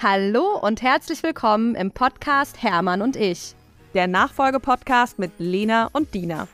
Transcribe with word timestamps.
Hallo 0.00 0.56
und 0.56 0.80
herzlich 0.80 1.24
willkommen 1.24 1.74
im 1.74 1.90
Podcast 1.90 2.62
Hermann 2.62 3.02
und 3.02 3.16
ich. 3.16 3.56
Der 3.94 4.06
Nachfolgepodcast 4.06 5.18
mit 5.18 5.32
Lena 5.38 5.90
und 5.92 6.14
Dina. 6.14 6.46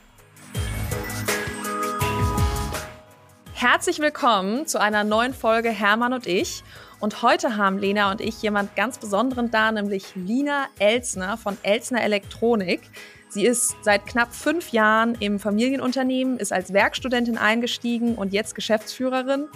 Herzlich 3.53 3.99
willkommen 3.99 4.67
zu 4.67 4.81
einer 4.81 5.05
neuen 5.05 5.35
Folge 5.35 5.69
Hermann 5.69 6.15
und 6.15 6.27
ich. 6.27 6.65
Und 7.01 7.21
heute 7.21 7.59
haben 7.59 7.77
Lena 7.77 8.11
und 8.11 8.23
ich 8.23 8.41
jemand 8.41 8.77
ganz 8.77 8.97
Besonderen 8.97 9.51
da, 9.51 9.71
nämlich 9.71 10.15
Lina 10.15 10.65
Elsner 10.79 11.37
von 11.37 11.59
Elsner 11.63 12.03
Elektronik. 12.03 12.81
Sie 13.29 13.45
ist 13.45 13.77
seit 13.83 14.07
knapp 14.07 14.33
fünf 14.35 14.73
Jahren 14.73 15.17
im 15.21 15.39
Familienunternehmen, 15.39 16.39
ist 16.39 16.51
als 16.51 16.73
Werkstudentin 16.73 17.37
eingestiegen 17.37 18.15
und 18.15 18.33
jetzt 18.33 18.55
Geschäftsführerin. 18.55 19.49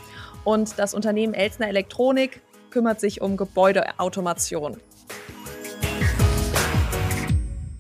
Und 0.45 0.79
das 0.79 0.93
Unternehmen 0.93 1.33
Elsner 1.33 1.69
Elektronik 1.69 2.43
kümmert 2.71 3.01
sich 3.01 3.21
um 3.21 3.37
Gebäudeautomation. 3.37 4.81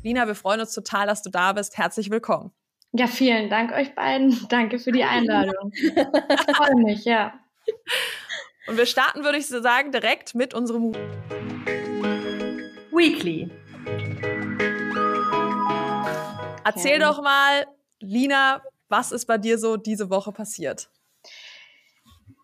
Lina, 0.02 0.27
wir 0.27 0.34
freuen 0.34 0.61
uns 0.61 0.73
total, 0.73 1.06
dass 1.06 1.23
du 1.23 1.30
da 1.30 1.52
bist. 1.52 1.77
Herzlich 1.77 2.11
willkommen. 2.11 2.52
Ja, 2.92 3.06
vielen 3.06 3.51
Dank 3.51 3.73
euch 3.73 3.95
beiden. 3.95 4.47
Danke 4.48 4.78
für 4.78 4.92
die 4.92 5.05
Einladung. 5.05 5.70
ich 5.73 6.56
freue 6.56 6.77
mich, 6.77 7.05
ja. 7.05 7.34
Und 8.66 8.77
wir 8.77 8.87
starten, 8.87 9.24
würde 9.24 9.38
ich 9.38 9.47
sagen, 9.47 9.92
direkt 9.92 10.34
mit 10.34 10.55
unserem 10.55 10.92
Weekly. 12.92 13.50
Erzähl 16.64 16.97
okay. 16.97 17.00
doch 17.00 17.23
mal, 17.23 17.66
Lina, 18.00 18.62
was 18.89 19.12
ist 19.12 19.27
bei 19.27 19.39
dir 19.39 19.59
so 19.59 19.77
diese 19.77 20.11
Woche 20.11 20.33
passiert? 20.33 20.91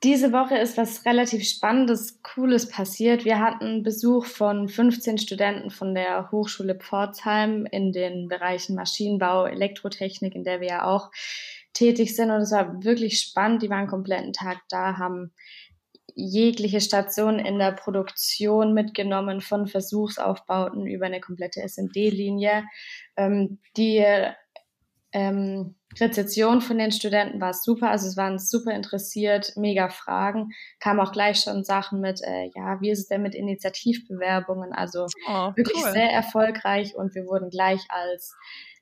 Diese 0.05 0.33
Woche 0.33 0.59
ist 0.59 0.77
was 0.77 1.07
relativ 1.07 1.49
Spannendes, 1.49 2.21
Cooles 2.21 2.69
passiert. 2.69 3.25
Wir 3.25 3.41
hatten 3.41 3.83
Besuch 3.83 4.27
von 4.27 4.69
15 4.69 5.17
Studenten 5.17 5.71
von 5.71 5.95
der 5.95 6.31
Hochschule 6.31 6.75
Pforzheim 6.75 7.65
in 7.71 7.91
den 7.91 8.29
Bereichen 8.29 8.77
Maschinenbau, 8.77 9.47
Elektrotechnik, 9.47 10.35
in 10.35 10.45
der 10.45 10.61
wir 10.61 10.69
ja 10.69 10.85
auch 10.85 11.11
tätig 11.73 12.15
sind. 12.15 12.31
Und 12.31 12.43
es 12.43 12.53
war 12.53 12.85
wirklich 12.85 13.19
spannend. 13.19 13.63
Die 13.63 13.71
waren 13.71 13.79
einen 13.79 13.89
kompletten 13.89 14.35
Tag 14.35 14.59
da, 14.69 14.99
haben 14.99 15.33
jegliche 16.15 16.83
Station 16.83 17.39
in 17.39 17.59
der 17.59 17.73
Produktion 17.73 18.75
mitgenommen, 18.75 19.41
von 19.41 19.67
Versuchsaufbauten 19.67 20.87
über 20.87 21.07
eine 21.07 21.21
komplette 21.21 21.63
SMD-Linie. 21.67 22.65
Ähm, 23.17 23.59
die 23.79 24.05
ähm, 25.15 25.77
Rezession 25.99 26.61
von 26.61 26.77
den 26.77 26.91
Studenten 26.91 27.41
war 27.41 27.55
super, 27.55 27.89
also 27.89 28.09
es 28.09 28.17
waren 28.17 28.41
super 28.41 28.73
interessiert, 28.73 29.53
mega 29.57 29.89
Fragen, 29.89 30.51
kam 30.81 30.99
auch 30.99 31.13
gleich 31.13 31.41
schon 31.41 31.63
Sachen 31.63 32.01
mit, 32.01 32.21
äh, 32.23 32.51
ja, 32.55 32.81
wie 32.81 32.91
ist 32.91 32.99
es 32.99 33.07
denn 33.07 33.23
mit 33.23 33.37
Initiativbewerbungen, 33.37 34.73
also 34.73 35.07
oh, 35.29 35.53
wirklich 35.55 35.85
cool. 35.85 35.93
sehr 35.93 36.11
erfolgreich 36.11 36.97
und 36.97 37.15
wir 37.15 37.27
wurden 37.27 37.49
gleich 37.49 37.81
als 37.89 38.35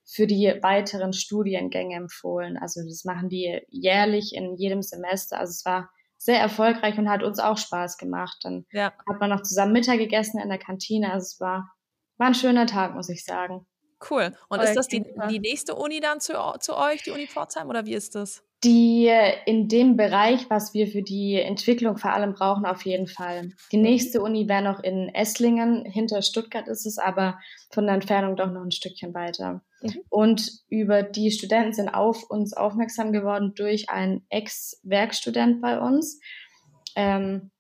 für 0.05 0.27
die 0.27 0.59
weiteren 0.63 1.13
Studiengänge 1.13 1.97
empfohlen, 1.97 2.57
also 2.57 2.81
das 2.83 3.05
machen 3.05 3.29
die 3.29 3.61
jährlich 3.69 4.35
in 4.35 4.57
jedem 4.57 4.81
Semester, 4.81 5.39
also 5.39 5.51
es 5.51 5.65
war 5.67 5.91
sehr 6.17 6.41
erfolgreich 6.41 6.97
und 6.99 7.11
hat 7.11 7.23
uns 7.23 7.41
auch 7.41 7.59
Spaß 7.59 7.99
gemacht. 7.99 8.39
Dann 8.43 8.65
ja. 8.71 8.93
hat 9.09 9.19
man 9.19 9.29
noch 9.29 9.43
zusammen 9.43 9.73
Mittag 9.73 9.99
gegessen 9.99 10.41
in 10.41 10.49
der 10.49 10.59
Kantine, 10.59 11.13
also 11.13 11.25
es 11.25 11.41
war, 11.41 11.75
war 12.17 12.29
ein 12.29 12.35
schöner 12.35 12.67
Tag, 12.67 12.95
muss 12.95 13.09
ich 13.09 13.25
sagen. 13.25 13.67
Cool. 14.11 14.33
Und 14.49 14.63
ist 14.63 14.75
das 14.75 14.89
die, 14.89 15.05
die 15.31 15.39
nächste 15.39 15.75
Uni 15.75 16.01
dann 16.01 16.21
zu, 16.21 16.33
zu 16.61 16.77
euch, 16.77 17.03
die 17.03 17.11
Uni 17.11 17.27
Pforzheim, 17.27 17.69
oder 17.69 17.87
wie 17.87 17.95
ist 17.95 18.15
das? 18.15 18.43
Die 18.65 19.11
in 19.47 19.69
dem 19.69 19.97
Bereich, 19.97 20.49
was 20.49 20.73
wir 20.73 20.87
für 20.87 21.03
die 21.03 21.35
Entwicklung 21.41 21.97
vor 21.97 22.13
allem 22.13 22.35
brauchen, 22.35 22.65
auf 22.65 22.83
jeden 22.85 23.09
Fall. 23.09 23.51
Die 23.73 23.77
nächste 23.77 24.23
Uni 24.23 24.49
wäre 24.49 24.63
noch 24.63 24.83
in 24.83 25.09
Esslingen, 25.09 25.85
hinter 25.85 26.23
Stuttgart 26.23 26.69
ist 26.69 26.87
es, 26.87 26.99
aber 26.99 27.39
von 27.71 27.87
der 27.87 27.95
Entfernung 27.95 28.37
doch 28.37 28.51
noch 28.51 28.63
ein 28.63 28.71
Stückchen 28.71 29.15
weiter. 29.15 29.63
Mhm. 29.83 30.01
Und 30.09 30.51
über 30.69 31.03
die 31.03 31.31
Studenten 31.31 31.73
sind 31.73 31.89
auf 31.89 32.23
uns 32.31 32.55
aufmerksam 32.55 33.13
geworden 33.13 33.55
durch 33.57 33.89
einen 33.89 34.25
Ex-Werkstudent 34.31 35.61
bei 35.61 35.81
uns. 35.81 36.21
Ähm, 36.95 37.52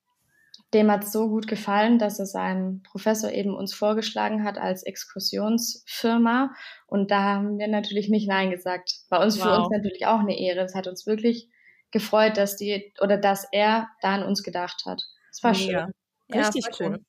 dem 0.74 0.90
hat 0.90 1.06
so 1.06 1.28
gut 1.28 1.46
gefallen, 1.46 1.98
dass 1.98 2.18
er 2.18 2.26
seinen 2.26 2.82
Professor 2.82 3.30
eben 3.30 3.54
uns 3.54 3.74
vorgeschlagen 3.74 4.42
hat 4.44 4.58
als 4.58 4.82
Exkursionsfirma. 4.82 6.54
Und 6.86 7.10
da 7.10 7.22
haben 7.22 7.58
wir 7.58 7.68
natürlich 7.68 8.08
nicht 8.08 8.28
Nein 8.28 8.50
gesagt. 8.50 8.92
Bei 9.10 9.22
uns 9.22 9.38
wow. 9.38 9.44
für 9.44 9.56
uns 9.56 9.68
natürlich 9.70 10.06
auch 10.06 10.20
eine 10.20 10.38
Ehre. 10.38 10.60
Es 10.60 10.74
hat 10.74 10.86
uns 10.86 11.06
wirklich 11.06 11.50
gefreut, 11.90 12.38
dass 12.38 12.56
die 12.56 12.94
oder 13.00 13.18
dass 13.18 13.46
er 13.52 13.88
da 14.00 14.14
an 14.14 14.22
uns 14.22 14.42
gedacht 14.42 14.84
hat. 14.86 15.02
Es 15.30 15.42
war 15.42 15.52
ja. 15.52 15.56
schön. 16.30 16.40
Richtig 16.40 16.64
ja, 16.64 16.70
cool. 16.80 16.94
Schön. 16.94 17.06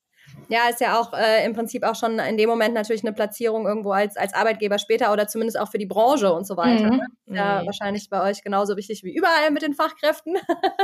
Ja, 0.48 0.68
ist 0.68 0.80
ja 0.80 0.98
auch 0.98 1.12
äh, 1.12 1.44
im 1.44 1.54
Prinzip 1.54 1.84
auch 1.84 1.94
schon 1.94 2.18
in 2.18 2.36
dem 2.36 2.48
Moment 2.48 2.74
natürlich 2.74 3.02
eine 3.02 3.12
Platzierung 3.12 3.66
irgendwo 3.66 3.92
als, 3.92 4.16
als 4.16 4.34
Arbeitgeber 4.34 4.78
später 4.78 5.12
oder 5.12 5.28
zumindest 5.28 5.58
auch 5.58 5.70
für 5.70 5.78
die 5.78 5.86
Branche 5.86 6.32
und 6.32 6.46
so 6.46 6.56
weiter. 6.56 6.92
Mhm. 6.92 6.96
Ne? 7.26 7.36
Ja, 7.36 7.62
mhm. 7.62 7.66
wahrscheinlich 7.66 8.10
bei 8.10 8.22
euch 8.22 8.42
genauso 8.42 8.76
wichtig 8.76 9.04
wie 9.04 9.14
überall 9.14 9.50
mit 9.52 9.62
den 9.62 9.74
Fachkräften. 9.74 10.36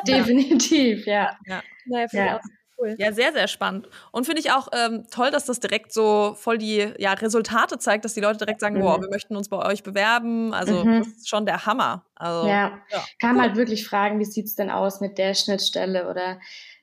Definitiv, 0.06 1.06
ja. 1.06 1.36
ja. 1.46 1.62
Naja, 1.86 2.06
ja 2.12 2.40
cool. 2.80 2.96
Ja, 2.98 3.12
sehr, 3.12 3.32
sehr 3.32 3.48
spannend. 3.48 3.88
Und 4.12 4.24
finde 4.24 4.40
ich 4.40 4.52
auch 4.52 4.68
ähm, 4.72 5.06
toll, 5.10 5.30
dass 5.30 5.46
das 5.46 5.60
direkt 5.60 5.92
so 5.92 6.34
voll 6.38 6.58
die 6.58 6.92
ja, 6.98 7.12
Resultate 7.12 7.78
zeigt, 7.78 8.04
dass 8.04 8.14
die 8.14 8.20
Leute 8.20 8.38
direkt 8.38 8.60
sagen, 8.60 8.78
mhm. 8.78 8.82
wow, 8.82 9.00
wir 9.00 9.08
möchten 9.08 9.36
uns 9.36 9.48
bei 9.48 9.58
euch 9.58 9.82
bewerben. 9.82 10.54
Also 10.54 10.84
mhm. 10.84 10.98
das 11.00 11.08
ist 11.08 11.28
schon 11.28 11.46
der 11.46 11.66
Hammer. 11.66 12.04
Also, 12.14 12.48
ja, 12.48 12.78
ja. 12.90 13.04
kann 13.20 13.36
cool. 13.36 13.42
halt 13.42 13.56
wirklich 13.56 13.86
fragen, 13.86 14.18
wie 14.18 14.24
sieht 14.24 14.46
es 14.46 14.54
denn 14.54 14.70
aus 14.70 15.00
mit 15.00 15.18
der 15.18 15.34
Schnittstelle 15.34 16.08
oder 16.08 16.38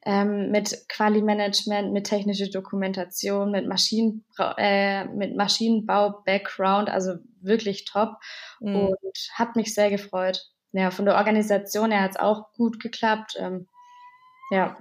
ähm, 0.05 0.51
mit 0.51 0.87
Quali-Management, 0.87 1.91
mit 1.91 2.05
technischer 2.05 2.49
Dokumentation, 2.49 3.51
mit, 3.51 3.67
Maschinen, 3.67 4.23
äh, 4.57 5.05
mit 5.05 5.35
Maschinenbau-Background, 5.35 6.89
also 6.89 7.15
wirklich 7.41 7.85
top 7.85 8.15
mhm. 8.59 8.75
und 8.75 9.29
hat 9.33 9.55
mich 9.55 9.73
sehr 9.73 9.89
gefreut. 9.89 10.47
Ja, 10.71 10.91
von 10.91 11.05
der 11.05 11.15
Organisation 11.15 11.91
her 11.91 12.03
hat 12.03 12.11
es 12.11 12.17
auch 12.17 12.53
gut 12.53 12.79
geklappt. 12.79 13.35
Ähm, 13.37 13.67
ja. 14.51 14.77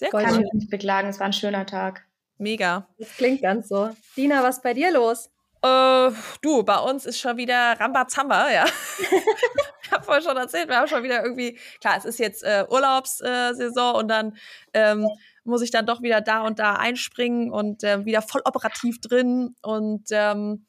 Sehr 0.00 0.08
cool. 0.14 0.22
Kann 0.22 0.38
mich 0.38 0.52
nicht 0.54 0.70
beklagen, 0.70 1.08
es 1.08 1.20
war 1.20 1.26
ein 1.26 1.34
schöner 1.34 1.66
Tag. 1.66 2.06
Mega. 2.38 2.88
Das 2.98 3.14
klingt 3.18 3.42
ganz 3.42 3.68
so. 3.68 3.90
Dina, 4.16 4.42
was 4.42 4.56
ist 4.56 4.62
bei 4.62 4.72
dir 4.72 4.90
los? 4.90 5.30
Äh, 5.62 6.10
du, 6.40 6.62
bei 6.62 6.78
uns 6.78 7.04
ist 7.04 7.20
schon 7.20 7.36
wieder 7.36 7.78
Rambazamba, 7.78 8.50
ja. 8.50 8.64
ich 9.82 9.92
habe 9.92 10.02
vorhin 10.02 10.24
schon 10.24 10.38
erzählt, 10.38 10.70
wir 10.70 10.78
haben 10.78 10.88
schon 10.88 11.02
wieder 11.02 11.22
irgendwie, 11.22 11.58
klar, 11.82 11.98
es 11.98 12.06
ist 12.06 12.18
jetzt 12.18 12.42
äh, 12.42 12.64
Urlaubssaison 12.70 13.94
und 13.94 14.08
dann 14.08 14.38
ähm, 14.72 15.06
muss 15.44 15.60
ich 15.60 15.70
dann 15.70 15.84
doch 15.84 16.00
wieder 16.00 16.22
da 16.22 16.46
und 16.46 16.58
da 16.58 16.76
einspringen 16.76 17.50
und 17.50 17.84
äh, 17.84 18.06
wieder 18.06 18.22
voll 18.22 18.40
operativ 18.46 19.02
drin 19.02 19.54
und 19.60 20.04
ähm, 20.12 20.64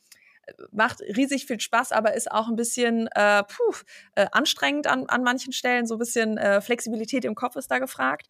macht 0.72 1.02
riesig 1.02 1.46
viel 1.46 1.60
Spaß, 1.60 1.92
aber 1.92 2.14
ist 2.14 2.32
auch 2.32 2.48
ein 2.48 2.56
bisschen 2.56 3.08
äh, 3.16 3.44
puh, 3.44 3.76
äh, 4.16 4.28
anstrengend 4.32 4.88
an, 4.88 5.08
an 5.08 5.24
manchen 5.24 5.54
Stellen. 5.54 5.86
So 5.86 5.96
ein 5.96 6.00
bisschen 6.00 6.38
äh, 6.38 6.62
Flexibilität 6.62 7.26
im 7.26 7.36
Kopf 7.36 7.56
ist 7.56 7.70
da 7.72 7.80
gefragt. 7.80 8.28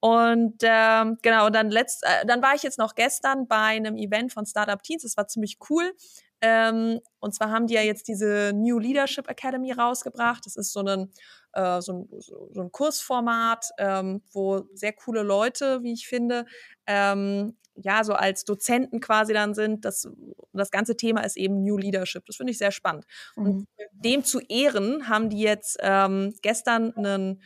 Und 0.00 0.56
ähm, 0.62 1.18
genau, 1.22 1.46
und 1.46 1.54
dann 1.54 1.70
letzt, 1.70 2.04
äh, 2.04 2.26
dann 2.26 2.42
war 2.42 2.54
ich 2.54 2.62
jetzt 2.62 2.78
noch 2.78 2.94
gestern 2.94 3.46
bei 3.46 3.56
einem 3.56 3.96
Event 3.96 4.32
von 4.32 4.46
Startup 4.46 4.82
Teens. 4.82 5.02
Das 5.02 5.16
war 5.16 5.26
ziemlich 5.26 5.58
cool. 5.70 5.92
Ähm, 6.40 7.00
und 7.20 7.34
zwar 7.34 7.50
haben 7.50 7.66
die 7.66 7.74
ja 7.74 7.80
jetzt 7.80 8.06
diese 8.06 8.52
New 8.54 8.78
Leadership 8.78 9.30
Academy 9.30 9.72
rausgebracht. 9.72 10.44
Das 10.44 10.56
ist 10.56 10.72
so 10.72 10.80
ein, 10.80 11.10
äh, 11.54 11.80
so 11.80 11.92
ein, 11.92 12.08
so 12.20 12.60
ein 12.60 12.72
Kursformat, 12.72 13.70
ähm, 13.78 14.22
wo 14.32 14.64
sehr 14.74 14.92
coole 14.92 15.22
Leute, 15.22 15.82
wie 15.82 15.92
ich 15.92 16.06
finde, 16.06 16.46
ähm, 16.86 17.56
ja, 17.76 18.04
so 18.04 18.12
als 18.12 18.44
Dozenten 18.44 19.00
quasi 19.00 19.32
dann 19.32 19.54
sind. 19.54 19.84
Das, 19.84 20.08
das 20.52 20.70
ganze 20.70 20.96
Thema 20.96 21.22
ist 21.22 21.36
eben 21.36 21.62
New 21.62 21.76
Leadership. 21.76 22.24
Das 22.26 22.36
finde 22.36 22.52
ich 22.52 22.58
sehr 22.58 22.70
spannend. 22.70 23.04
Mhm. 23.36 23.44
Und 23.44 23.68
dem 23.92 24.24
zu 24.24 24.40
Ehren 24.40 25.08
haben 25.08 25.30
die 25.30 25.40
jetzt 25.40 25.78
ähm, 25.80 26.34
gestern 26.42 26.94
einen 26.96 27.42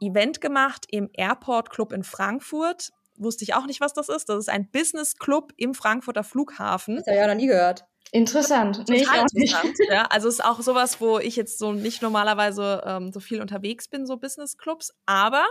Event 0.00 0.40
gemacht 0.40 0.86
im 0.90 1.10
Airport 1.12 1.70
Club 1.70 1.92
in 1.92 2.04
Frankfurt. 2.04 2.90
Wusste 3.16 3.44
ich 3.44 3.54
auch 3.54 3.66
nicht, 3.66 3.80
was 3.80 3.94
das 3.94 4.08
ist. 4.08 4.28
Das 4.28 4.38
ist 4.38 4.48
ein 4.48 4.70
Business 4.70 5.16
Club 5.16 5.52
im 5.56 5.74
Frankfurter 5.74 6.22
Flughafen. 6.22 6.96
Das 6.96 7.06
habe 7.06 7.16
ich 7.16 7.20
ja 7.20 7.26
noch 7.26 7.34
nie 7.34 7.46
gehört. 7.46 7.86
Interessant. 8.12 8.76
Total 8.76 9.26
interessant. 9.32 9.76
Ja, 9.90 10.06
also 10.10 10.28
ist 10.28 10.44
auch 10.44 10.60
sowas, 10.60 11.00
wo 11.00 11.18
ich 11.18 11.34
jetzt 11.36 11.58
so 11.58 11.72
nicht 11.72 12.02
normalerweise 12.02 12.82
ähm, 12.86 13.12
so 13.12 13.20
viel 13.20 13.40
unterwegs 13.40 13.88
bin, 13.88 14.06
so 14.06 14.16
Business 14.16 14.56
Clubs. 14.56 14.94
Aber 15.06 15.44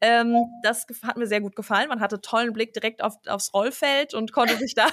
ähm, 0.00 0.36
das 0.62 0.86
hat 1.02 1.16
mir 1.18 1.26
sehr 1.26 1.40
gut 1.40 1.54
gefallen. 1.54 1.88
Man 1.88 2.00
hatte 2.00 2.20
tollen 2.20 2.52
Blick 2.52 2.72
direkt 2.72 3.02
auf, 3.02 3.14
aufs 3.26 3.52
Rollfeld 3.52 4.14
und 4.14 4.32
konnte 4.32 4.56
sich 4.56 4.74
da 4.74 4.86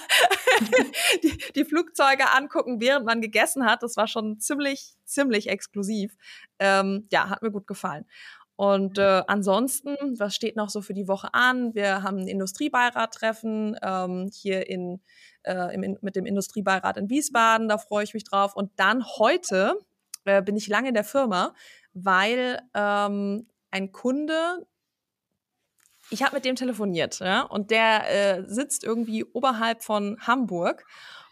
die, 1.24 1.38
die 1.56 1.66
Flugzeuge 1.66 2.32
angucken, 2.32 2.82
während 2.82 3.06
man 3.06 3.22
gegessen 3.22 3.66
hat. 3.66 3.82
Das 3.82 3.96
war 3.96 4.08
schon 4.08 4.40
ziemlich, 4.40 4.96
ziemlich 5.06 5.48
exklusiv. 5.48 6.16
Ähm, 6.60 7.08
ja, 7.12 7.30
hat 7.30 7.42
mir 7.42 7.52
gut 7.52 7.68
gefallen. 7.68 8.06
Und 8.56 8.98
äh, 8.98 9.24
ansonsten, 9.28 9.98
was 10.18 10.34
steht 10.34 10.56
noch 10.56 10.70
so 10.70 10.82
für 10.82 10.94
die 10.94 11.08
Woche 11.08 11.34
an? 11.34 11.76
Wir 11.76 12.04
haben 12.04 12.20
ein 12.20 12.28
Industriebeirat-Treffen 12.28 13.76
ähm, 13.82 14.30
hier 14.34 14.70
in, 14.70 15.02
äh, 15.44 15.74
im, 15.76 15.98
mit 16.02 16.16
dem 16.16 16.26
Industriebeirat 16.26 16.98
in 16.98 17.10
Wiesbaden, 17.10 17.68
da 17.68 17.78
freue 17.78 18.06
ich 18.06 18.14
mich 18.14 18.24
drauf. 18.24 18.56
Und 18.56 18.72
dann 18.78 19.06
heute 19.18 19.78
äh, 20.24 20.42
bin 20.42 20.56
ich 20.56 20.68
lange 20.68 20.88
in 20.88 20.94
der 20.94 21.04
Firma, 21.04 21.54
weil 21.94 22.62
ähm, 22.74 23.48
ein 23.72 23.92
Kunde 23.92 24.66
ich 26.12 26.22
habe 26.22 26.36
mit 26.36 26.46
dem 26.46 26.56
telefoniert, 26.56 27.20
ja, 27.20 27.42
und 27.42 27.72
der 27.72 28.38
äh, 28.38 28.44
sitzt 28.48 28.84
irgendwie 28.84 29.24
oberhalb 29.24 29.84
von 29.84 30.18
Hamburg 30.22 30.86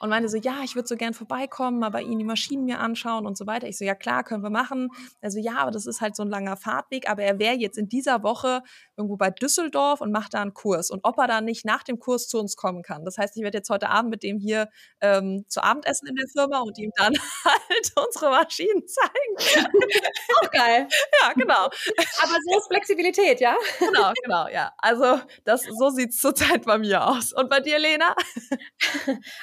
und 0.03 0.09
meinte 0.09 0.27
so, 0.27 0.35
ja, 0.35 0.55
ich 0.65 0.75
würde 0.75 0.85
so 0.85 0.97
gern 0.97 1.13
vorbeikommen, 1.13 1.79
mal 1.79 1.89
bei 1.89 2.01
Ihnen 2.01 2.19
die 2.19 2.25
Maschinen 2.25 2.65
mir 2.65 2.81
anschauen 2.81 3.25
und 3.25 3.37
so 3.37 3.47
weiter. 3.47 3.69
Ich 3.69 3.77
so, 3.77 3.85
ja 3.85 3.95
klar, 3.95 4.25
können 4.25 4.43
wir 4.43 4.49
machen. 4.49 4.89
Also 5.21 5.39
ja, 5.39 5.59
aber 5.59 5.71
das 5.71 5.85
ist 5.85 6.01
halt 6.01 6.17
so 6.17 6.23
ein 6.23 6.29
langer 6.29 6.57
Fahrtweg, 6.57 7.09
aber 7.09 7.23
er 7.23 7.39
wäre 7.39 7.55
jetzt 7.55 7.77
in 7.77 7.87
dieser 7.87 8.21
Woche 8.21 8.63
irgendwo 8.97 9.15
bei 9.15 9.29
Düsseldorf 9.29 10.01
und 10.01 10.11
macht 10.11 10.33
da 10.33 10.41
einen 10.41 10.53
Kurs 10.53 10.91
und 10.91 10.99
ob 11.05 11.17
er 11.19 11.27
dann 11.27 11.45
nicht 11.45 11.63
nach 11.63 11.83
dem 11.83 11.99
Kurs 11.99 12.27
zu 12.27 12.37
uns 12.37 12.57
kommen 12.57 12.83
kann. 12.83 13.05
Das 13.05 13.17
heißt, 13.17 13.37
ich 13.37 13.43
werde 13.43 13.59
jetzt 13.59 13.69
heute 13.69 13.87
Abend 13.87 14.11
mit 14.11 14.23
dem 14.23 14.39
hier 14.39 14.67
ähm, 14.99 15.45
zu 15.47 15.63
Abendessen 15.63 16.09
in 16.09 16.15
der 16.15 16.27
Firma 16.27 16.59
und 16.59 16.77
ihm 16.77 16.91
dann 16.97 17.13
halt 17.45 17.93
unsere 17.95 18.29
Maschinen 18.29 18.83
zeigen. 18.85 19.63
Auch 20.41 20.51
geil. 20.51 20.85
Ja, 21.21 21.31
genau. 21.31 21.63
Aber 21.63 22.37
so 22.45 22.57
ist 22.57 22.67
Flexibilität, 22.67 23.39
ja? 23.39 23.55
Genau, 23.79 24.11
genau, 24.21 24.49
ja. 24.49 24.73
Also 24.79 25.21
das, 25.45 25.63
so 25.63 25.91
sieht's 25.91 26.19
zurzeit 26.19 26.65
bei 26.65 26.77
mir 26.77 27.07
aus. 27.07 27.31
Und 27.31 27.49
bei 27.49 27.61
dir, 27.61 27.79
Lena? 27.79 28.13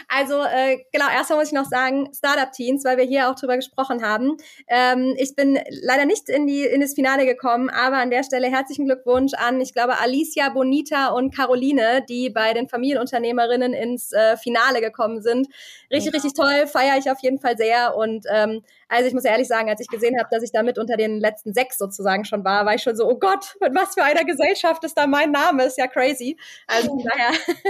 Also 0.08 0.49
äh, 0.52 0.78
genau, 0.92 1.06
erstmal 1.08 1.38
muss 1.38 1.48
ich 1.48 1.54
noch 1.54 1.64
sagen, 1.64 2.10
Startup-Teens, 2.14 2.84
weil 2.84 2.96
wir 2.96 3.04
hier 3.04 3.30
auch 3.30 3.34
drüber 3.34 3.56
gesprochen 3.56 4.02
haben. 4.02 4.36
Ähm, 4.68 5.14
ich 5.16 5.34
bin 5.34 5.58
leider 5.82 6.04
nicht 6.04 6.28
in, 6.28 6.46
die, 6.46 6.64
in 6.64 6.80
das 6.80 6.94
Finale 6.94 7.26
gekommen, 7.26 7.70
aber 7.70 7.96
an 7.96 8.10
der 8.10 8.22
Stelle 8.22 8.48
herzlichen 8.48 8.86
Glückwunsch 8.86 9.32
an, 9.34 9.60
ich 9.60 9.72
glaube, 9.72 9.98
Alicia, 9.98 10.48
Bonita 10.50 11.08
und 11.08 11.34
Caroline, 11.34 12.04
die 12.08 12.30
bei 12.30 12.52
den 12.52 12.68
Familienunternehmerinnen 12.68 13.72
ins 13.72 14.12
äh, 14.12 14.36
Finale 14.36 14.80
gekommen 14.80 15.22
sind. 15.22 15.48
Richtig, 15.90 16.12
ja. 16.12 16.20
richtig 16.20 16.34
toll, 16.34 16.66
feiere 16.66 16.98
ich 16.98 17.10
auf 17.10 17.20
jeden 17.20 17.38
Fall 17.38 17.56
sehr 17.56 17.96
und 17.96 18.24
ähm, 18.32 18.62
also 18.90 19.06
ich 19.06 19.14
muss 19.14 19.24
ehrlich 19.24 19.46
sagen, 19.46 19.68
als 19.70 19.80
ich 19.80 19.86
gesehen 19.86 20.18
habe, 20.18 20.28
dass 20.30 20.42
ich 20.42 20.50
damit 20.52 20.76
unter 20.78 20.96
den 20.96 21.20
letzten 21.20 21.54
sechs 21.54 21.78
sozusagen 21.78 22.24
schon 22.24 22.44
war, 22.44 22.66
war 22.66 22.74
ich 22.74 22.82
schon 22.82 22.96
so, 22.96 23.08
oh 23.08 23.18
Gott, 23.18 23.56
mit 23.60 23.74
was 23.74 23.94
für 23.94 24.02
einer 24.02 24.24
Gesellschaft 24.24 24.82
ist 24.84 24.98
da 24.98 25.06
mein 25.06 25.30
Name? 25.30 25.64
Ist 25.64 25.78
ja 25.78 25.86
crazy. 25.86 26.36
Also 26.66 26.98
daher. 27.04 27.30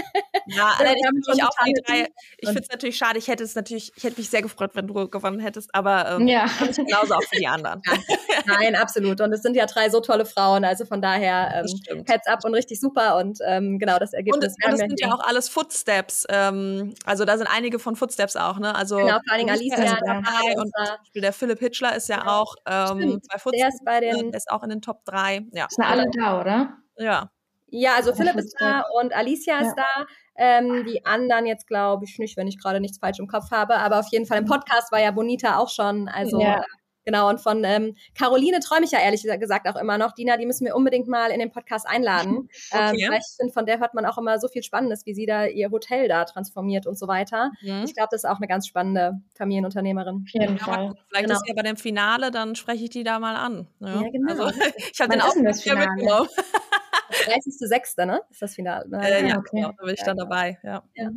Ja, 0.47 0.75
allerdings 0.79 1.29
ich 1.33 1.45
auch 1.45 1.51
die 1.65 1.75
drei. 1.87 2.09
Ich 2.39 2.49
finde 2.49 2.63
es 2.63 2.69
natürlich 2.71 2.97
schade. 2.97 3.19
Ich 3.19 3.29
hätte 3.29 3.45
es 3.45 3.55
natürlich, 3.55 3.93
ich 3.95 4.03
hätte 4.03 4.19
mich 4.19 4.31
sehr 4.31 4.43
gefreut, 4.43 4.71
wenn 4.75 4.87
du 4.89 5.09
gewonnen 5.09 5.39
hättest, 5.39 5.73
aber 5.75 6.11
ähm, 6.11 6.27
ja. 6.27 6.47
genauso 6.75 7.15
auch 7.15 7.23
für 7.23 7.37
die 7.39 7.47
anderen. 7.47 7.81
Ja. 7.87 7.95
Nein, 8.47 8.75
absolut. 8.75 9.21
Und 9.21 9.33
es 9.33 9.43
sind 9.43 9.55
ja 9.55 9.67
drei 9.67 9.91
so 9.91 10.01
tolle 10.01 10.25
Frauen. 10.25 10.65
Also 10.65 10.85
von 10.87 11.01
daher 11.01 11.65
ähm, 11.89 12.05
Heads 12.07 12.27
up 12.27 12.45
und 12.45 12.55
richtig 12.55 12.81
super. 12.81 13.17
Und 13.19 13.39
ähm, 13.47 13.79
genau 13.79 13.99
das 13.99 14.13
Ergebnis. 14.13 14.57
Und, 14.57 14.65
und 14.65 14.73
das 14.73 14.81
sind 14.81 15.01
ja 15.01 15.13
auch 15.13 15.21
alles 15.21 15.49
Footsteps. 15.49 16.27
Ähm, 16.29 16.95
also 17.05 17.25
da 17.25 17.37
sind 17.39 17.47
einige 17.47 17.79
von 17.79 17.95
Footsteps 17.95 18.37
auch, 18.37 18.59
ne? 18.59 18.75
Also 18.75 18.97
genau, 18.97 19.19
vor 19.25 19.33
allen 19.33 19.47
Dingen 19.47 19.51
Alicia 19.51 19.99
dabei 20.05 20.57
und 20.57 20.73
Beispiel 21.11 21.23
der 21.23 21.33
Philipp 21.33 21.59
Hitchler 21.59 21.97
ist 21.97 22.09
ja 22.09 22.21
genau. 22.21 22.43
auch 22.43 22.55
ähm, 22.67 23.21
bei 23.33 23.39
Footsteps. 23.39 23.59
Der 23.59 23.69
ist 23.69 23.85
bei 23.85 24.01
den, 24.01 24.33
ist 24.33 24.51
auch 24.51 24.62
in 24.62 24.71
den 24.71 24.81
Top 24.81 25.05
3. 25.07 25.47
Ja. 25.53 25.67
Sind 25.69 25.85
alle 25.85 26.07
da, 26.17 26.41
oder? 26.41 26.77
Ja. 26.97 27.31
Ja, 27.73 27.95
also 27.97 28.15
Philipp 28.15 28.37
ist 28.37 28.57
da 28.59 28.85
und 29.01 29.15
Alicia 29.15 29.59
ist 29.61 29.75
da. 29.77 30.07
Ähm, 30.37 30.85
die 30.87 31.05
anderen 31.05 31.47
jetzt 31.47 31.67
glaube 31.67 32.05
ich 32.05 32.19
nicht, 32.19 32.37
wenn 32.37 32.47
ich 32.47 32.59
gerade 32.61 32.81
nichts 32.81 32.99
falsch 32.99 33.19
im 33.19 33.27
Kopf 33.27 33.51
habe, 33.51 33.77
aber 33.77 34.01
auf 34.01 34.07
jeden 34.11 34.27
Fall 34.27 34.39
im 34.39 34.45
Podcast 34.45 34.91
war 34.91 35.01
ja 35.01 35.11
Bonita 35.11 35.59
auch 35.59 35.69
schon. 35.69 36.09
Also 36.09 36.41
ja. 36.41 36.65
Genau, 37.05 37.29
und 37.29 37.41
von 37.41 37.64
ähm, 37.64 37.97
Caroline 38.14 38.61
träume 38.61 38.85
ich 38.85 38.93
ja 38.93 39.00
ehrlich 39.00 39.23
gesagt 39.23 39.69
auch 39.69 39.76
immer 39.76 39.99
noch. 39.99 40.12
Dina, 40.12 40.37
die 40.37 40.47
müssen 40.47 40.67
wir 40.67 40.76
unbedingt 40.76 41.08
mal 41.08 41.31
in 41.31 41.38
den 41.41 41.50
Podcast 41.50 41.87
einladen. 41.88 42.49
Okay. 42.73 43.02
Ähm, 43.02 43.11
weil 43.11 43.19
ich 43.19 43.37
finde, 43.37 43.52
von 43.52 43.67
der 43.67 43.81
hört 43.81 43.94
man 43.94 44.06
auch 44.06 44.17
immer 44.19 44.38
so 44.38 44.47
viel 44.47 44.62
Spannendes, 44.62 45.05
wie 45.05 45.14
sie 45.14 45.26
da 45.26 45.47
ihr 45.47 45.70
Hotel 45.70 46.08
da 46.08 46.25
transformiert 46.25 46.87
und 46.87 46.99
so 46.99 47.08
weiter. 47.08 47.50
Mhm. 47.62 47.85
Ich 47.85 47.94
glaube, 47.94 48.08
das 48.12 48.25
ist 48.25 48.31
auch 48.31 48.37
eine 48.37 48.47
ganz 48.47 48.67
spannende 48.67 49.20
Familienunternehmerin. 49.35 50.25
Auf 50.25 50.32
jeden 50.32 50.58
Fall. 50.58 50.94
Vielleicht 51.08 51.26
genau. 51.26 51.35
ist 51.35 51.44
sie 51.44 51.49
ja 51.49 51.55
bei 51.55 51.62
dem 51.62 51.76
Finale, 51.76 52.31
dann 52.31 52.55
spreche 52.55 52.85
ich 52.85 52.91
die 52.91 53.02
da 53.02 53.19
mal 53.19 53.35
an. 53.35 53.67
Ja, 53.81 54.02
ja 54.02 54.11
genau. 54.11 54.44
Also, 54.44 54.61
ich 54.93 55.00
habe 55.00 55.11
den 55.11 55.20
auch 55.20 55.35
das 55.43 55.62
Finale? 55.62 55.88
mitgenommen. 55.97 56.29
30.06. 57.11 58.05
ne? 58.06 58.20
Ist 58.31 58.43
das 58.43 58.55
Finale. 58.55 58.87
Äh, 58.93 59.29
ja, 59.29 59.38
okay. 59.38 59.49
genau, 59.52 59.73
da 59.76 59.85
bin 59.85 59.94
ich 59.94 60.02
dann 60.02 60.17
dabei. 60.17 60.58
Ja. 60.62 60.82
ja. 60.94 61.11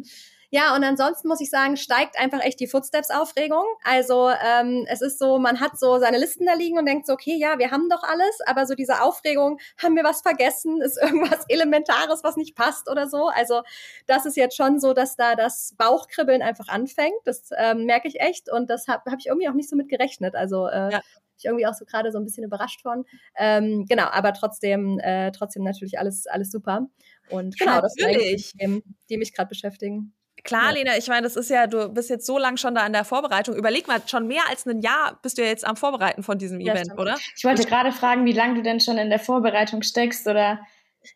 Ja, 0.53 0.75
und 0.75 0.83
ansonsten 0.83 1.27
muss 1.27 1.41
ich 1.41 1.49
sagen, 1.49 1.77
steigt 1.77 2.15
einfach 2.19 2.39
echt 2.39 2.59
die 2.59 2.67
Footsteps-Aufregung. 2.67 3.63
Also 3.83 4.29
ähm, 4.29 4.85
es 4.87 5.01
ist 5.01 5.17
so, 5.17 5.39
man 5.39 5.59
hat 5.59 5.79
so 5.79 5.97
seine 5.97 6.19
Listen 6.19 6.45
da 6.45 6.53
liegen 6.53 6.77
und 6.77 6.85
denkt 6.85 7.07
so, 7.07 7.13
okay, 7.13 7.35
ja, 7.35 7.57
wir 7.57 7.71
haben 7.71 7.89
doch 7.89 8.03
alles, 8.03 8.37
aber 8.45 8.67
so 8.67 8.75
diese 8.75 9.01
Aufregung, 9.01 9.59
haben 9.81 9.95
wir 9.95 10.03
was 10.03 10.21
vergessen? 10.21 10.79
Ist 10.79 11.01
irgendwas 11.01 11.43
Elementares, 11.49 12.23
was 12.23 12.37
nicht 12.37 12.55
passt 12.55 12.87
oder 12.87 13.09
so? 13.09 13.29
Also 13.29 13.63
das 14.05 14.27
ist 14.27 14.37
jetzt 14.37 14.55
schon 14.55 14.79
so, 14.79 14.93
dass 14.93 15.15
da 15.15 15.33
das 15.33 15.73
Bauchkribbeln 15.75 16.43
einfach 16.43 16.67
anfängt. 16.67 17.17
Das 17.25 17.49
ähm, 17.57 17.85
merke 17.85 18.07
ich 18.07 18.21
echt 18.21 18.51
und 18.51 18.69
das 18.69 18.87
habe 18.87 19.09
hab 19.09 19.17
ich 19.17 19.25
irgendwie 19.25 19.49
auch 19.49 19.55
nicht 19.55 19.71
so 19.71 19.75
mit 19.75 19.89
gerechnet. 19.89 20.35
Also 20.35 20.67
äh, 20.67 20.91
ja 20.91 21.01
ich 21.35 21.45
irgendwie 21.45 21.65
auch 21.65 21.73
so 21.73 21.83
gerade 21.83 22.11
so 22.11 22.19
ein 22.19 22.25
bisschen 22.25 22.43
überrascht 22.43 22.83
von. 22.83 23.05
Ähm, 23.35 23.85
genau, 23.89 24.05
aber 24.05 24.33
trotzdem, 24.33 24.99
äh, 24.99 25.31
trotzdem 25.31 25.63
natürlich 25.63 25.97
alles, 25.97 26.27
alles 26.27 26.51
super. 26.51 26.87
Und 27.31 27.57
genau, 27.57 27.81
das 27.81 27.93
sind 27.95 28.15
die 28.15 28.83
die 29.09 29.17
mich 29.17 29.33
gerade 29.33 29.49
beschäftigen. 29.49 30.13
Klar, 30.43 30.69
ja. 30.69 30.71
Lena, 30.71 30.97
ich 30.97 31.07
meine, 31.07 31.21
das 31.21 31.35
ist 31.35 31.49
ja, 31.49 31.67
du 31.67 31.89
bist 31.89 32.09
jetzt 32.09 32.25
so 32.25 32.37
lang 32.37 32.57
schon 32.57 32.75
da 32.75 32.85
in 32.85 32.93
der 32.93 33.05
Vorbereitung. 33.05 33.55
Überleg 33.55 33.87
mal, 33.87 34.01
schon 34.05 34.27
mehr 34.27 34.43
als 34.49 34.65
ein 34.65 34.81
Jahr 34.81 35.17
bist 35.21 35.37
du 35.37 35.41
ja 35.41 35.47
jetzt 35.47 35.65
am 35.65 35.77
Vorbereiten 35.77 36.21
von 36.21 36.37
diesem 36.37 36.59
ja, 36.59 36.73
Event, 36.73 36.87
stimmt. 36.87 36.99
oder? 36.99 37.17
Ich 37.35 37.43
wollte 37.45 37.65
gerade 37.65 37.91
fragen, 37.91 38.25
wie 38.25 38.33
lange 38.33 38.55
du 38.55 38.61
denn 38.61 38.79
schon 38.79 38.97
in 38.97 39.09
der 39.09 39.19
Vorbereitung 39.19 39.83
steckst 39.83 40.27
oder 40.27 40.59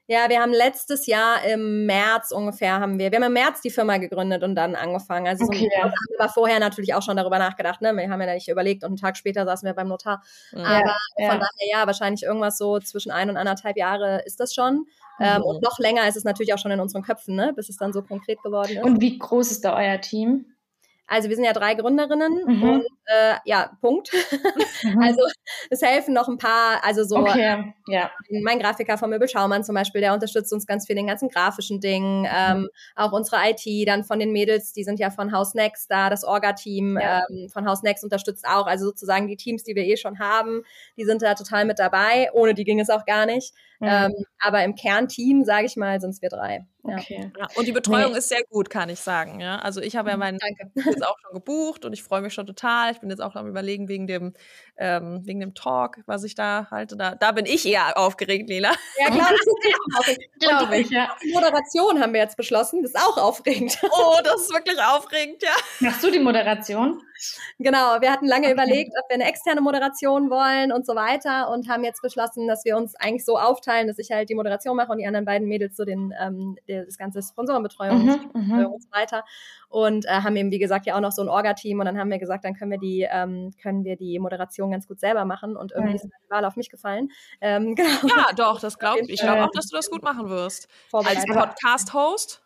ja, 0.08 0.30
wir 0.30 0.42
haben 0.42 0.52
letztes 0.52 1.06
Jahr 1.06 1.44
im 1.46 1.86
März 1.86 2.32
ungefähr 2.32 2.80
haben 2.80 3.00
wir, 3.00 3.12
wir 3.12 3.18
haben 3.18 3.28
im 3.28 3.34
März 3.34 3.62
die 3.62 3.70
Firma 3.70 3.98
gegründet 3.98 4.44
und 4.44 4.56
dann 4.56 4.76
angefangen. 4.76 5.28
Also 5.28 5.46
okay. 5.46 5.70
so, 5.72 5.84
haben 5.84 5.94
wir 6.18 6.30
vorher 6.30 6.60
natürlich 6.60 6.94
auch 6.94 7.02
schon 7.02 7.16
darüber 7.16 7.40
nachgedacht, 7.40 7.82
ne? 7.82 7.94
Wir 7.96 8.10
haben 8.10 8.22
ja 8.22 8.34
nicht 8.34 8.50
überlegt 8.50 8.84
und 8.84 8.90
einen 8.90 8.98
Tag 8.98 9.18
später 9.18 9.46
saßen 9.46 9.66
wir 9.66 9.74
beim 9.74 9.88
Notar. 9.88 10.22
Ja, 10.52 10.64
Aber 10.64 10.98
ja. 11.18 11.30
von 11.30 11.40
daher 11.40 11.70
ja, 11.72 11.88
wahrscheinlich 11.88 12.24
irgendwas 12.24 12.58
so 12.58 12.80
zwischen 12.80 13.12
ein 13.12 13.30
und 13.30 13.38
anderthalb 13.38 13.78
Jahre 13.78 14.24
ist 14.26 14.40
das 14.40 14.54
schon. 14.54 14.88
Ähm, 15.20 15.44
und 15.44 15.62
noch 15.64 15.80
länger 15.80 16.08
ist 16.08 16.18
es 16.18 16.24
natürlich 16.24 16.54
auch 16.54 16.60
schon 16.60 16.72
in 16.72 16.80
unseren 16.80 17.04
Köpfen, 17.04 17.36
ne? 17.36 17.54
bis 17.56 17.70
es 17.70 17.78
dann 17.78 17.94
so 17.94 18.02
konkret 18.02 18.42
geworden 18.44 18.78
ist. 18.78 18.84
Und 18.84 19.02
wie 19.02 19.18
groß 19.18 19.52
ist 19.52 19.66
da 19.66 19.76
euer 19.76 20.00
Team? 20.00 20.46
Also 21.10 21.30
wir 21.30 21.38
sind 21.38 21.46
ja 21.46 21.54
drei 21.54 21.74
Gründerinnen 21.74 22.44
mhm. 22.46 22.64
und 22.64 22.86
äh, 23.06 23.36
ja, 23.46 23.72
Punkt. 23.82 24.12
Mhm. 24.84 25.02
Also 25.08 25.22
es 25.70 25.82
helfen 25.82 26.14
noch 26.14 26.28
ein 26.28 26.38
paar, 26.38 26.84
also 26.84 27.04
so 27.04 27.18
okay. 27.18 27.74
ja. 27.88 28.12
mein 28.44 28.60
Grafiker 28.60 28.98
von 28.98 29.10
Möbel 29.10 29.28
Schaumann 29.28 29.64
zum 29.64 29.74
Beispiel, 29.74 30.02
der 30.02 30.14
unterstützt 30.14 30.54
uns 30.54 30.68
ganz 30.68 30.86
viel 30.86 30.96
den 30.96 31.08
ganzen 31.08 31.30
grafischen 31.30 31.80
Dingen. 31.80 32.22
Mhm. 32.22 32.28
Ähm, 32.32 32.70
auch 32.96 33.12
unsere 33.12 33.38
IT, 33.50 33.88
dann 33.88 34.04
von 34.04 34.20
den 34.20 34.32
Mädels, 34.32 34.74
die 34.74 34.84
sind 34.84 35.00
ja 35.00 35.10
von 35.10 35.32
House 35.32 35.54
Next 35.54 35.90
da, 35.90 36.10
das 36.10 36.24
Orga-Team 36.24 37.00
ja. 37.02 37.24
ähm, 37.30 37.50
von 37.50 37.66
House 37.68 37.82
Next 37.84 38.04
unterstützt 38.04 38.46
auch. 38.46 38.68
Also 38.68 38.86
sozusagen 38.86 39.28
die 39.28 39.38
Teams, 39.38 39.64
die 39.64 39.76
wir 39.76 39.86
eh 39.86 39.98
schon 39.98 40.20
haben, 40.20 40.64
die 40.98 41.06
sind 41.06 41.22
da 41.22 41.34
total 41.34 41.66
mit 41.66 41.80
dabei. 41.80 42.30
Ohne 42.34 42.54
die 42.54 42.66
ging 42.66 42.80
es 42.80 42.90
auch 42.90 43.06
gar 43.06 43.26
nicht. 43.26 43.54
Mhm. 43.80 43.88
Ähm, 43.90 44.14
aber 44.40 44.64
im 44.64 44.76
Kernteam, 44.76 45.44
sage 45.44 45.66
ich 45.66 45.76
mal, 45.76 46.00
sind 46.02 46.12
es 46.12 46.22
wir 46.22 46.30
drei. 46.30 46.66
Okay. 46.84 47.32
Ja. 47.38 47.48
Und 47.56 47.68
die 47.68 47.72
Betreuung 47.72 48.14
nee. 48.14 48.18
ist 48.18 48.30
sehr 48.30 48.44
gut, 48.50 48.70
kann 48.70 48.90
ich 48.90 49.00
sagen. 49.00 49.40
Ja? 49.40 49.60
Also 49.60 49.82
ich 49.82 49.96
habe 49.96 50.10
ja 50.10 50.16
mhm, 50.16 50.20
meinen 50.22 50.40
jetzt 50.76 51.06
auch 51.06 51.18
schon 51.20 51.34
gebucht 51.34 51.86
und 51.86 51.94
ich 51.94 52.02
freue 52.02 52.22
mich 52.22 52.34
schon 52.34 52.48
total. 52.48 52.92
Ich 52.92 53.00
bin 53.00 53.10
jetzt 53.10 53.22
auch 53.22 53.36
am 53.36 53.48
überlegen 53.48 53.88
wegen 53.88 54.08
dem, 54.08 54.34
ähm, 54.78 55.22
wegen 55.26 55.40
dem 55.40 55.54
Talk, 55.54 56.00
was 56.06 56.24
ich 56.24 56.36
da 56.36 56.68
halte. 56.70 56.96
Da, 56.96 57.16
da 57.16 57.32
bin 57.32 57.46
ich 57.46 57.66
eher 57.66 57.98
aufgeregt, 57.98 58.50
Lila. 58.50 58.72
Ja, 59.00 59.08
klar, 59.08 59.32
glaube 60.40 60.78
ich. 60.78 60.90
Ja. 60.90 61.16
Moderation 61.34 62.02
haben 62.02 62.14
wir 62.14 62.22
jetzt 62.22 62.38
beschlossen. 62.38 62.82
Das 62.84 62.92
ist 62.92 63.00
auch 63.00 63.18
aufregend. 63.18 63.78
Oh, 64.00 64.20
das 64.24 64.42
ist 64.42 64.54
wirklich 64.54 64.80
aufregend, 64.82 65.42
ja. 65.42 65.56
Machst 65.80 66.04
du 66.04 66.12
die 66.12 66.20
Moderation? 66.20 67.02
Genau, 67.58 68.00
wir 68.00 68.12
hatten 68.12 68.28
lange 68.28 68.46
okay. 68.46 68.54
überlegt, 68.54 68.92
ob 69.02 69.10
wir 69.10 69.16
eine 69.16 69.28
externe 69.28 69.62
Moderation 69.62 70.30
wollen 70.30 70.72
und 70.72 70.86
so 70.86 70.94
weiter 70.94 71.50
und 71.50 71.68
haben 71.68 71.84
jetzt 71.84 72.02
beschlossen, 72.02 72.48
dass 72.48 72.64
wir 72.64 72.78
uns 72.78 72.96
eigentlich 72.96 73.26
so 73.26 73.40
aufteilen, 73.40 73.88
dass 73.88 73.98
ich 73.98 74.12
halt 74.12 74.30
die 74.30 74.36
Moderation 74.36 74.76
mache 74.76 74.92
und 74.92 75.00
die 75.00 75.08
anderen 75.08 75.26
beiden 75.26 75.48
Mädels 75.48 75.76
so 75.76 75.84
den, 75.84 76.14
ähm, 76.20 76.58
das 76.68 76.98
ganze 76.98 77.22
Sponsorenbetreuung 77.24 78.06
mhm, 78.06 78.30
mhm, 78.34 78.66
und 78.68 78.84
so 78.84 78.92
weiter. 78.92 79.24
Und 79.70 80.06
äh, 80.06 80.10
haben 80.10 80.36
eben, 80.36 80.52
wie 80.52 80.60
gesagt, 80.60 80.86
ja 80.86 80.96
auch 80.96 81.02
noch 81.02 81.12
so 81.12 81.22
ein 81.22 81.30
Orga-Team 81.30 81.80
und 81.80 81.86
dann 81.86 81.98
haben 81.98 82.10
wir 82.10 82.20
gesagt, 82.20 82.46
dann 82.46 82.56
können 82.56 82.72
wir 82.72 82.78
die, 82.78 83.08
ähm, 83.10 83.54
können 83.62 83.84
wir 83.84 83.98
die 83.98 84.18
Moderation 84.18 84.72
ganz 84.72 84.88
gut 84.88 85.00
selber 85.00 85.26
machen 85.26 85.58
und 85.58 85.74
irgendwie 85.74 85.92
mhm. 85.92 85.96
ist 85.96 86.06
die 86.06 86.30
Wahl 86.30 86.46
auf 86.46 86.56
mich 86.56 86.70
gefallen. 86.70 87.10
Ähm, 87.42 87.76
genau. 87.76 87.90
Ja, 88.04 88.28
doch, 88.36 88.60
das 88.60 88.80
glaube 88.80 89.02
ich. 89.02 89.10
Ich 89.10 89.20
glaube 89.22 89.44
auch, 89.44 89.52
dass 89.52 89.68
du 89.68 89.76
das 89.76 89.90
gut 89.90 90.04
machen 90.04 90.30
wirst. 90.30 90.68
Als 90.94 91.26
Podcast-Host. 91.26 92.44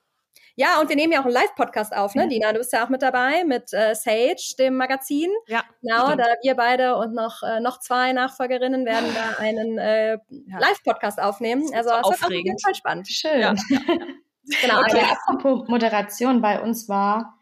Ja, 0.55 0.81
und 0.81 0.89
wir 0.89 0.95
nehmen 0.95 1.13
ja 1.13 1.21
auch 1.21 1.25
einen 1.25 1.33
Live-Podcast 1.33 1.95
auf, 1.95 2.13
ne, 2.13 2.27
Dina? 2.27 2.51
Du 2.51 2.59
bist 2.59 2.73
ja 2.73 2.83
auch 2.83 2.89
mit 2.89 3.01
dabei 3.01 3.45
mit 3.45 3.73
äh, 3.73 3.95
Sage, 3.95 4.35
dem 4.59 4.75
Magazin. 4.75 5.29
Ja. 5.47 5.63
Genau, 5.81 6.07
stimmt. 6.07 6.21
da 6.21 6.25
wir 6.41 6.55
beide 6.55 6.97
und 6.97 7.13
noch, 7.13 7.41
äh, 7.43 7.59
noch 7.61 7.79
zwei 7.79 8.11
Nachfolgerinnen 8.13 8.85
werden 8.85 9.09
da 9.13 9.37
einen 9.39 9.77
äh, 9.77 10.13
ja. 10.13 10.59
Live-Podcast 10.59 11.21
aufnehmen. 11.21 11.63
Also 11.73 11.89
das 11.89 12.09
wird 12.09 12.23
auf 12.23 12.31
jeden 12.31 12.59
Fall 12.59 12.75
spannend. 12.75 13.07
Schön. 13.07 13.39
Ja. 13.39 13.55
genau. 14.61 14.81
Okay, 14.81 14.99
also, 14.99 15.15
apropos 15.27 15.67
Moderation, 15.67 16.41
bei 16.41 16.61
uns 16.61 16.89
war, 16.89 17.37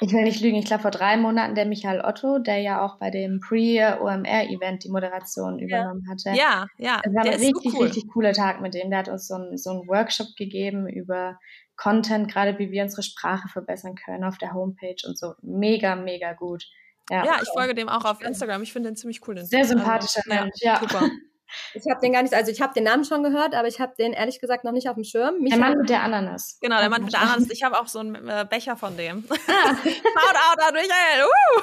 ich 0.00 0.12
will 0.12 0.24
nicht 0.24 0.40
lügen, 0.40 0.56
ich 0.56 0.66
glaube 0.66 0.82
vor 0.82 0.90
drei 0.90 1.16
Monaten 1.16 1.54
der 1.54 1.64
Michael 1.64 2.02
Otto, 2.02 2.38
der 2.38 2.58
ja 2.58 2.84
auch 2.84 2.98
bei 2.98 3.10
dem 3.10 3.40
Pre-OMR-Event 3.40 4.84
die 4.84 4.90
Moderation 4.90 5.58
übernommen 5.58 6.06
hatte. 6.08 6.30
Ja, 6.38 6.66
ja. 6.76 7.00
Das 7.02 7.14
war 7.14 7.24
ein 7.24 7.28
richtig, 7.34 7.74
cool. 7.74 7.84
richtig 7.86 8.08
cooler 8.08 8.32
Tag 8.32 8.60
mit 8.60 8.74
dem. 8.74 8.90
Der 8.90 9.00
hat 9.00 9.08
uns 9.08 9.26
so, 9.26 9.36
ein, 9.36 9.56
so 9.56 9.70
einen 9.70 9.88
Workshop 9.88 10.28
gegeben 10.36 10.86
über 10.88 11.38
Content, 11.76 12.30
gerade 12.30 12.58
wie 12.58 12.70
wir 12.70 12.82
unsere 12.82 13.02
Sprache 13.02 13.48
verbessern 13.48 13.94
können 13.94 14.24
auf 14.24 14.38
der 14.38 14.52
Homepage 14.52 14.96
und 15.06 15.16
so. 15.18 15.34
Mega, 15.42 15.96
mega 15.96 16.32
gut. 16.34 16.64
Ja, 17.10 17.24
ja 17.24 17.36
ich 17.42 17.48
folge 17.48 17.74
dem 17.74 17.88
auch 17.88 18.04
auf 18.04 18.20
Instagram. 18.20 18.62
Ich 18.62 18.72
finde 18.72 18.90
den 18.90 18.96
ziemlich 18.96 19.26
cool. 19.26 19.36
Den 19.36 19.46
Sehr 19.46 19.64
sympathischer 19.64 20.22
also, 20.26 20.44
Mensch, 20.44 20.56
ja. 20.60 20.80
Super. 20.80 21.08
Ich 21.74 21.84
habe 21.88 22.00
den 22.00 22.12
gar 22.12 22.22
nicht, 22.22 22.34
also 22.34 22.50
ich 22.50 22.60
habe 22.60 22.74
den 22.74 22.84
Namen 22.84 23.04
schon 23.04 23.22
gehört, 23.22 23.54
aber 23.54 23.68
ich 23.68 23.80
habe 23.80 23.94
den 23.98 24.12
ehrlich 24.12 24.40
gesagt 24.40 24.64
noch 24.64 24.72
nicht 24.72 24.88
auf 24.88 24.94
dem 24.94 25.04
Schirm. 25.04 25.38
Mich 25.40 25.52
der 25.52 25.60
Mann 25.60 25.78
mit 25.78 25.88
der 25.88 26.02
Ananas. 26.02 26.58
Genau, 26.60 26.78
der 26.78 26.90
Mann 26.90 27.04
mit 27.04 27.12
der 27.12 27.20
Ananas. 27.20 27.50
Ich 27.50 27.62
habe 27.62 27.78
auch 27.78 27.88
so 27.88 28.00
einen 28.00 28.28
äh, 28.28 28.46
Becher 28.48 28.76
von 28.76 28.96
dem. 28.96 29.24
Ah. 29.30 29.76
Shout 29.76 30.36
out 30.36 30.60
an 30.62 30.74
Michael. 30.74 31.24
Uh. 31.24 31.62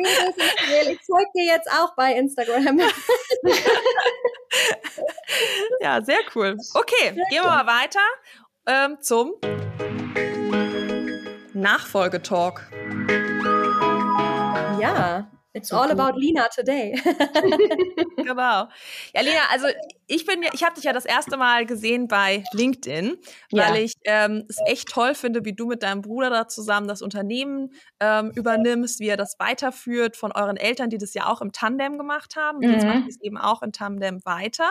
ich 0.90 1.00
folge 1.04 1.30
dir 1.34 1.44
jetzt 1.44 1.70
auch 1.70 1.94
bei 1.96 2.14
Instagram. 2.14 2.80
ja, 5.80 6.02
sehr 6.02 6.20
cool. 6.34 6.56
Okay, 6.74 7.14
sehr 7.14 7.24
gehen 7.30 7.42
wir 7.42 7.50
mal 7.50 7.66
weiter 7.66 8.00
ähm, 8.66 8.98
zum 9.00 9.34
Nachfolgetalk. 11.52 12.70
Ja, 14.80 15.30
It's 15.52 15.72
all 15.72 15.90
about 15.90 16.16
Lina 16.16 16.48
today. 16.48 16.92
genau. 18.16 18.68
Ja, 19.14 19.20
Lina, 19.20 19.48
also 19.50 19.66
ich 20.06 20.24
bin 20.24 20.44
ich 20.52 20.62
habe 20.62 20.74
dich 20.76 20.84
ja 20.84 20.92
das 20.92 21.04
erste 21.04 21.36
Mal 21.36 21.66
gesehen 21.66 22.06
bei 22.06 22.44
LinkedIn, 22.52 23.16
weil 23.50 23.76
ja. 23.76 23.82
ich 23.82 23.94
ähm, 24.04 24.44
es 24.48 24.58
echt 24.66 24.88
toll 24.88 25.14
finde, 25.14 25.44
wie 25.44 25.52
du 25.52 25.66
mit 25.66 25.82
deinem 25.82 26.02
Bruder 26.02 26.30
da 26.30 26.46
zusammen 26.46 26.86
das 26.86 27.02
Unternehmen 27.02 27.72
ähm, 27.98 28.30
übernimmst, 28.30 29.00
wie 29.00 29.08
er 29.08 29.16
das 29.16 29.40
weiterführt 29.40 30.16
von 30.16 30.30
euren 30.30 30.56
Eltern, 30.56 30.88
die 30.88 30.98
das 30.98 31.14
ja 31.14 31.26
auch 31.26 31.40
im 31.40 31.50
Tandem 31.50 31.98
gemacht 31.98 32.36
haben. 32.36 32.58
Und 32.58 32.66
mhm. 32.66 32.72
jetzt 32.72 32.86
macht 32.86 33.08
es 33.08 33.20
eben 33.20 33.36
auch 33.36 33.62
im 33.62 33.72
Tandem 33.72 34.24
weiter 34.24 34.70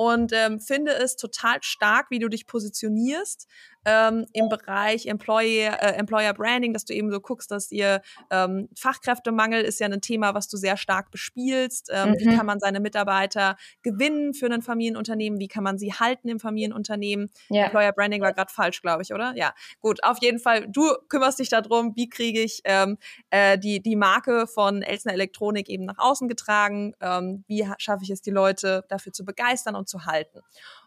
und 0.00 0.32
ähm, 0.32 0.60
finde 0.60 0.92
es 0.92 1.16
total 1.16 1.58
stark, 1.60 2.06
wie 2.08 2.18
du 2.18 2.28
dich 2.28 2.46
positionierst 2.46 3.46
ähm, 3.84 4.26
im 4.32 4.48
Bereich 4.48 5.06
Employee, 5.06 5.66
äh, 5.66 5.94
Employer 5.94 6.34
Branding, 6.34 6.72
dass 6.72 6.84
du 6.84 6.94
eben 6.94 7.10
so 7.10 7.20
guckst, 7.20 7.50
dass 7.50 7.70
ihr 7.70 8.02
ähm, 8.30 8.68
Fachkräftemangel 8.76 9.62
ist 9.62 9.80
ja 9.80 9.86
ein 9.86 10.00
Thema, 10.00 10.34
was 10.34 10.48
du 10.48 10.56
sehr 10.56 10.76
stark 10.76 11.10
bespielst. 11.10 11.90
Ähm, 11.92 12.10
mhm. 12.10 12.16
Wie 12.18 12.36
kann 12.36 12.46
man 12.46 12.60
seine 12.60 12.80
Mitarbeiter 12.80 13.56
gewinnen 13.82 14.34
für 14.34 14.46
ein 14.46 14.62
Familienunternehmen? 14.62 15.38
Wie 15.38 15.48
kann 15.48 15.64
man 15.64 15.78
sie 15.78 15.92
halten 15.92 16.28
im 16.28 16.40
Familienunternehmen? 16.40 17.30
Ja. 17.48 17.64
Employer 17.64 17.92
Branding 17.92 18.20
war 18.20 18.32
gerade 18.32 18.52
falsch, 18.52 18.82
glaube 18.82 19.02
ich, 19.02 19.14
oder? 19.14 19.32
Ja, 19.36 19.54
gut. 19.80 20.04
Auf 20.04 20.18
jeden 20.20 20.38
Fall, 20.38 20.66
du 20.68 20.82
kümmerst 21.08 21.38
dich 21.38 21.48
darum, 21.48 21.96
wie 21.96 22.08
kriege 22.08 22.40
ich 22.40 22.60
ähm, 22.64 22.98
äh, 23.30 23.58
die, 23.58 23.80
die 23.80 23.96
Marke 23.96 24.46
von 24.46 24.82
Elsner 24.82 25.14
Elektronik 25.14 25.68
eben 25.68 25.84
nach 25.84 25.98
außen 25.98 26.28
getragen? 26.28 26.94
Ähm, 27.00 27.44
wie 27.46 27.66
schaffe 27.78 28.04
ich 28.04 28.10
es, 28.10 28.20
die 28.20 28.30
Leute 28.30 28.84
dafür 28.88 29.12
zu 29.12 29.24
begeistern 29.24 29.74
und 29.74 29.88
zu 29.90 30.06
halten? 30.06 30.40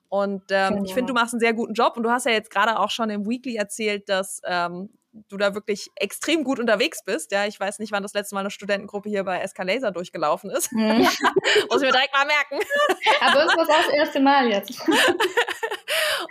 Und 0.10 0.44
ähm, 0.52 0.76
genau. 0.76 0.86
ich 0.86 0.94
finde, 0.94 1.12
du 1.12 1.20
machst 1.20 1.34
einen 1.34 1.40
sehr 1.40 1.54
guten 1.54 1.74
Job. 1.74 1.98
Und 1.98 2.04
du 2.04 2.12
hast 2.12 2.26
ja 2.26 2.32
jetzt 2.32 2.52
gerade 2.52 2.80
auch 2.80 2.92
schon 2.92 3.10
im 3.10 3.28
Weekly 3.28 3.56
erzählt, 3.56 4.10
dass 4.10 4.42
ähm, 4.46 4.90
du 5.30 5.38
da 5.38 5.56
wirklich 5.56 5.90
extrem 5.96 6.44
gut 6.44 6.60
unterwegs 6.60 7.04
bist. 7.04 7.32
Ja, 7.32 7.46
ich 7.46 7.60
weiß 7.60 7.80
nicht, 7.80 7.92
wann 7.92 8.04
das 8.04 8.14
letzte 8.14 8.36
Mal 8.36 8.42
eine 8.42 8.52
Studentengruppe 8.52 9.10
hier 9.10 9.24
bei 9.24 9.40
Escalaser 9.40 9.92
durchgelaufen 9.92 10.50
ist. 10.50 10.72
Mhm. 10.72 11.00
Muss 11.70 11.82
ich 11.82 11.88
mir 11.88 11.92
direkt 11.92 12.14
mal 12.14 12.26
merken. 12.26 12.60
Aber 13.22 13.46
es 13.46 13.58
war 13.58 13.66
das 13.66 13.88
erste 13.94 14.20
Mal 14.20 14.48
jetzt. 14.50 14.80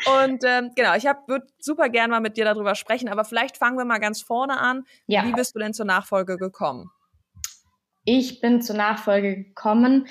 Und 0.07 0.43
ähm, 0.45 0.71
genau, 0.75 0.95
ich 0.95 1.05
würde 1.05 1.47
super 1.59 1.89
gern 1.89 2.11
mal 2.11 2.21
mit 2.21 2.37
dir 2.37 2.45
darüber 2.45 2.75
sprechen, 2.75 3.09
aber 3.09 3.25
vielleicht 3.25 3.57
fangen 3.57 3.79
wir 3.79 3.85
mal 3.85 3.99
ganz 3.99 4.23
vorne 4.23 4.59
an. 4.59 4.85
Ja. 5.07 5.25
Wie 5.25 5.33
bist 5.33 5.55
du 5.55 5.59
denn 5.59 5.75
zur 5.75 5.87
Nachfolge 5.87 6.39
gekommen? 6.39 6.91
Ich 8.05 8.41
bin 8.41 8.63
zur 8.63 8.77
Nachfolge 8.77 9.37
gekommen. 9.37 10.09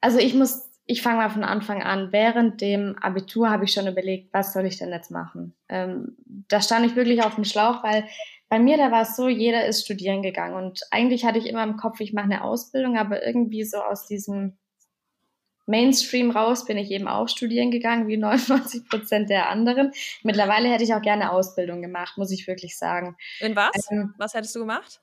Also 0.00 0.18
ich 0.18 0.34
muss 0.34 0.69
ich 0.90 1.02
fange 1.02 1.18
mal 1.18 1.30
von 1.30 1.44
Anfang 1.44 1.84
an. 1.84 2.10
Während 2.10 2.60
dem 2.60 2.96
Abitur 3.00 3.48
habe 3.48 3.64
ich 3.64 3.72
schon 3.72 3.86
überlegt, 3.86 4.34
was 4.34 4.52
soll 4.52 4.66
ich 4.66 4.76
denn 4.76 4.90
jetzt 4.90 5.12
machen? 5.12 5.54
Ähm, 5.68 6.16
da 6.48 6.60
stand 6.60 6.84
ich 6.84 6.96
wirklich 6.96 7.22
auf 7.22 7.36
dem 7.36 7.44
Schlauch, 7.44 7.84
weil 7.84 8.08
bei 8.48 8.58
mir 8.58 8.76
da 8.76 8.90
war 8.90 9.02
es 9.02 9.14
so, 9.14 9.28
jeder 9.28 9.66
ist 9.66 9.84
studieren 9.84 10.20
gegangen 10.20 10.56
und 10.56 10.80
eigentlich 10.90 11.24
hatte 11.24 11.38
ich 11.38 11.46
immer 11.46 11.62
im 11.62 11.76
Kopf, 11.76 12.00
ich 12.00 12.12
mache 12.12 12.24
eine 12.24 12.42
Ausbildung, 12.42 12.98
aber 12.98 13.24
irgendwie 13.24 13.62
so 13.62 13.78
aus 13.78 14.08
diesem 14.08 14.58
Mainstream 15.66 16.32
raus 16.32 16.64
bin 16.64 16.76
ich 16.76 16.90
eben 16.90 17.06
auch 17.06 17.28
studieren 17.28 17.70
gegangen, 17.70 18.08
wie 18.08 18.16
99 18.16 18.88
Prozent 18.88 19.30
der 19.30 19.48
anderen. 19.48 19.92
Mittlerweile 20.24 20.68
hätte 20.68 20.82
ich 20.82 20.92
auch 20.92 21.02
gerne 21.02 21.30
Ausbildung 21.30 21.82
gemacht, 21.82 22.18
muss 22.18 22.32
ich 22.32 22.48
wirklich 22.48 22.76
sagen. 22.76 23.16
In 23.38 23.54
was? 23.54 23.70
Ähm, 23.92 24.12
was 24.18 24.34
hättest 24.34 24.56
du 24.56 24.58
gemacht? 24.58 25.00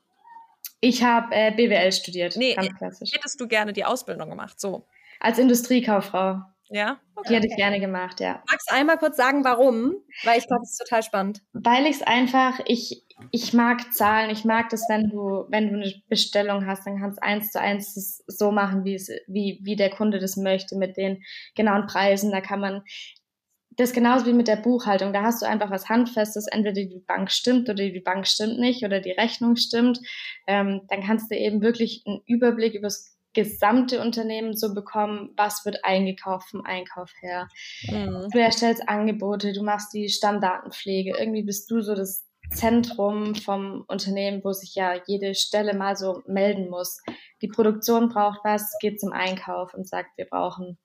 Ich 0.82 1.02
habe 1.02 1.34
äh, 1.34 1.52
BWL 1.52 1.94
studiert, 1.94 2.36
nee, 2.36 2.56
ganz 2.56 2.76
klassisch. 2.76 3.14
Hättest 3.14 3.40
du 3.40 3.48
gerne 3.48 3.72
die 3.72 3.86
Ausbildung 3.86 4.30
gemacht, 4.30 4.60
so? 4.60 4.86
Als 5.20 5.40
Industriekauffrau. 5.40 6.42
Ja? 6.70 7.00
Okay. 7.16 7.30
Die 7.30 7.36
hätte 7.36 7.48
ich 7.48 7.56
gerne 7.56 7.80
gemacht, 7.80 8.20
ja. 8.20 8.44
Magst 8.50 8.70
du 8.70 8.76
einmal 8.76 8.98
kurz 8.98 9.18
sagen, 9.18 9.44
warum? 9.44 9.96
Weil 10.24 10.38
ich 10.38 10.48
glaube, 10.48 10.62
das 10.62 10.72
ist 10.72 10.80
total 10.80 11.04
spannend. 11.04 11.42
Weil 11.54 11.86
ich 11.86 11.98
es 11.98 12.02
einfach, 12.04 12.60
ich, 12.66 13.06
ich 13.32 13.54
mag 13.54 13.94
Zahlen, 13.94 14.30
ich 14.30 14.46
mag 14.46 14.70
das, 14.70 14.84
wenn 14.90 15.10
du, 15.10 15.46
wenn 15.50 15.70
du 15.70 15.76
eine 15.76 15.94
Bestellung 16.10 16.66
hast, 16.68 16.86
dann 16.86 17.00
kannst 17.00 17.18
du 17.18 17.24
eins 17.24 17.52
zu 17.52 17.60
eins 17.60 17.96
das 17.96 18.24
so 18.28 18.52
machen, 18.52 18.84
wie 18.84 18.96
es, 18.96 19.10
wie, 19.28 19.60
wie 19.64 19.76
der 19.76 19.90
Kunde 19.90 20.20
das 20.20 20.38
möchte, 20.38 20.76
mit 20.76 20.98
den 20.98 21.24
genauen 21.56 21.88
Preisen. 21.88 22.32
Da 22.32 22.42
kann 22.42 22.60
man 22.60 22.84
das 23.78 23.94
genauso 23.94 24.26
wie 24.26 24.34
mit 24.34 24.48
der 24.48 24.56
Buchhaltung. 24.58 25.14
Da 25.14 25.24
hast 25.24 25.42
du 25.42 25.46
einfach 25.46 25.70
was 25.72 25.88
Handfestes, 25.88 26.48
entweder 26.48 26.74
die 26.74 27.04
Bank 27.06 27.32
stimmt 27.32 27.70
oder 27.70 27.90
die 27.90 28.00
Bank 28.00 28.28
stimmt 28.28 28.60
nicht 28.60 28.84
oder 28.84 29.00
die 29.00 29.12
Rechnung 29.12 29.56
stimmt. 29.56 30.00
Ähm, 30.48 30.82
dann 30.90 31.04
kannst 31.04 31.32
du 31.32 31.36
eben 31.36 31.62
wirklich 31.62 32.04
einen 32.06 32.22
Überblick 32.26 32.74
über 32.74 32.88
das 32.88 33.17
gesamte 33.38 34.02
Unternehmen 34.02 34.58
so 34.58 34.74
bekommen, 34.74 35.30
was 35.38 35.64
wird 35.64 35.86
eingekauft 35.86 36.50
vom 36.50 36.66
Einkauf 36.66 37.12
her. 37.22 37.48
Mhm. 37.84 38.30
Du 38.34 38.40
erstellst 38.40 38.90
Angebote, 38.90 39.54
du 39.54 39.62
machst 39.62 39.94
die 39.94 40.10
Stammdatenpflege. 40.10 41.16
Irgendwie 41.16 41.44
bist 41.44 41.70
du 41.70 41.82
so 41.82 41.94
das 41.94 42.26
Zentrum 42.52 43.36
vom 43.36 43.86
Unternehmen, 43.88 44.44
wo 44.44 44.54
sich 44.54 44.74
ja 44.74 44.96
jede 45.06 45.36
Stelle 45.36 45.76
mal 45.76 45.96
so 45.96 46.24
melden 46.26 46.68
muss. 46.72 47.00
Die 47.44 47.48
Produktion 47.48 48.10
braucht 48.10 48.40
was, 48.44 48.76
geht 48.80 49.00
zum 49.00 49.14
Einkauf 49.14 49.76
und 49.76 49.88
sagt, 49.88 50.18
wir 50.18 50.26
brauchen 50.26 50.80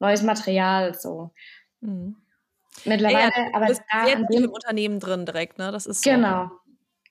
neues 0.00 0.24
Material, 0.24 0.94
so. 0.94 1.30
Mhm. 1.82 2.16
Mittlerweile, 2.84 3.30
ja, 3.36 3.50
aber 3.52 3.66
da 3.66 4.12
an 4.12 4.26
dem 4.26 4.50
Unternehmen 4.50 4.98
drin 4.98 5.24
direkt, 5.24 5.58
ne? 5.58 5.70
Das 5.70 5.86
ist 5.86 6.02
so. 6.02 6.10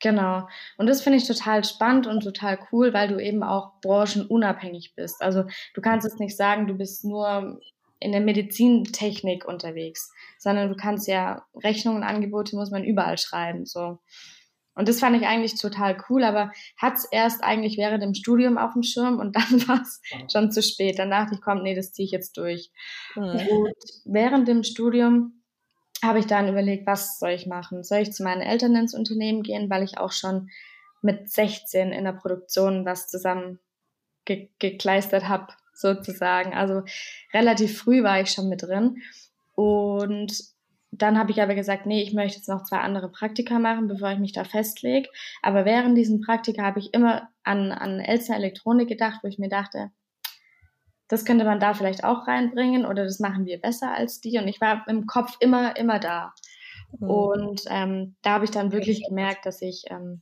Genau. 0.01 0.47
Und 0.77 0.87
das 0.87 1.01
finde 1.01 1.17
ich 1.17 1.27
total 1.27 1.63
spannend 1.63 2.07
und 2.07 2.21
total 2.21 2.59
cool, 2.71 2.93
weil 2.93 3.07
du 3.07 3.19
eben 3.19 3.43
auch 3.43 3.79
branchenunabhängig 3.81 4.93
bist. 4.95 5.21
Also 5.21 5.45
du 5.73 5.81
kannst 5.81 6.05
jetzt 6.05 6.19
nicht 6.19 6.35
sagen, 6.35 6.67
du 6.67 6.73
bist 6.73 7.05
nur 7.05 7.59
in 7.99 8.11
der 8.11 8.21
Medizintechnik 8.21 9.45
unterwegs, 9.45 10.11
sondern 10.39 10.69
du 10.69 10.75
kannst 10.75 11.07
ja 11.07 11.45
Rechnungen, 11.55 12.03
Angebote 12.03 12.55
muss 12.55 12.71
man 12.71 12.83
überall 12.83 13.17
schreiben. 13.17 13.65
So. 13.65 13.99
Und 14.73 14.87
das 14.87 14.99
fand 14.99 15.15
ich 15.17 15.27
eigentlich 15.27 15.59
total 15.59 15.97
cool, 16.09 16.23
aber 16.23 16.51
hat 16.77 16.95
es 16.95 17.05
erst 17.11 17.43
eigentlich 17.43 17.77
während 17.77 18.01
dem 18.01 18.13
Studium 18.13 18.57
auf 18.57 18.73
dem 18.73 18.83
Schirm 18.83 19.19
und 19.19 19.35
dann 19.35 19.67
war 19.67 19.81
es 19.81 20.01
schon 20.31 20.51
zu 20.51 20.63
spät. 20.63 20.97
Dann 20.97 21.11
dachte 21.11 21.35
ich, 21.35 21.41
komm, 21.41 21.61
nee, 21.61 21.75
das 21.75 21.91
ziehe 21.91 22.05
ich 22.05 22.11
jetzt 22.11 22.37
durch. 22.37 22.71
Mhm. 23.15 23.23
Und 23.23 23.75
während 24.05 24.47
dem 24.47 24.63
Studium 24.63 25.40
habe 26.03 26.19
ich 26.19 26.27
dann 26.27 26.49
überlegt, 26.49 26.87
was 26.87 27.19
soll 27.19 27.31
ich 27.31 27.47
machen? 27.47 27.83
Soll 27.83 27.99
ich 27.99 28.13
zu 28.13 28.23
meinen 28.23 28.41
Eltern 28.41 28.75
ins 28.75 28.93
Unternehmen 28.93 29.43
gehen, 29.43 29.69
weil 29.69 29.83
ich 29.83 29.97
auch 29.97 30.11
schon 30.11 30.49
mit 31.01 31.29
16 31.29 31.91
in 31.91 32.03
der 32.03 32.13
Produktion 32.13 32.85
was 32.85 33.07
zusammen 33.07 33.59
ge 34.25 34.49
gekleistert 34.59 35.27
habe, 35.27 35.47
sozusagen. 35.73 36.53
Also 36.53 36.83
relativ 37.33 37.77
früh 37.77 38.03
war 38.03 38.21
ich 38.21 38.31
schon 38.31 38.49
mit 38.49 38.63
drin. 38.63 38.97
Und 39.55 40.33
dann 40.91 41.17
habe 41.17 41.31
ich 41.31 41.41
aber 41.41 41.55
gesagt, 41.55 41.85
nee, 41.85 42.01
ich 42.01 42.13
möchte 42.13 42.37
jetzt 42.37 42.49
noch 42.49 42.63
zwei 42.63 42.79
andere 42.79 43.09
Praktika 43.09 43.59
machen, 43.59 43.87
bevor 43.87 44.11
ich 44.11 44.19
mich 44.19 44.33
da 44.33 44.43
festlege. 44.43 45.09
Aber 45.41 45.65
während 45.65 45.97
diesen 45.97 46.21
Praktika 46.21 46.63
habe 46.63 46.79
ich 46.79 46.93
immer 46.93 47.29
an, 47.43 47.71
an 47.71 47.99
Elster 47.99 48.35
Elektronik 48.35 48.89
gedacht, 48.89 49.19
wo 49.23 49.27
ich 49.27 49.39
mir 49.39 49.49
dachte, 49.49 49.91
das 51.11 51.25
könnte 51.25 51.43
man 51.43 51.59
da 51.59 51.73
vielleicht 51.73 52.05
auch 52.05 52.25
reinbringen 52.25 52.85
oder 52.85 53.03
das 53.03 53.19
machen 53.19 53.45
wir 53.45 53.59
besser 53.59 53.93
als 53.93 54.21
die. 54.21 54.37
Und 54.37 54.47
ich 54.47 54.61
war 54.61 54.87
im 54.87 55.07
Kopf 55.07 55.35
immer, 55.41 55.75
immer 55.75 55.99
da. 55.99 56.33
Mhm. 56.97 57.09
Und 57.09 57.61
ähm, 57.67 58.15
da 58.21 58.35
habe 58.35 58.45
ich 58.45 58.51
dann 58.51 58.71
wirklich 58.71 59.03
gemerkt, 59.05 59.45
dass 59.45 59.61
ich 59.61 59.83
ähm, 59.89 60.21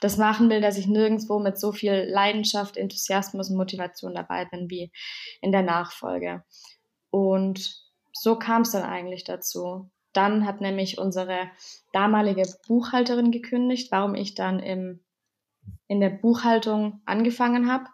das 0.00 0.16
machen 0.16 0.48
will, 0.48 0.62
dass 0.62 0.78
ich 0.78 0.86
nirgendwo 0.86 1.38
mit 1.40 1.58
so 1.58 1.72
viel 1.72 2.08
Leidenschaft, 2.08 2.78
Enthusiasmus 2.78 3.50
und 3.50 3.58
Motivation 3.58 4.14
dabei 4.14 4.46
bin 4.46 4.70
wie 4.70 4.90
in 5.42 5.52
der 5.52 5.62
Nachfolge. 5.62 6.42
Und 7.10 7.78
so 8.14 8.38
kam 8.38 8.62
es 8.62 8.70
dann 8.70 8.82
eigentlich 8.82 9.24
dazu. 9.24 9.90
Dann 10.14 10.46
hat 10.46 10.62
nämlich 10.62 10.96
unsere 10.96 11.50
damalige 11.92 12.50
Buchhalterin 12.66 13.30
gekündigt, 13.30 13.92
warum 13.92 14.14
ich 14.14 14.34
dann 14.34 14.58
im, 14.58 15.04
in 15.86 16.00
der 16.00 16.08
Buchhaltung 16.08 17.02
angefangen 17.04 17.70
habe. 17.70 17.84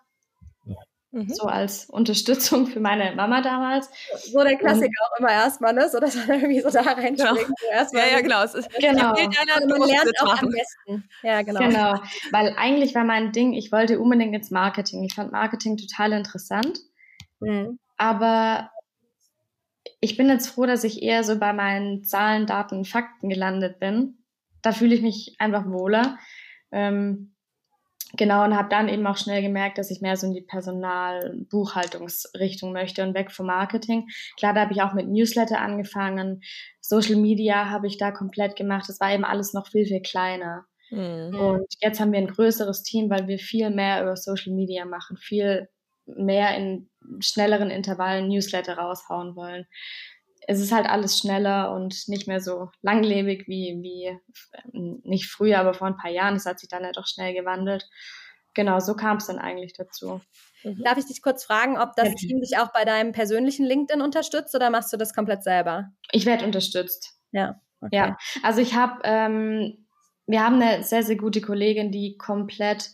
Mhm. 1.13 1.29
So 1.29 1.43
als 1.43 1.85
Unterstützung 1.91 2.67
für 2.67 2.81
meine 2.81 3.15
Mama 3.15 3.43
damals. 3.43 3.91
So 4.17 4.43
der 4.43 4.57
Klassiker 4.57 4.87
und, 4.87 5.13
auch 5.13 5.19
immer 5.19 5.31
erstmal, 5.31 5.75
ne? 5.75 5.89
So 5.91 6.01
dass 6.01 6.17
man 6.17 6.29
irgendwie 6.41 6.61
so 6.61 6.71
da 6.71 6.81
reinspringt. 6.81 7.19
Genau. 7.19 7.85
So 7.87 7.99
ja, 7.99 8.07
ja, 8.07 8.21
genau. 8.21 8.43
Es 8.43 8.55
ist, 8.55 8.71
genau. 8.71 9.13
Einer, 9.13 9.79
man 9.79 9.89
lernt 9.89 10.21
auch 10.21 10.27
machen. 10.27 10.47
am 10.47 10.53
besten. 10.53 11.09
Ja, 11.23 11.43
genau. 11.43 11.61
Genau. 11.61 12.01
Weil 12.31 12.55
eigentlich 12.57 12.95
war 12.95 13.05
mein 13.05 13.33
Ding, 13.33 13.53
ich 13.53 13.71
wollte 13.71 14.01
unbedingt 14.01 14.35
ins 14.35 14.51
Marketing. 14.51 15.05
Ich 15.05 15.15
fand 15.15 15.33
Marketing 15.33 15.77
total 15.77 16.13
interessant. 16.13 16.81
Mhm. 17.41 17.79
Aber 17.99 18.71
ich 20.01 20.17
bin 20.17 20.31
jetzt 20.31 20.49
froh, 20.49 20.65
dass 20.65 20.83
ich 20.83 21.03
eher 21.03 21.25
so 21.25 21.39
bei 21.39 21.53
meinen 21.53 22.05
Zahlen, 22.05 22.47
Daten, 22.47 22.87
Fakten 22.87 23.29
gelandet 23.29 23.79
bin. 23.79 24.17
Da 24.63 24.73
fühle 24.73 24.95
ich 24.95 25.03
mich 25.03 25.37
einfach 25.39 25.67
wohler. 25.67 26.19
Ähm, 26.71 27.32
Genau, 28.17 28.45
und 28.45 28.55
habe 28.55 28.69
dann 28.69 28.91
eben 28.91 29.07
auch 29.07 29.17
schnell 29.17 29.41
gemerkt, 29.41 29.79
dass 29.79 29.91
ich 29.91 30.03
mehr 30.03 30.17
so 30.17 30.27
in 30.27 30.35
die 30.35 30.43
Personal-Buchhaltungsrichtung 30.43 32.73
möchte 32.73 33.03
und 33.03 33.15
weg 33.15 33.33
vom 33.33 33.47
Marketing. 33.47 34.07
Klar, 34.37 34.53
da 34.53 34.61
habe 34.63 34.75
ich 34.75 34.83
auch 34.83 34.93
mit 34.93 35.09
Newsletter 35.09 35.61
angefangen. 35.61 36.43
Social 36.81 37.17
Media 37.17 37.71
habe 37.71 37.87
ich 37.87 37.97
da 37.97 38.11
komplett 38.11 38.55
gemacht. 38.55 38.85
Das 38.89 39.01
war 39.01 39.11
eben 39.13 39.25
alles 39.25 39.55
noch 39.55 39.69
viel, 39.69 39.87
viel 39.87 40.03
kleiner. 40.03 40.67
Mhm. 40.91 41.35
Und 41.35 41.75
jetzt 41.81 42.01
haben 42.01 42.13
wir 42.13 42.19
ein 42.19 42.29
größeres 42.29 42.83
Team, 42.83 43.09
weil 43.09 43.29
wir 43.29 43.39
viel 43.39 43.71
mehr 43.71 44.03
über 44.03 44.15
Social 44.17 44.53
Media 44.53 44.85
machen, 44.85 45.17
viel 45.17 45.71
mehr 46.05 46.55
in 46.57 46.91
schnelleren 47.21 47.71
Intervallen 47.71 48.29
Newsletter 48.29 48.77
raushauen 48.77 49.37
wollen. 49.37 49.67
Es 50.47 50.61
ist 50.61 50.73
halt 50.73 50.87
alles 50.87 51.19
schneller 51.19 51.73
und 51.73 52.09
nicht 52.09 52.27
mehr 52.27 52.41
so 52.41 52.71
langlebig 52.83 53.47
wie, 53.49 53.79
wie 53.81 54.19
nicht 54.73 55.27
früher, 55.31 55.59
aber 55.61 55.75
vor 55.75 55.87
ein 55.87 55.97
paar 55.97 56.11
Jahren. 56.11 56.35
Das 56.35 56.47
hat 56.47 56.59
sich 56.59 56.69
dann 56.69 56.83
ja 56.83 56.93
doch 56.93 57.07
schnell 57.07 57.33
gewandelt. 57.35 57.89
Genau, 58.55 58.81
so 58.81 58.95
kam 58.95 59.17
es 59.17 59.27
dann 59.27 59.39
eigentlich 59.39 59.73
dazu. 59.73 60.21
Mhm. 60.63 60.83
Darf 60.85 60.99
ich 60.99 61.07
dich 61.07 61.23
kurz 61.23 61.45
fragen, 61.45 61.79
ob 61.79 61.95
das 61.97 62.09
ja. 62.09 62.15
Team 62.15 62.41
dich 62.41 62.59
auch 62.59 62.73
bei 62.73 62.85
deinem 62.85 63.13
persönlichen 63.13 63.65
LinkedIn 63.65 64.03
unterstützt 64.03 64.55
oder 64.55 64.71
machst 64.71 64.93
du 64.93 64.97
das 64.97 65.15
komplett 65.15 65.43
selber? 65.43 65.91
Ich 66.11 66.27
werde 66.27 66.45
unterstützt. 66.45 67.19
Ja. 67.31 67.61
Okay. 67.81 67.97
Ja, 67.97 68.17
also 68.43 68.61
ich 68.61 68.75
habe 68.75 69.01
ähm, 69.05 69.83
wir 70.27 70.45
haben 70.45 70.61
eine 70.61 70.83
sehr, 70.85 71.03
sehr 71.03 71.17
gute 71.17 71.41
Kollegin, 71.41 71.91
die 71.91 72.17
komplett 72.17 72.91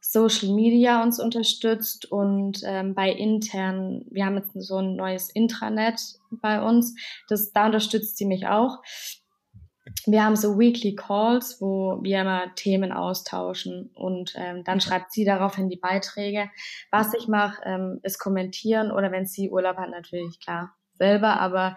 Social 0.00 0.54
Media 0.54 1.02
uns 1.02 1.20
unterstützt 1.20 2.10
und 2.10 2.62
ähm, 2.64 2.94
bei 2.94 3.10
intern, 3.10 4.04
wir 4.10 4.24
haben 4.24 4.36
jetzt 4.36 4.52
so 4.54 4.76
ein 4.76 4.96
neues 4.96 5.30
Intranet 5.30 6.00
bei 6.30 6.62
uns, 6.62 6.94
das, 7.28 7.52
da 7.52 7.66
unterstützt 7.66 8.16
sie 8.16 8.26
mich 8.26 8.46
auch. 8.46 8.78
Wir 10.06 10.24
haben 10.24 10.36
so 10.36 10.58
Weekly 10.58 10.94
Calls, 10.94 11.60
wo 11.60 11.98
wir 12.02 12.20
immer 12.20 12.54
Themen 12.54 12.92
austauschen 12.92 13.90
und 13.94 14.34
ähm, 14.36 14.62
dann 14.64 14.80
schreibt 14.80 15.12
sie 15.12 15.24
daraufhin 15.24 15.68
die 15.68 15.76
Beiträge. 15.76 16.50
Was 16.90 17.14
ich 17.14 17.26
mache, 17.26 17.62
ähm, 17.64 18.00
ist 18.02 18.18
kommentieren 18.18 18.90
oder 18.90 19.10
wenn 19.12 19.26
sie 19.26 19.50
Urlaub 19.50 19.76
hat, 19.76 19.90
natürlich 19.90 20.40
klar 20.40 20.74
selber, 20.98 21.40
aber 21.40 21.76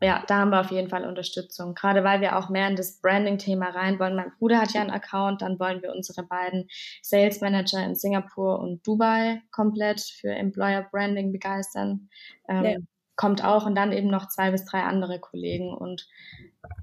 ja, 0.00 0.22
da 0.26 0.36
haben 0.38 0.50
wir 0.50 0.60
auf 0.60 0.70
jeden 0.70 0.88
Fall 0.88 1.04
Unterstützung. 1.04 1.74
Gerade 1.74 2.04
weil 2.04 2.20
wir 2.20 2.36
auch 2.36 2.48
mehr 2.50 2.68
in 2.68 2.76
das 2.76 3.00
Branding-Thema 3.00 3.70
rein 3.70 3.98
wollen. 3.98 4.16
Mein 4.16 4.32
Bruder 4.38 4.60
hat 4.60 4.72
ja 4.72 4.80
einen 4.80 4.90
Account, 4.90 5.42
dann 5.42 5.58
wollen 5.58 5.82
wir 5.82 5.92
unsere 5.92 6.22
beiden 6.22 6.68
Sales 7.02 7.40
Manager 7.40 7.82
in 7.84 7.94
Singapur 7.94 8.58
und 8.58 8.86
Dubai 8.86 9.42
komplett 9.50 10.00
für 10.00 10.30
Employer 10.30 10.82
Branding 10.90 11.32
begeistern. 11.32 12.08
Ähm, 12.48 12.64
ja. 12.64 12.76
Kommt 13.16 13.42
auch 13.42 13.64
und 13.64 13.74
dann 13.74 13.92
eben 13.92 14.08
noch 14.08 14.28
zwei 14.28 14.50
bis 14.50 14.66
drei 14.66 14.82
andere 14.82 15.18
Kollegen. 15.18 15.74
Und 15.74 16.06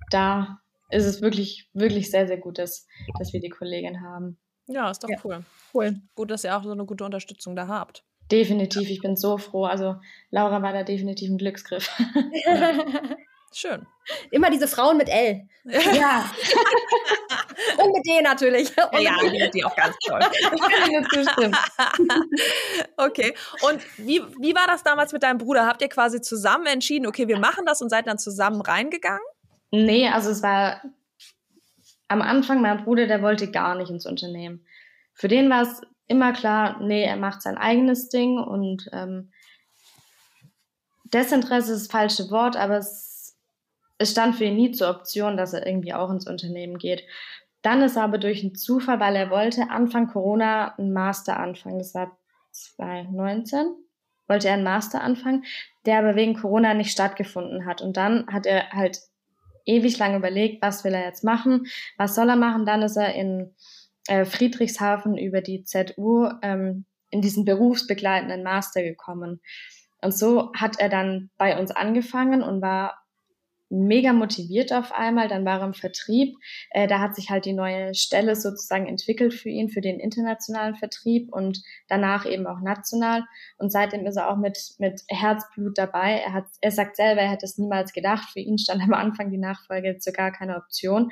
da 0.09 0.59
ist 0.89 1.05
es 1.05 1.21
wirklich, 1.21 1.69
wirklich 1.73 2.09
sehr, 2.09 2.27
sehr 2.27 2.37
gut, 2.37 2.57
dass, 2.57 2.87
dass 3.19 3.33
wir 3.33 3.39
die 3.39 3.49
Kollegin 3.49 4.01
haben. 4.01 4.39
Ja, 4.67 4.89
ist 4.89 5.03
doch 5.03 5.09
ja. 5.09 5.17
cool. 5.23 5.43
Cool. 5.73 6.01
Gut, 6.15 6.31
dass 6.31 6.43
ihr 6.43 6.57
auch 6.57 6.63
so 6.63 6.71
eine 6.71 6.85
gute 6.85 7.03
Unterstützung 7.03 7.55
da 7.55 7.67
habt. 7.67 8.03
Definitiv, 8.33 8.89
ich 8.89 8.99
bin 8.99 9.15
so 9.15 9.37
froh. 9.37 9.65
Also 9.65 9.97
Laura 10.31 10.63
war 10.63 10.73
da 10.73 10.81
definitiv 10.81 11.29
ein 11.29 11.37
Glücksgriff. 11.37 11.87
Schön. 13.53 13.85
Immer 14.31 14.49
diese 14.49 14.67
Frauen 14.67 14.97
mit 14.97 15.07
L. 15.07 15.47
Ja. 15.65 16.31
Und 17.77 17.93
mit 17.93 18.03
D 18.07 18.23
natürlich. 18.23 18.71
Und 18.91 19.01
ja, 19.01 19.15
die, 19.21 19.51
die 19.51 19.63
auch 19.63 19.75
ganz 19.75 19.95
toll. 20.03 20.19
okay. 22.97 23.35
Und 23.61 23.81
wie, 23.97 24.23
wie 24.39 24.55
war 24.55 24.65
das 24.65 24.83
damals 24.83 25.13
mit 25.13 25.21
deinem 25.21 25.37
Bruder? 25.37 25.67
Habt 25.67 25.83
ihr 25.83 25.89
quasi 25.89 26.19
zusammen 26.19 26.65
entschieden, 26.65 27.05
okay, 27.05 27.27
wir 27.27 27.37
machen 27.37 27.67
das 27.67 27.83
und 27.83 27.89
seid 27.89 28.07
dann 28.07 28.17
zusammen 28.17 28.61
reingegangen? 28.61 29.21
Nee, 29.69 30.09
also 30.09 30.31
es 30.31 30.41
war 30.41 30.81
am 32.07 32.23
Anfang, 32.23 32.61
mein 32.61 32.83
Bruder, 32.83 33.05
der 33.05 33.21
wollte 33.21 33.51
gar 33.51 33.75
nicht 33.75 33.91
ins 33.91 34.07
Unternehmen. 34.07 34.65
Für 35.13 35.27
den 35.27 35.51
war 35.51 35.61
es 35.61 35.81
immer 36.07 36.33
klar, 36.33 36.81
nee, 36.81 37.03
er 37.03 37.17
macht 37.17 37.41
sein 37.41 37.57
eigenes 37.57 38.09
Ding 38.09 38.37
und 38.37 38.89
ähm, 38.91 39.31
Desinteresse 41.05 41.73
ist 41.73 41.83
das 41.83 41.91
falsche 41.91 42.31
Wort, 42.31 42.55
aber 42.57 42.77
es, 42.77 43.37
es 43.97 44.11
stand 44.11 44.35
für 44.35 44.45
ihn 44.45 44.55
nie 44.55 44.71
zur 44.71 44.89
Option, 44.89 45.37
dass 45.37 45.53
er 45.53 45.65
irgendwie 45.65 45.93
auch 45.93 46.09
ins 46.09 46.27
Unternehmen 46.27 46.77
geht. 46.77 47.03
Dann 47.61 47.81
ist 47.81 47.95
er 47.95 48.03
aber 48.03 48.17
durch 48.17 48.41
einen 48.41 48.55
Zufall, 48.55 48.99
weil 48.99 49.15
er 49.15 49.29
wollte 49.29 49.69
Anfang 49.69 50.07
Corona 50.07 50.75
einen 50.75 50.91
Master 50.91 51.39
anfangen. 51.39 51.79
Das 51.79 51.93
war 51.93 52.17
2019. 52.51 53.75
Wollte 54.27 54.47
er 54.47 54.55
einen 54.55 54.63
Master 54.63 55.01
anfangen, 55.01 55.45
der 55.85 55.99
aber 55.99 56.15
wegen 56.15 56.33
Corona 56.33 56.73
nicht 56.73 56.91
stattgefunden 56.91 57.65
hat. 57.65 57.81
Und 57.81 57.95
dann 57.95 58.27
hat 58.27 58.45
er 58.45 58.71
halt 58.71 58.99
ewig 59.65 59.97
lang 59.97 60.15
überlegt, 60.15 60.61
was 60.61 60.83
will 60.83 60.93
er 60.93 61.05
jetzt 61.05 61.23
machen, 61.23 61.67
was 61.97 62.15
soll 62.15 62.29
er 62.29 62.35
machen. 62.35 62.65
Dann 62.65 62.81
ist 62.81 62.97
er 62.97 63.13
in 63.13 63.55
äh, 64.07 64.25
Friedrichshafen 64.25 65.17
über 65.17 65.41
die 65.41 65.63
ZU 65.63 66.29
ähm, 66.41 66.85
in 67.09 67.21
diesen 67.21 67.45
berufsbegleitenden 67.45 68.43
Master 68.43 68.83
gekommen. 68.83 69.41
Und 70.01 70.13
so 70.13 70.51
hat 70.53 70.79
er 70.79 70.89
dann 70.89 71.29
bei 71.37 71.57
uns 71.57 71.71
angefangen 71.71 72.41
und 72.41 72.61
war 72.61 73.03
mega 73.73 74.13
motiviert 74.13 74.71
auf 74.71 74.91
einmal. 74.91 75.27
Dann 75.27 75.45
war 75.45 75.59
er 75.59 75.65
im 75.65 75.73
Vertrieb. 75.73 76.35
Äh, 76.69 76.87
da 76.87 76.99
hat 76.99 77.15
sich 77.15 77.29
halt 77.29 77.45
die 77.45 77.53
neue 77.53 77.93
Stelle 77.95 78.35
sozusagen 78.35 78.87
entwickelt 78.87 79.33
für 79.33 79.49
ihn, 79.49 79.69
für 79.69 79.81
den 79.81 79.99
internationalen 79.99 80.75
Vertrieb 80.75 81.33
und 81.33 81.61
danach 81.87 82.25
eben 82.25 82.45
auch 82.45 82.61
national. 82.61 83.23
Und 83.57 83.71
seitdem 83.71 84.05
ist 84.05 84.17
er 84.17 84.29
auch 84.29 84.37
mit, 84.37 84.57
mit 84.77 85.01
Herzblut 85.07 85.77
dabei. 85.77 86.21
Er, 86.25 86.33
hat, 86.33 86.45
er 86.61 86.71
sagt 86.71 86.95
selber, 86.95 87.21
er 87.21 87.31
hätte 87.31 87.45
es 87.45 87.57
niemals 87.57 87.93
gedacht. 87.93 88.29
Für 88.31 88.39
ihn 88.39 88.57
stand 88.57 88.81
am 88.83 88.93
Anfang 88.93 89.31
die 89.31 89.39
Nachfolge 89.39 89.97
zu 89.97 90.11
gar 90.11 90.31
keine 90.31 90.57
Option. 90.57 91.11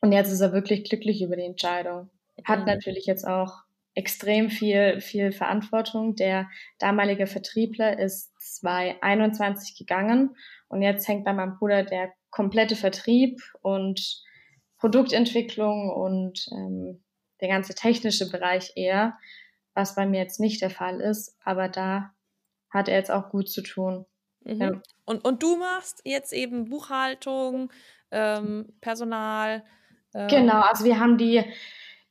Und 0.00 0.12
jetzt 0.12 0.30
ist 0.30 0.40
er 0.40 0.52
wirklich 0.52 0.88
glücklich 0.88 1.22
über 1.22 1.36
die 1.36 1.44
Entscheidung. 1.44 2.10
Hat 2.44 2.60
mhm. 2.60 2.66
natürlich 2.66 3.06
jetzt 3.06 3.26
auch 3.26 3.62
extrem 3.94 4.50
viel, 4.50 5.00
viel 5.00 5.32
Verantwortung. 5.32 6.14
Der 6.16 6.48
damalige 6.78 7.26
Vertriebler 7.26 7.98
ist 7.98 8.32
2021 8.58 9.76
gegangen 9.76 10.36
und 10.68 10.82
jetzt 10.82 11.08
hängt 11.08 11.24
bei 11.24 11.32
meinem 11.32 11.58
Bruder 11.58 11.82
der 11.82 12.12
komplette 12.30 12.76
Vertrieb 12.76 13.40
und 13.62 14.22
Produktentwicklung 14.78 15.90
und 15.90 16.46
ähm, 16.52 17.02
der 17.40 17.48
ganze 17.48 17.74
technische 17.74 18.30
Bereich 18.30 18.72
eher, 18.76 19.18
was 19.74 19.94
bei 19.94 20.06
mir 20.06 20.20
jetzt 20.20 20.40
nicht 20.40 20.60
der 20.60 20.70
Fall 20.70 21.00
ist, 21.00 21.36
aber 21.42 21.68
da 21.68 22.12
hat 22.70 22.88
er 22.88 22.96
jetzt 22.96 23.10
auch 23.10 23.30
gut 23.30 23.48
zu 23.48 23.62
tun. 23.62 24.04
Mhm. 24.40 24.60
Ja. 24.60 24.72
Und, 25.06 25.24
und 25.24 25.42
du 25.42 25.56
machst 25.56 26.02
jetzt 26.04 26.32
eben 26.32 26.68
Buchhaltung, 26.68 27.72
ähm, 28.10 28.74
Personal, 28.82 29.64
Genau, 30.28 30.60
also 30.60 30.84
wir 30.84 30.98
haben 30.98 31.18
die, 31.18 31.44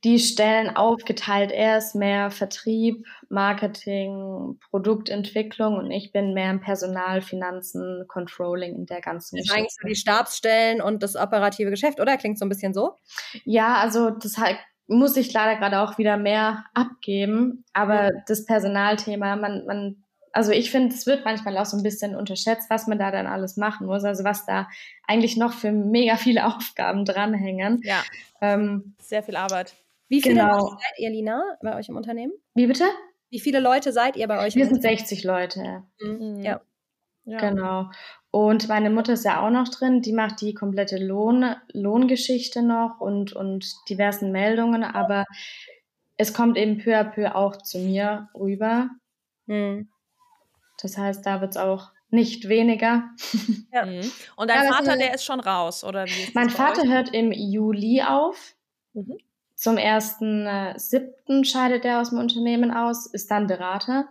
die 0.03 0.19
Stellen 0.19 0.75
aufgeteilt. 0.75 1.51
Er 1.51 1.79
ist 1.79 1.95
mehr 1.95 2.29
Vertrieb, 2.29 3.05
Marketing, 3.29 4.59
Produktentwicklung 4.69 5.77
und 5.77 5.91
ich 5.91 6.11
bin 6.11 6.33
mehr 6.33 6.51
im 6.51 6.61
Personal, 6.61 7.21
Finanzen, 7.21 8.05
Controlling 8.07 8.75
in 8.75 8.85
der 8.85 9.01
ganzen 9.01 9.37
Das 9.37 9.47
sind 9.47 9.57
eigentlich 9.57 9.75
so 9.81 9.87
die 9.87 9.95
Stabsstellen 9.95 10.81
und 10.81 11.01
das 11.01 11.15
operative 11.15 11.71
Geschäft, 11.71 11.99
oder? 11.99 12.17
Klingt 12.17 12.37
so 12.37 12.45
ein 12.45 12.49
bisschen 12.49 12.73
so? 12.73 12.95
Ja, 13.43 13.77
also 13.77 14.11
das 14.11 14.37
halt 14.37 14.57
muss 14.87 15.17
ich 15.17 15.33
leider 15.33 15.59
gerade 15.59 15.79
auch 15.79 15.97
wieder 15.97 16.17
mehr 16.17 16.65
abgeben. 16.73 17.65
Aber 17.73 18.11
das 18.27 18.45
Personalthema, 18.45 19.35
man, 19.35 19.65
man 19.65 20.04
also 20.35 20.51
ich 20.51 20.69
finde, 20.69 20.93
es 20.93 21.07
wird 21.07 21.23
manchmal 21.23 21.57
auch 21.57 21.65
so 21.65 21.77
ein 21.77 21.83
bisschen 21.83 22.13
unterschätzt, 22.13 22.69
was 22.69 22.87
man 22.87 22.99
da 22.99 23.09
dann 23.09 23.25
alles 23.25 23.55
machen 23.55 23.87
muss. 23.87 24.03
Also 24.03 24.25
was 24.25 24.45
da 24.45 24.67
eigentlich 25.07 25.37
noch 25.37 25.53
für 25.53 25.71
mega 25.71 26.17
viele 26.17 26.45
Aufgaben 26.57 27.05
dranhängen. 27.05 27.79
Ja. 27.83 28.03
Ähm, 28.41 28.95
Sehr 28.99 29.23
viel 29.23 29.37
Arbeit. 29.37 29.75
Wie 30.09 30.21
viele 30.21 30.35
genau. 30.35 30.57
Leute 30.57 30.75
seid 30.81 30.99
ihr, 30.99 31.09
Lina, 31.09 31.41
bei 31.61 31.77
euch 31.77 31.87
im 31.87 31.95
Unternehmen? 31.95 32.33
Wie 32.53 32.67
bitte? 32.67 32.83
Wie 33.29 33.39
viele 33.39 33.61
Leute 33.61 33.93
seid 33.93 34.17
ihr 34.17 34.27
bei 34.27 34.45
euch? 34.45 34.55
Wir 34.55 34.67
sind 34.67 34.81
60 34.81 35.23
Leute. 35.23 35.83
Mhm. 36.01 36.41
Ja. 36.43 36.59
ja. 37.23 37.37
Genau. 37.37 37.89
Und 38.29 38.67
meine 38.67 38.89
Mutter 38.89 39.13
ist 39.13 39.23
ja 39.23 39.41
auch 39.41 39.49
noch 39.49 39.69
drin, 39.69 40.01
die 40.01 40.11
macht 40.11 40.41
die 40.41 40.53
komplette 40.53 40.97
Lohn, 40.97 41.55
Lohngeschichte 41.71 42.61
noch 42.61 42.99
und, 42.99 43.31
und 43.31 43.73
diversen 43.89 44.33
Meldungen, 44.33 44.83
aber 44.83 45.23
es 46.17 46.33
kommt 46.33 46.57
eben 46.57 46.77
peu 46.77 46.99
à 46.99 47.05
peu 47.05 47.33
auch 47.33 47.55
zu 47.55 47.79
mir 47.79 48.27
rüber. 48.35 48.89
Mhm. 49.45 49.87
Das 50.81 50.97
heißt, 50.97 51.25
da 51.25 51.41
wird 51.41 51.51
es 51.51 51.57
auch 51.57 51.91
nicht 52.09 52.47
weniger. 52.47 53.09
Ja. 53.71 53.85
Mhm. 53.85 54.09
Und 54.37 54.49
dein 54.49 54.65
ja, 54.65 54.73
Vater, 54.73 54.97
der 54.97 55.13
ist 55.13 55.25
schon 55.25 55.41
raus, 55.41 55.83
oder 55.83 56.05
wie? 56.05 56.31
Mein 56.33 56.49
Vater 56.49 56.83
euch? 56.83 56.89
hört 56.89 57.13
im 57.13 57.31
Juli 57.33 58.01
auf. 58.01 58.55
Mhm. 58.93 59.17
Zum 59.55 59.77
ersten 59.77 60.45
äh, 60.45 60.77
siebten 60.77 61.43
scheidet 61.43 61.85
er 61.85 62.01
aus 62.01 62.09
dem 62.09 62.19
Unternehmen 62.19 62.71
aus, 62.71 63.05
ist 63.05 63.31
dann 63.31 63.47
Berater. 63.47 64.07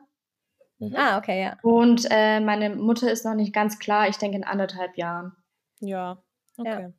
Mhm. 0.79 0.94
Ah, 0.96 1.18
okay, 1.18 1.42
ja. 1.42 1.57
Und 1.62 2.07
äh, 2.11 2.40
meine 2.40 2.77
Mutter 2.77 3.11
ist 3.11 3.24
noch 3.24 3.35
nicht 3.35 3.55
ganz 3.55 3.79
klar, 3.79 4.09
ich 4.09 4.16
denke 4.16 4.37
in 4.37 4.44
anderthalb 4.44 4.96
Jahren. 4.96 5.33
Ja, 5.81 6.22
okay. 6.59 6.83
Ja. 6.83 6.92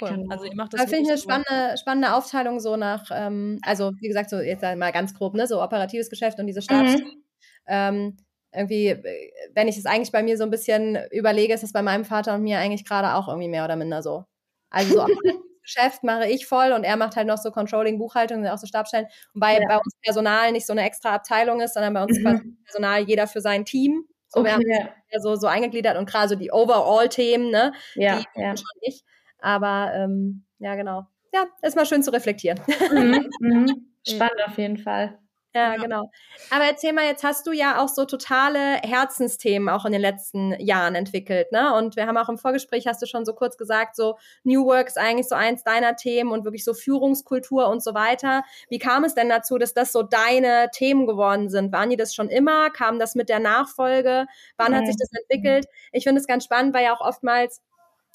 Cool. 0.00 0.16
Genau. 0.16 0.32
Also 0.32 0.44
ihr 0.44 0.56
macht 0.56 0.72
das. 0.72 0.80
Da 0.80 0.86
finde 0.86 1.02
ich 1.02 1.08
eine 1.08 1.18
spannende, 1.18 1.76
spannende 1.78 2.14
Aufteilung 2.14 2.60
so 2.60 2.76
nach, 2.76 3.10
ähm, 3.12 3.58
also 3.62 3.92
wie 4.00 4.08
gesagt, 4.08 4.30
so 4.30 4.38
jetzt 4.38 4.62
mal 4.62 4.92
ganz 4.92 5.14
grob, 5.14 5.34
ne, 5.34 5.46
so 5.46 5.62
operatives 5.62 6.10
Geschäft 6.10 6.38
und 6.38 6.46
diese 6.46 6.62
Stabs. 6.62 6.94
Mhm. 6.94 7.24
Ähm, 7.68 8.16
irgendwie, 8.54 8.88
äh, 8.88 9.32
wenn 9.54 9.68
ich 9.68 9.78
es 9.78 9.86
eigentlich 9.86 10.12
bei 10.12 10.22
mir 10.22 10.36
so 10.36 10.44
ein 10.44 10.50
bisschen 10.50 10.98
überlege, 11.10 11.54
ist 11.54 11.62
es 11.62 11.72
bei 11.72 11.82
meinem 11.82 12.04
Vater 12.04 12.34
und 12.34 12.42
mir 12.42 12.58
eigentlich 12.58 12.84
gerade 12.84 13.14
auch 13.14 13.28
irgendwie 13.28 13.48
mehr 13.48 13.64
oder 13.64 13.76
minder 13.76 14.02
so. 14.02 14.24
Also 14.70 14.94
so 14.94 15.06
Geschäft 15.62 16.02
mache 16.02 16.28
ich 16.28 16.46
voll 16.46 16.72
und 16.72 16.84
er 16.84 16.96
macht 16.96 17.16
halt 17.16 17.28
noch 17.28 17.38
so 17.38 17.50
Controlling, 17.50 17.98
Buchhaltung, 17.98 18.46
auch 18.46 18.58
so 18.58 18.66
Stabstellen. 18.66 19.06
Wobei 19.32 19.60
ja. 19.60 19.68
bei 19.68 19.76
uns 19.76 19.94
Personal 20.02 20.52
nicht 20.52 20.66
so 20.66 20.72
eine 20.72 20.82
extra 20.82 21.14
Abteilung 21.14 21.60
ist, 21.60 21.74
sondern 21.74 21.94
bei 21.94 22.02
uns 22.02 22.18
mhm. 22.18 22.58
Personal 22.64 23.02
jeder 23.02 23.26
für 23.26 23.40
sein 23.40 23.64
Team. 23.64 24.04
So, 24.28 24.40
okay. 24.40 24.48
wir 24.48 24.54
haben 24.54 24.92
ja 25.10 25.20
so, 25.20 25.36
so 25.36 25.46
eingegliedert 25.46 25.96
und 25.96 26.08
gerade 26.08 26.28
so 26.28 26.34
die 26.34 26.50
Overall-Themen, 26.50 27.50
ne? 27.50 27.72
Ja, 27.94 28.18
die 28.18 28.40
ja. 28.40 28.56
schon 28.56 28.66
nicht. 28.80 29.04
Aber 29.38 29.92
ähm, 29.94 30.44
ja, 30.58 30.74
genau. 30.74 31.06
Ja, 31.34 31.46
ist 31.62 31.76
mal 31.76 31.86
schön 31.86 32.02
zu 32.02 32.12
reflektieren. 32.12 32.60
Mhm. 32.90 33.28
Mhm. 33.40 33.92
Spannend 34.06 34.42
auf 34.46 34.58
jeden 34.58 34.78
Fall. 34.78 35.18
Ja, 35.54 35.72
ja, 35.74 35.76
genau. 35.76 36.10
Aber 36.48 36.64
erzähl 36.64 36.94
mal, 36.94 37.04
jetzt 37.04 37.24
hast 37.24 37.46
du 37.46 37.52
ja 37.52 37.78
auch 37.82 37.88
so 37.88 38.06
totale 38.06 38.76
Herzensthemen 38.82 39.68
auch 39.68 39.84
in 39.84 39.92
den 39.92 40.00
letzten 40.00 40.58
Jahren 40.58 40.94
entwickelt, 40.94 41.52
ne? 41.52 41.74
Und 41.74 41.94
wir 41.94 42.06
haben 42.06 42.16
auch 42.16 42.30
im 42.30 42.38
Vorgespräch, 42.38 42.86
hast 42.86 43.02
du 43.02 43.06
schon 43.06 43.26
so 43.26 43.34
kurz 43.34 43.58
gesagt, 43.58 43.94
so 43.94 44.16
New 44.44 44.64
Work 44.64 44.86
ist 44.88 44.96
eigentlich 44.98 45.28
so 45.28 45.34
eins 45.34 45.62
deiner 45.62 45.94
Themen 45.96 46.30
und 46.32 46.44
wirklich 46.44 46.64
so 46.64 46.72
Führungskultur 46.72 47.68
und 47.68 47.82
so 47.82 47.92
weiter. 47.92 48.44
Wie 48.70 48.78
kam 48.78 49.04
es 49.04 49.14
denn 49.14 49.28
dazu, 49.28 49.58
dass 49.58 49.74
das 49.74 49.92
so 49.92 50.02
deine 50.02 50.70
Themen 50.72 51.06
geworden 51.06 51.50
sind? 51.50 51.70
Waren 51.70 51.90
die 51.90 51.96
das 51.96 52.14
schon 52.14 52.30
immer? 52.30 52.70
Kam 52.70 52.98
das 52.98 53.14
mit 53.14 53.28
der 53.28 53.38
Nachfolge? 53.38 54.26
Wann 54.56 54.74
hat 54.74 54.86
sich 54.86 54.96
das 54.98 55.10
entwickelt? 55.12 55.66
Ich 55.92 56.04
finde 56.04 56.20
es 56.22 56.26
ganz 56.26 56.44
spannend, 56.44 56.72
weil 56.74 56.84
ja 56.84 56.94
auch 56.96 57.02
oftmals 57.02 57.60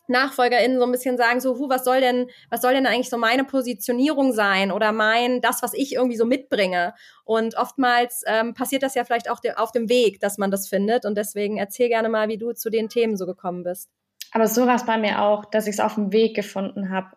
NachfolgerInnen 0.07 0.79
so 0.79 0.85
ein 0.85 0.91
bisschen 0.91 1.17
sagen, 1.17 1.39
so, 1.39 1.57
hu, 1.57 1.69
was 1.69 1.83
soll 1.83 2.01
denn, 2.01 2.29
was 2.49 2.61
soll 2.61 2.73
denn 2.73 2.85
eigentlich 2.85 3.09
so 3.09 3.17
meine 3.17 3.43
Positionierung 3.43 4.33
sein 4.33 4.71
oder 4.71 4.91
mein, 4.91 5.41
das, 5.41 5.61
was 5.61 5.73
ich 5.73 5.93
irgendwie 5.93 6.17
so 6.17 6.25
mitbringe? 6.25 6.93
Und 7.23 7.55
oftmals 7.55 8.23
ähm, 8.27 8.53
passiert 8.53 8.83
das 8.83 8.95
ja 8.95 9.03
vielleicht 9.03 9.29
auch 9.29 9.39
de 9.39 9.53
auf 9.55 9.71
dem 9.71 9.89
Weg, 9.89 10.19
dass 10.19 10.37
man 10.37 10.51
das 10.51 10.67
findet. 10.67 11.05
Und 11.05 11.15
deswegen 11.15 11.57
erzähl 11.57 11.89
gerne 11.89 12.09
mal, 12.09 12.27
wie 12.29 12.37
du 12.37 12.53
zu 12.53 12.69
den 12.69 12.89
Themen 12.89 13.17
so 13.17 13.25
gekommen 13.25 13.63
bist. 13.63 13.89
Aber 14.31 14.47
so 14.47 14.67
war 14.67 14.75
es 14.75 14.85
bei 14.85 14.97
mir 14.97 15.21
auch, 15.21 15.45
dass 15.45 15.67
ich 15.67 15.73
es 15.73 15.79
auf 15.79 15.95
dem 15.95 16.11
Weg 16.11 16.35
gefunden 16.35 16.89
habe. 16.89 17.09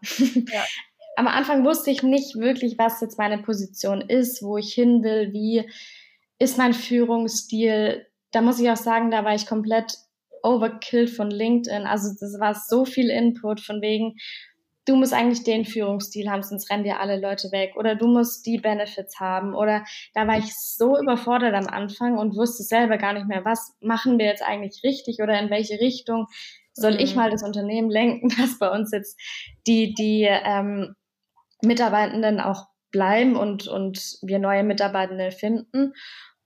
Ja. 0.53 0.65
Am 1.17 1.27
Anfang 1.27 1.65
wusste 1.65 1.91
ich 1.91 2.03
nicht 2.03 2.37
wirklich, 2.37 2.79
was 2.79 3.01
jetzt 3.01 3.19
meine 3.19 3.39
Position 3.39 4.01
ist, 4.01 4.43
wo 4.43 4.57
ich 4.57 4.73
hin 4.73 5.03
will, 5.03 5.33
wie 5.33 5.69
ist 6.39 6.57
mein 6.57 6.73
Führungsstil. 6.73 8.07
Da 8.31 8.41
muss 8.41 8.59
ich 8.59 8.71
auch 8.71 8.77
sagen, 8.77 9.11
da 9.11 9.25
war 9.25 9.35
ich 9.35 9.47
komplett 9.47 9.99
Overkill 10.43 11.09
von 11.09 11.31
LinkedIn. 11.31 11.87
Also 11.87 12.11
das 12.19 12.39
war 12.41 12.55
so 12.55 12.85
viel 12.85 13.11
Input 13.11 13.61
von 13.61 13.81
wegen, 13.81 14.17
du 14.87 14.97
musst 14.97 15.13
eigentlich 15.13 15.45
den 15.45 15.65
Führungsstil 15.65 16.29
haben, 16.29 16.43
sonst 16.43 16.71
rennen 16.71 16.85
dir 16.85 17.01
alle 17.01 17.21
Leute 17.21 17.53
weg. 17.53 17.75
Oder 17.77 17.95
du 17.95 18.07
musst 18.07 18.47
die 18.47 18.59
Benefits 18.59 19.21
haben. 19.21 19.55
Oder 19.55 19.85
da 20.15 20.27
war 20.27 20.39
ich 20.39 20.55
so 20.57 20.99
überfordert 20.99 21.55
am 21.55 21.67
Anfang 21.67 22.19
und 22.19 22.37
wusste 22.37 22.63
selber 22.63 22.99
gar 22.99 23.13
nicht 23.13 23.27
mehr, 23.27 23.45
was 23.45 23.75
machen 23.81 24.19
wir 24.19 24.27
jetzt 24.27 24.43
eigentlich 24.43 24.83
richtig 24.85 25.19
oder 25.23 25.39
in 25.39 25.51
welche 25.51 25.81
Richtung 25.81 26.27
soll 26.73 26.95
mhm. 26.95 27.01
ich 27.01 27.15
mal 27.15 27.31
das 27.31 27.43
Unternehmen 27.43 27.91
lenken, 27.91 28.29
dass 28.39 28.59
bei 28.59 28.71
uns 28.71 28.93
jetzt 28.93 29.21
die, 29.67 29.95
die 29.95 30.27
ähm, 30.29 30.95
Mitarbeitenden 31.63 32.41
auch 32.41 32.67
bleiben 32.91 33.37
und, 33.37 33.69
und 33.69 34.19
wir 34.23 34.39
neue 34.39 34.65
Mitarbeitende 34.65 35.31
finden. 35.31 35.93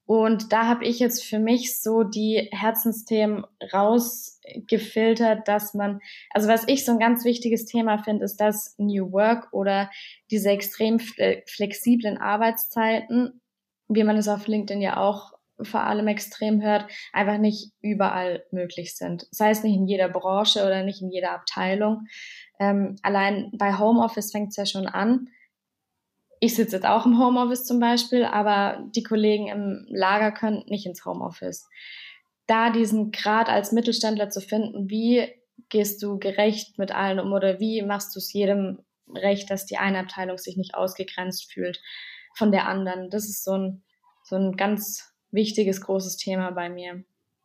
Und 0.07 0.53
da 0.53 0.67
habe 0.67 0.85
ich 0.85 0.99
jetzt 0.99 1.25
für 1.25 1.39
mich 1.39 1.81
so 1.81 2.03
die 2.03 2.49
Herzensthemen 2.53 3.47
rausgefiltert, 3.73 5.49
dass 5.49 5.73
man, 5.73 6.01
also 6.31 6.49
was 6.49 6.69
ich 6.69 6.85
so 6.85 6.93
ein 6.93 6.99
ganz 6.99 7.25
wichtiges 7.25 7.65
Thema 7.65 7.99
finde, 7.99 8.25
ist 8.25 8.37
das 8.37 8.75
New 8.77 9.13
Work 9.13 9.49
oder 9.53 9.91
diese 10.31 10.51
extrem 10.51 10.99
flexiblen 10.99 12.19
Arbeitszeiten, 12.19 13.41
wie 13.89 14.05
man 14.05 14.17
es 14.19 14.29
auf 14.29 14.47
LinkedIn 14.47 14.83
ja 14.83 14.99
auch 14.99 15.33
vor 15.63 15.83
allem 15.83 16.09
extrem 16.09 16.61
hört, 16.63 16.87
einfach 17.13 17.39
nicht 17.39 17.73
überall 17.81 18.45
möglich 18.51 18.97
sind. 18.97 19.27
Sei 19.31 19.51
es 19.51 19.63
nicht 19.63 19.77
in 19.77 19.87
jeder 19.87 20.09
Branche 20.09 20.67
oder 20.67 20.83
nicht 20.83 21.01
in 21.01 21.11
jeder 21.11 21.31
Abteilung. 21.31 22.07
Ähm, 22.59 22.97
allein 23.03 23.51
bei 23.57 23.79
Homeoffice 23.79 24.33
fängt 24.33 24.51
es 24.51 24.57
ja 24.57 24.67
schon 24.67 24.87
an 24.87 25.29
ich 26.45 26.55
sitze 26.55 26.77
jetzt 26.77 26.87
auch 26.87 27.07
im 27.07 27.19
Homeoffice 27.19 27.65
zum 27.65 27.81
Beispiel, 27.81 28.25
aber 28.25 28.85
die 28.95 29.03
Kollegen 29.03 29.49
im 29.49 29.87
Lager 29.89 30.31
können 30.31 30.65
nicht 30.67 30.85
ins 30.85 31.05
Homeoffice. 31.05 31.69
Da 32.47 32.71
diesen 32.71 33.13
Grad 33.13 33.49
als 33.49 33.73
Mittelständler 33.73 34.29
zu 34.29 34.43
finden, 34.43 34.91
wie 34.91 35.27
gehst 35.71 36.03
du 36.03 36.19
gerecht 36.19 36.79
mit 36.79 36.95
allen 36.95 37.19
um 37.19 37.33
oder 37.33 37.61
wie 37.61 37.81
machst 37.81 38.15
du 38.15 38.19
es 38.19 38.31
jedem 38.33 38.85
recht, 39.09 39.51
dass 39.51 39.65
die 39.65 39.79
eine 39.79 40.01
Abteilung 40.01 40.37
sich 40.37 40.59
nicht 40.59 40.75
ausgegrenzt 40.75 41.51
fühlt 41.51 41.81
von 42.35 42.53
der 42.53 42.69
anderen. 42.69 43.09
Das 43.09 43.25
ist 43.25 43.43
so 43.43 43.53
ein, 43.53 43.83
so 44.23 44.37
ein 44.37 44.57
ganz 44.57 45.15
wichtiges, 45.31 45.81
großes 45.81 46.19
Thema 46.19 46.51
bei 46.51 46.69
mir. 46.69 47.05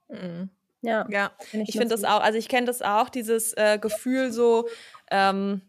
Mhm. 0.09 0.49
Ja, 0.81 1.07
ja. 1.09 1.31
ich, 1.53 1.69
ich 1.69 1.71
finde 1.73 1.89
das 1.89 2.03
auch, 2.03 2.21
also 2.21 2.37
ich 2.37 2.49
kenne 2.49 2.67
das 2.67 2.81
auch, 2.81 3.07
dieses 3.07 3.53
äh, 3.53 3.79
Gefühl 3.79 4.31
so, 4.31 4.67
ähm, 5.09 5.61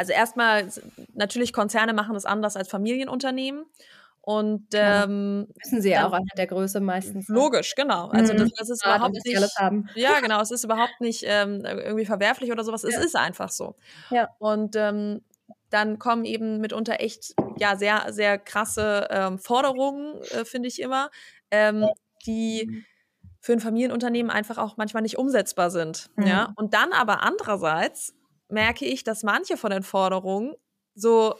also 0.00 0.14
erstmal, 0.14 0.66
natürlich 1.12 1.52
Konzerne 1.52 1.92
machen 1.92 2.14
das 2.14 2.24
anders 2.24 2.56
als 2.56 2.70
Familienunternehmen. 2.70 3.66
Und 4.22 4.68
ähm, 4.72 5.46
wissen 5.62 5.82
sie 5.82 5.90
ja 5.90 6.06
auch 6.06 6.12
anhand 6.12 6.38
der 6.38 6.46
Größe 6.46 6.80
meistens. 6.80 7.28
Ne? 7.28 7.34
Logisch, 7.34 7.74
genau. 7.74 8.08
Also 8.08 8.32
das, 8.32 8.44
mhm. 8.44 8.52
das 8.56 8.70
ist 8.70 8.82
ja, 8.82 8.96
überhaupt 8.96 9.16
das 9.16 9.24
nicht. 9.24 9.94
Ja, 9.96 10.20
genau. 10.20 10.40
Es 10.40 10.50
ist 10.50 10.64
überhaupt 10.64 11.00
nicht 11.00 11.24
ähm, 11.26 11.66
irgendwie 11.66 12.06
verwerflich 12.06 12.50
oder 12.50 12.64
sowas. 12.64 12.82
Es 12.84 12.94
ja. 12.94 13.00
ist 13.00 13.14
einfach 13.14 13.50
so. 13.50 13.76
Ja. 14.10 14.28
Und 14.38 14.74
ähm, 14.74 15.20
dann 15.68 15.98
kommen 15.98 16.24
eben 16.24 16.60
mitunter 16.60 17.00
echt 17.00 17.34
ja 17.58 17.76
sehr 17.76 18.06
sehr 18.10 18.38
krasse 18.38 19.06
ähm, 19.10 19.38
Forderungen, 19.38 20.14
äh, 20.30 20.46
finde 20.46 20.68
ich 20.68 20.80
immer, 20.80 21.10
ähm, 21.50 21.86
die 22.26 22.84
für 23.40 23.52
ein 23.52 23.60
Familienunternehmen 23.60 24.30
einfach 24.30 24.56
auch 24.56 24.78
manchmal 24.78 25.02
nicht 25.02 25.18
umsetzbar 25.18 25.70
sind. 25.70 26.08
Mhm. 26.16 26.26
Ja. 26.26 26.52
Und 26.56 26.72
dann 26.72 26.92
aber 26.92 27.22
andererseits 27.22 28.14
merke 28.50 28.84
ich, 28.84 29.04
dass 29.04 29.22
manche 29.22 29.56
von 29.56 29.70
den 29.70 29.82
Forderungen 29.82 30.54
so 30.94 31.34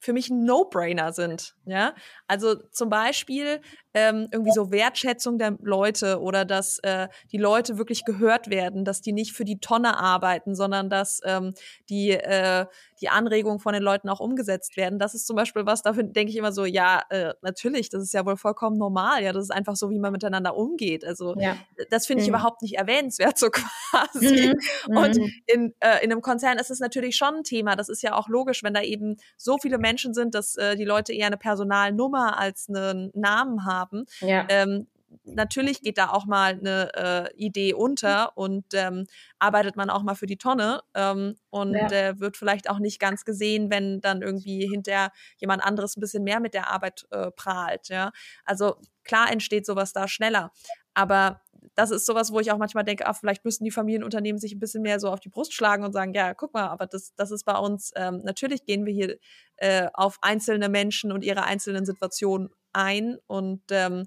für 0.00 0.12
mich 0.12 0.28
ein 0.30 0.44
No-Brainer 0.44 1.12
sind. 1.12 1.56
Ja, 1.64 1.94
also 2.26 2.54
zum 2.54 2.90
Beispiel 2.90 3.60
ähm, 3.94 4.28
irgendwie 4.32 4.50
so 4.52 4.72
Wertschätzung 4.72 5.38
der 5.38 5.56
Leute 5.62 6.20
oder 6.20 6.44
dass 6.44 6.80
äh, 6.80 7.08
die 7.30 7.38
Leute 7.38 7.78
wirklich 7.78 8.04
gehört 8.04 8.50
werden, 8.50 8.84
dass 8.84 9.00
die 9.00 9.12
nicht 9.12 9.32
für 9.32 9.44
die 9.44 9.60
Tonne 9.60 9.98
arbeiten, 9.98 10.56
sondern 10.56 10.90
dass 10.90 11.20
ähm, 11.24 11.54
die, 11.88 12.10
äh, 12.10 12.66
die 13.00 13.08
Anregungen 13.08 13.60
von 13.60 13.72
den 13.72 13.82
Leuten 13.82 14.08
auch 14.08 14.18
umgesetzt 14.18 14.76
werden. 14.76 14.98
Das 14.98 15.14
ist 15.14 15.26
zum 15.26 15.36
Beispiel 15.36 15.64
was, 15.64 15.82
dafür 15.82 16.02
denke 16.02 16.30
ich 16.30 16.36
immer 16.36 16.52
so, 16.52 16.64
ja, 16.64 17.02
äh, 17.10 17.34
natürlich, 17.40 17.88
das 17.88 18.02
ist 18.02 18.12
ja 18.12 18.26
wohl 18.26 18.36
vollkommen 18.36 18.78
normal. 18.78 19.22
Ja, 19.22 19.32
das 19.32 19.44
ist 19.44 19.50
einfach 19.50 19.76
so, 19.76 19.90
wie 19.90 19.98
man 20.00 20.12
miteinander 20.12 20.56
umgeht. 20.56 21.04
Also 21.04 21.34
ja. 21.38 21.56
das 21.90 22.06
finde 22.06 22.22
ich 22.22 22.28
mhm. 22.28 22.34
überhaupt 22.34 22.62
nicht 22.62 22.76
erwähnenswert, 22.76 23.38
so 23.38 23.50
quasi. 23.50 24.54
Mhm. 24.88 24.96
Und 24.96 25.16
mhm. 25.16 25.32
in, 25.46 25.74
äh, 25.78 26.04
in 26.04 26.10
einem 26.10 26.20
Konzern 26.20 26.58
ist 26.58 26.70
es 26.70 26.80
natürlich 26.80 27.16
schon 27.16 27.36
ein 27.36 27.44
Thema. 27.44 27.76
Das 27.76 27.88
ist 27.88 28.02
ja 28.02 28.14
auch 28.14 28.28
logisch, 28.28 28.64
wenn 28.64 28.74
da 28.74 28.82
eben 28.82 29.16
so 29.36 29.56
viele 29.58 29.78
Menschen 29.78 30.14
sind, 30.14 30.34
dass 30.34 30.56
äh, 30.56 30.74
die 30.74 30.84
Leute 30.84 31.12
eher 31.12 31.28
eine 31.28 31.36
Personalnummer 31.36 32.38
als 32.38 32.68
einen 32.68 33.12
Namen 33.14 33.64
haben 33.64 33.83
haben. 33.84 34.06
Ja. 34.20 34.46
Ähm, 34.48 34.86
natürlich 35.24 35.82
geht 35.82 35.98
da 35.98 36.10
auch 36.10 36.26
mal 36.26 36.52
eine 36.52 36.90
äh, 36.94 37.36
Idee 37.36 37.74
unter 37.74 38.36
und 38.36 38.64
ähm, 38.74 39.06
arbeitet 39.38 39.76
man 39.76 39.90
auch 39.90 40.02
mal 40.02 40.14
für 40.14 40.26
die 40.26 40.36
Tonne 40.36 40.82
ähm, 40.94 41.36
und 41.50 41.74
ja. 41.74 41.90
äh, 41.90 42.20
wird 42.20 42.36
vielleicht 42.36 42.68
auch 42.68 42.78
nicht 42.78 43.00
ganz 43.00 43.24
gesehen, 43.24 43.70
wenn 43.70 44.00
dann 44.00 44.22
irgendwie 44.22 44.68
hinter 44.68 45.10
jemand 45.38 45.62
anderes 45.64 45.96
ein 45.96 46.00
bisschen 46.00 46.24
mehr 46.24 46.40
mit 46.40 46.54
der 46.54 46.70
Arbeit 46.70 47.06
äh, 47.10 47.30
prahlt. 47.30 47.88
Ja? 47.88 48.12
Also 48.44 48.76
klar 49.04 49.30
entsteht 49.30 49.66
sowas 49.66 49.92
da 49.92 50.08
schneller, 50.08 50.52
aber 50.94 51.40
das 51.74 51.90
ist 51.90 52.06
sowas, 52.06 52.30
wo 52.30 52.40
ich 52.40 52.52
auch 52.52 52.58
manchmal 52.58 52.84
denke, 52.84 53.06
ah, 53.06 53.14
vielleicht 53.14 53.44
müssen 53.44 53.64
die 53.64 53.70
Familienunternehmen 53.70 54.38
sich 54.38 54.52
ein 54.52 54.60
bisschen 54.60 54.82
mehr 54.82 55.00
so 55.00 55.08
auf 55.08 55.20
die 55.20 55.30
Brust 55.30 55.54
schlagen 55.54 55.82
und 55.82 55.92
sagen, 55.92 56.12
ja, 56.12 56.34
guck 56.34 56.52
mal, 56.52 56.68
aber 56.68 56.86
das, 56.86 57.14
das 57.16 57.30
ist 57.30 57.44
bei 57.44 57.56
uns, 57.56 57.90
ähm, 57.96 58.20
natürlich 58.22 58.64
gehen 58.64 58.84
wir 58.84 58.92
hier 58.92 59.16
äh, 59.56 59.88
auf 59.94 60.18
einzelne 60.20 60.68
Menschen 60.68 61.10
und 61.10 61.24
ihre 61.24 61.44
einzelnen 61.44 61.86
Situationen 61.86 62.50
ein. 62.74 63.18
Und 63.26 63.62
ähm, 63.70 64.06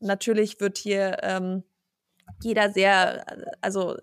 natürlich 0.00 0.60
wird 0.60 0.78
hier 0.78 1.18
ähm, 1.22 1.64
jeder 2.42 2.70
sehr, 2.70 3.24
also 3.60 3.96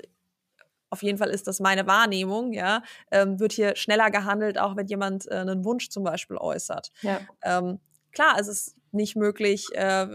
auf 0.89 1.03
jeden 1.03 1.17
Fall 1.17 1.29
ist 1.29 1.47
das 1.47 1.59
meine 1.59 1.85
Wahrnehmung, 1.87 2.53
ja, 2.53 2.81
ähm, 3.11 3.39
wird 3.39 3.53
hier 3.53 3.75
schneller 3.75 4.09
gehandelt, 4.09 4.57
auch 4.57 4.75
wenn 4.75 4.87
jemand 4.87 5.29
äh, 5.29 5.35
einen 5.35 5.65
Wunsch 5.65 5.89
zum 5.89 6.03
Beispiel 6.03 6.37
äußert. 6.37 6.91
Ja. 7.01 7.19
Ähm, 7.43 7.79
klar, 8.11 8.37
es 8.39 8.47
ist 8.47 8.75
nicht 8.91 9.15
möglich, 9.15 9.67
äh, 9.73 10.07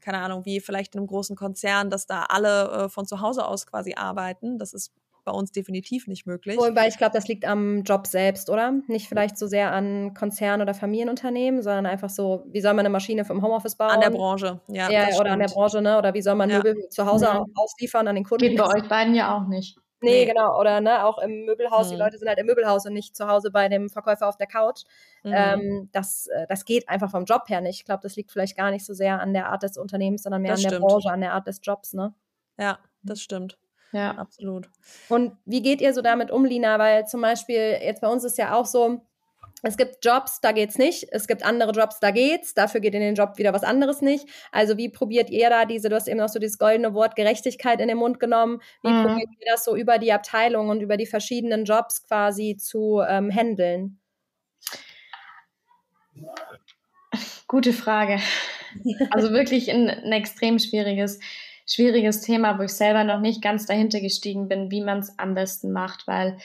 keine 0.00 0.18
Ahnung, 0.18 0.44
wie 0.44 0.60
vielleicht 0.60 0.94
in 0.94 1.00
einem 1.00 1.06
großen 1.06 1.36
Konzern, 1.36 1.90
dass 1.90 2.06
da 2.06 2.24
alle 2.24 2.70
äh, 2.70 2.88
von 2.88 3.06
zu 3.06 3.20
Hause 3.20 3.46
aus 3.46 3.66
quasi 3.66 3.94
arbeiten. 3.94 4.58
Das 4.58 4.72
ist 4.72 4.92
bei 5.24 5.32
uns 5.32 5.52
definitiv 5.52 6.06
nicht 6.06 6.26
möglich. 6.26 6.56
Wobei 6.56 6.88
ich 6.88 6.98
glaube, 6.98 7.12
das 7.14 7.28
liegt 7.28 7.44
am 7.44 7.82
Job 7.82 8.06
selbst, 8.06 8.50
oder? 8.50 8.72
Nicht 8.86 9.08
vielleicht 9.08 9.38
so 9.38 9.46
sehr 9.46 9.72
an 9.72 10.14
Konzern- 10.14 10.60
oder 10.60 10.74
Familienunternehmen, 10.74 11.62
sondern 11.62 11.86
einfach 11.86 12.10
so, 12.10 12.44
wie 12.46 12.60
soll 12.60 12.72
man 12.72 12.80
eine 12.80 12.90
Maschine 12.90 13.24
vom 13.24 13.42
Homeoffice 13.42 13.76
bauen? 13.76 13.90
An 13.90 14.00
der 14.00 14.10
Branche, 14.10 14.60
ja. 14.68 14.90
ja 14.90 15.18
oder 15.18 15.32
an 15.32 15.38
der 15.38 15.48
Branche, 15.48 15.80
ne? 15.80 15.98
Oder 15.98 16.14
wie 16.14 16.22
soll 16.22 16.34
man 16.34 16.50
ja. 16.50 16.58
Möbel 16.58 16.88
zu 16.88 17.06
Hause 17.06 17.26
ja. 17.26 17.44
ausliefern 17.54 18.08
an 18.08 18.14
den 18.14 18.24
Kunden? 18.24 18.48
Geht 18.48 18.58
bei 18.58 18.66
euch 18.66 18.88
beiden 18.88 19.14
ja 19.14 19.36
auch 19.36 19.46
nicht. 19.46 19.78
Nee, 20.02 20.10
nee, 20.10 20.24
genau. 20.26 20.58
Oder 20.58 20.80
ne, 20.80 21.04
auch 21.04 21.18
im 21.18 21.44
Möbelhaus, 21.44 21.88
mhm. 21.88 21.90
die 21.92 21.96
Leute 21.96 22.18
sind 22.18 22.28
halt 22.28 22.38
im 22.38 22.46
Möbelhaus 22.46 22.86
und 22.86 22.94
nicht 22.94 23.14
zu 23.14 23.28
Hause 23.28 23.50
bei 23.50 23.68
dem 23.68 23.90
Verkäufer 23.90 24.28
auf 24.28 24.36
der 24.36 24.46
Couch. 24.46 24.84
Mhm. 25.24 25.32
Ähm, 25.34 25.88
das, 25.92 26.26
äh, 26.28 26.46
das 26.48 26.64
geht 26.64 26.88
einfach 26.88 27.10
vom 27.10 27.24
Job 27.24 27.48
her 27.48 27.60
nicht. 27.60 27.80
Ich 27.80 27.84
glaube, 27.84 28.00
das 28.02 28.16
liegt 28.16 28.30
vielleicht 28.30 28.56
gar 28.56 28.70
nicht 28.70 28.84
so 28.84 28.94
sehr 28.94 29.20
an 29.20 29.34
der 29.34 29.48
Art 29.50 29.62
des 29.62 29.76
Unternehmens, 29.76 30.22
sondern 30.22 30.42
mehr 30.42 30.52
das 30.52 30.60
an 30.60 30.70
der 30.70 30.76
stimmt. 30.76 30.88
Branche, 30.88 31.10
an 31.10 31.20
der 31.20 31.34
Art 31.34 31.46
des 31.46 31.60
Jobs, 31.62 31.92
ne? 31.92 32.14
Ja, 32.58 32.78
das 33.02 33.20
stimmt. 33.20 33.58
Ja, 33.92 34.12
absolut. 34.12 34.68
Und 35.08 35.36
wie 35.44 35.62
geht 35.62 35.80
ihr 35.80 35.92
so 35.92 36.02
damit 36.02 36.30
um, 36.30 36.44
Lina? 36.44 36.78
Weil 36.78 37.06
zum 37.06 37.20
Beispiel 37.20 37.78
jetzt 37.82 38.00
bei 38.00 38.08
uns 38.08 38.24
ist 38.24 38.38
ja 38.38 38.54
auch 38.54 38.66
so, 38.66 39.02
es 39.62 39.76
gibt 39.76 40.04
Jobs, 40.04 40.40
da 40.40 40.52
geht's 40.52 40.78
nicht. 40.78 41.06
Es 41.10 41.26
gibt 41.26 41.44
andere 41.44 41.72
Jobs, 41.72 42.00
da 42.00 42.10
geht's. 42.10 42.54
Dafür 42.54 42.80
geht 42.80 42.94
in 42.94 43.00
den 43.00 43.14
Job 43.14 43.36
wieder 43.36 43.52
was 43.52 43.62
anderes 43.62 44.00
nicht. 44.00 44.26
Also 44.52 44.76
wie 44.76 44.88
probiert 44.88 45.28
ihr 45.28 45.50
da 45.50 45.64
diese, 45.66 45.88
du 45.88 45.96
hast 45.96 46.08
eben 46.08 46.18
noch 46.18 46.28
so 46.28 46.38
dieses 46.38 46.58
goldene 46.58 46.94
Wort 46.94 47.14
Gerechtigkeit 47.16 47.80
in 47.80 47.88
den 47.88 47.98
Mund 47.98 48.20
genommen. 48.20 48.60
Wie 48.82 48.90
mhm. 48.90 49.02
probiert 49.02 49.28
ihr 49.38 49.46
das 49.50 49.64
so 49.64 49.76
über 49.76 49.98
die 49.98 50.12
Abteilung 50.12 50.68
und 50.68 50.80
über 50.80 50.96
die 50.96 51.06
verschiedenen 51.06 51.64
Jobs 51.64 52.06
quasi 52.06 52.56
zu 52.56 53.02
ähm, 53.06 53.30
handeln? 53.30 54.00
Gute 57.46 57.72
Frage. 57.72 58.20
Also 59.10 59.32
wirklich 59.32 59.70
ein, 59.70 59.90
ein 59.90 60.12
extrem 60.12 60.60
schwieriges, 60.60 61.18
schwieriges 61.72 62.20
Thema, 62.20 62.58
wo 62.58 62.62
ich 62.62 62.72
selber 62.72 63.04
noch 63.04 63.20
nicht 63.20 63.42
ganz 63.42 63.66
dahinter 63.66 64.00
gestiegen 64.00 64.48
bin, 64.48 64.70
wie 64.70 64.82
man 64.82 64.98
es 64.98 65.18
am 65.18 65.34
besten 65.34 65.72
macht, 65.72 66.06
weil 66.06 66.38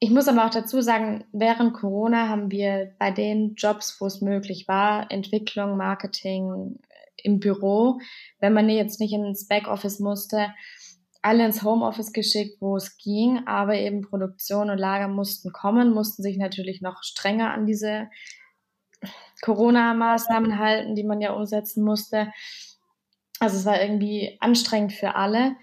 ich 0.00 0.10
muss 0.10 0.28
aber 0.28 0.46
auch 0.46 0.50
dazu 0.50 0.80
sagen, 0.80 1.24
während 1.32 1.74
Corona 1.74 2.28
haben 2.28 2.52
wir 2.52 2.94
bei 3.00 3.10
den 3.10 3.54
Jobs, 3.56 4.00
wo 4.00 4.06
es 4.06 4.20
möglich 4.20 4.68
war, 4.68 5.10
Entwicklung, 5.10 5.76
Marketing 5.76 6.78
im 7.16 7.40
Büro, 7.40 7.98
wenn 8.38 8.52
man 8.52 8.68
jetzt 8.68 9.00
nicht 9.00 9.12
ins 9.12 9.48
Backoffice 9.48 9.98
musste, 9.98 10.54
alle 11.20 11.44
ins 11.44 11.64
Homeoffice 11.64 12.12
geschickt, 12.12 12.60
wo 12.60 12.76
es 12.76 12.96
ging, 12.96 13.46
aber 13.46 13.74
eben 13.74 14.02
Produktion 14.02 14.70
und 14.70 14.78
Lager 14.78 15.08
mussten 15.08 15.52
kommen, 15.52 15.92
mussten 15.92 16.22
sich 16.22 16.36
natürlich 16.36 16.80
noch 16.80 17.02
strenger 17.02 17.52
an 17.52 17.66
diese 17.66 18.08
Corona-Maßnahmen 19.42 20.58
halten, 20.58 20.94
die 20.94 21.04
man 21.04 21.20
ja 21.20 21.32
umsetzen 21.32 21.84
musste. 21.84 22.32
Also 23.40 23.56
es 23.56 23.64
war 23.64 23.80
irgendwie 23.80 24.36
anstrengend 24.40 24.92
für 24.92 25.14
alle. 25.14 25.56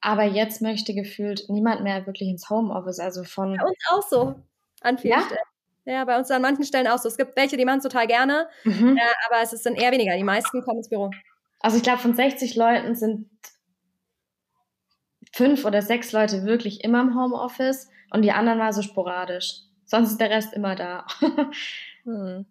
Aber 0.00 0.24
jetzt 0.24 0.62
möchte 0.62 0.94
gefühlt 0.94 1.44
niemand 1.48 1.82
mehr 1.82 2.06
wirklich 2.06 2.28
ins 2.28 2.48
Homeoffice. 2.48 3.00
Also 3.00 3.24
von. 3.24 3.56
Bei 3.56 3.64
uns 3.64 3.78
auch 3.90 4.02
so. 4.02 4.34
An 4.80 4.98
vielen 4.98 5.18
ja? 5.18 5.26
Stellen. 5.26 5.40
Ja, 5.84 6.04
bei 6.04 6.18
uns 6.18 6.30
an 6.30 6.42
manchen 6.42 6.64
Stellen 6.64 6.86
auch 6.86 6.98
so. 6.98 7.08
Es 7.08 7.16
gibt 7.16 7.36
welche, 7.36 7.56
die 7.56 7.64
machen 7.64 7.78
es 7.78 7.84
total 7.84 8.06
gerne, 8.06 8.48
mhm. 8.64 8.96
äh, 8.96 9.00
aber 9.28 9.42
es 9.42 9.50
sind 9.50 9.80
eher 9.80 9.92
weniger. 9.92 10.16
Die 10.16 10.24
meisten 10.24 10.62
kommen 10.62 10.78
ins 10.78 10.88
Büro. 10.88 11.10
Also 11.58 11.76
ich 11.76 11.82
glaube, 11.82 11.98
von 11.98 12.14
60 12.14 12.54
Leuten 12.54 12.94
sind 12.94 13.28
fünf 15.32 15.64
oder 15.64 15.82
sechs 15.82 16.12
Leute 16.12 16.44
wirklich 16.44 16.84
immer 16.84 17.00
im 17.00 17.14
Homeoffice 17.14 17.88
und 18.10 18.22
die 18.22 18.32
anderen 18.32 18.58
mal 18.58 18.72
so 18.72 18.82
sporadisch. 18.82 19.62
Sonst 19.84 20.12
ist 20.12 20.20
der 20.20 20.30
Rest 20.30 20.52
immer 20.54 20.74
da. 20.74 21.06
hm. 22.10 22.46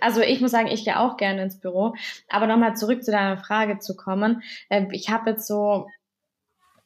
Also 0.00 0.20
ich 0.20 0.40
muss 0.40 0.50
sagen, 0.50 0.68
ich 0.68 0.84
gehe 0.84 0.98
auch 0.98 1.16
gerne 1.16 1.42
ins 1.42 1.60
Büro. 1.60 1.94
Aber 2.28 2.46
nochmal 2.46 2.76
zurück 2.76 3.02
zu 3.02 3.10
deiner 3.10 3.38
Frage 3.38 3.78
zu 3.78 3.96
kommen. 3.96 4.42
Äh, 4.68 4.86
ich 4.92 5.10
habe 5.10 5.30
jetzt 5.30 5.46
so 5.46 5.86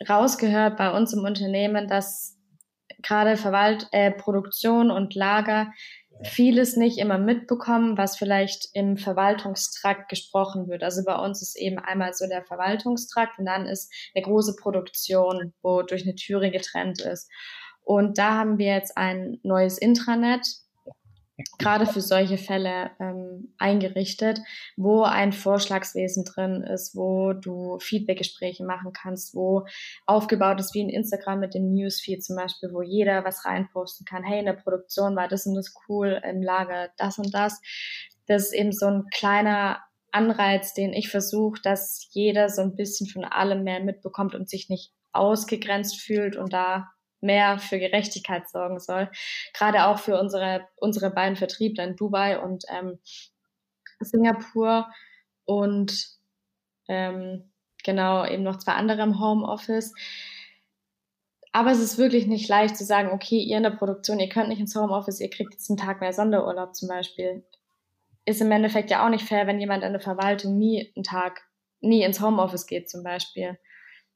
rausgehört 0.09 0.77
bei 0.77 0.91
uns 0.91 1.13
im 1.13 1.25
Unternehmen, 1.25 1.89
dass 1.89 2.37
gerade 3.03 3.37
Verwalt 3.37 3.89
äh, 3.93 4.11
Produktion 4.11 4.91
und 4.91 5.15
Lager 5.15 5.73
vieles 6.23 6.77
nicht 6.77 6.99
immer 6.99 7.19
mitbekommen, 7.19 7.99
was 7.99 8.17
vielleicht 8.17 8.69
im 8.73 8.97
Verwaltungstrakt 8.97 10.09
gesprochen 10.09 10.69
wird. 10.69 10.83
Also 10.83 11.03
bei 11.05 11.17
uns 11.17 11.43
ist 11.43 11.57
eben 11.57 11.79
einmal 11.79 12.15
so 12.15 12.27
der 12.27 12.45
Verwaltungstrakt 12.45 13.39
und 13.39 13.47
dann 13.47 13.67
ist 13.67 13.93
eine 14.15 14.25
große 14.25 14.55
Produktion, 14.57 15.53
wo 15.61 15.83
durch 15.83 16.05
eine 16.05 16.15
Türe 16.15 16.51
getrennt 16.51 17.01
ist. 17.03 17.29
Und 17.83 18.17
da 18.17 18.39
haben 18.39 18.59
wir 18.59 18.75
jetzt 18.75 18.97
ein 18.97 19.39
neues 19.43 19.77
Intranet, 19.77 20.47
gerade 21.59 21.87
für 21.87 22.01
solche 22.01 22.39
Fälle 22.39 22.91
ähm, 23.01 23.55
eingerichtet, 23.59 24.41
wo 24.77 25.03
ein 25.03 25.33
Vorschlagswesen 25.33 26.25
drin 26.25 26.63
ist, 26.63 26.95
wo 26.95 27.33
du 27.33 27.79
Feedbackgespräche 27.81 28.65
machen 28.65 28.93
kannst, 28.93 29.35
wo 29.35 29.67
aufgebaut 30.07 30.61
ist 30.61 30.75
wie 30.75 30.85
ein 30.85 30.91
Instagram 30.91 31.41
mit 31.41 31.55
dem 31.55 31.73
Newsfeed 31.73 32.25
zum 32.25 32.37
Beispiel, 32.37 32.73
wo 32.73 32.83
jeder 32.83 33.25
was 33.25 33.45
reinposten 33.45 34.07
kann. 34.07 34.23
Hey, 34.23 34.41
in 34.41 34.47
der 34.47 34.53
Produktion 34.55 35.17
war 35.17 35.29
das 35.29 35.47
und 35.47 35.55
das 35.55 35.75
cool, 35.89 36.21
im 36.25 36.43
Lager 36.43 36.91
das 36.97 37.19
und 37.19 37.35
das. 37.35 37.61
Das 38.27 38.45
ist 38.45 38.55
eben 38.55 38.73
so 38.73 38.87
ein 38.87 39.05
kleiner 39.13 39.81
Anreiz, 40.13 40.73
den 40.75 40.93
ich 40.93 41.09
versuche, 41.09 41.61
dass 41.63 42.09
jeder 42.13 42.49
so 42.49 42.63
ein 42.63 42.77
bisschen 42.77 43.09
von 43.09 43.25
allem 43.25 43.65
mehr 43.65 43.83
mitbekommt 43.83 44.35
und 44.35 44.49
sich 44.49 44.69
nicht 44.69 44.93
ausgegrenzt 45.13 46.01
fühlt 46.01 46.37
und 46.37 46.53
da 46.53 46.91
mehr 47.25 47.59
für 47.59 47.79
Gerechtigkeit 47.79 48.49
sorgen 48.49 48.79
soll. 48.79 49.11
Gerade 49.53 49.87
auch 49.87 49.99
für 49.99 50.21
unsere, 50.21 50.69
unsere 50.77 51.11
beiden 51.11 51.37
Vertriebler 51.37 51.85
in 51.85 51.97
Dubai 51.97 52.39
und 52.39 52.65
ähm, 52.69 52.99
Singapur 54.01 54.87
und 55.45 56.07
ähm, 56.89 57.51
genau 57.83 58.27
eben 58.27 58.43
noch 58.43 58.59
zwei 58.59 58.73
andere 58.73 59.03
im 59.03 59.21
Homeoffice. 59.21 59.95
Aber 61.53 61.71
es 61.71 61.79
ist 61.79 61.99
wirklich 61.99 62.27
nicht 62.27 62.49
leicht 62.49 62.77
zu 62.77 62.85
sagen, 62.85 63.11
okay, 63.13 63.39
ihr 63.39 63.57
in 63.57 63.63
der 63.63 63.71
Produktion, 63.71 64.19
ihr 64.19 64.29
könnt 64.29 64.49
nicht 64.49 64.61
ins 64.61 64.75
Homeoffice, 64.75 65.21
ihr 65.21 65.31
kriegt 65.31 65.53
jetzt 65.53 65.71
einen 65.71 65.77
Tag 65.77 66.01
mehr 66.01 66.13
Sonderurlaub 66.13 66.75
zum 66.75 66.89
Beispiel. 66.89 67.45
Ist 68.25 68.41
im 68.41 68.51
Endeffekt 68.51 68.91
ja 68.91 69.05
auch 69.05 69.11
nicht 69.11 69.27
fair, 69.27 69.47
wenn 69.47 69.61
jemand 69.61 69.85
in 69.85 69.93
der 69.93 70.01
Verwaltung 70.01 70.59
nie 70.59 70.93
einen 70.97 71.05
Tag, 71.05 71.43
nie 71.81 72.03
ins 72.03 72.21
Homeoffice 72.21 72.67
geht 72.67 72.91
zum 72.91 73.05
Beispiel. 73.05 73.59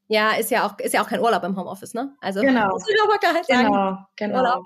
Ja, 0.09 0.33
ist 0.33 0.51
ja 0.51 0.67
auch, 0.67 0.79
ist 0.79 0.95
ja 0.95 1.03
auch 1.03 1.09
kein 1.09 1.21
Urlaub 1.21 1.45
im 1.45 1.57
Homeoffice, 1.57 1.93
ne? 1.93 2.17
Also, 2.21 2.41
genau. 2.41 2.71
halt 2.71 3.47
sagen. 3.47 3.67
Genau, 3.67 3.97
genau. 4.17 4.39
Urlaub. 4.39 4.65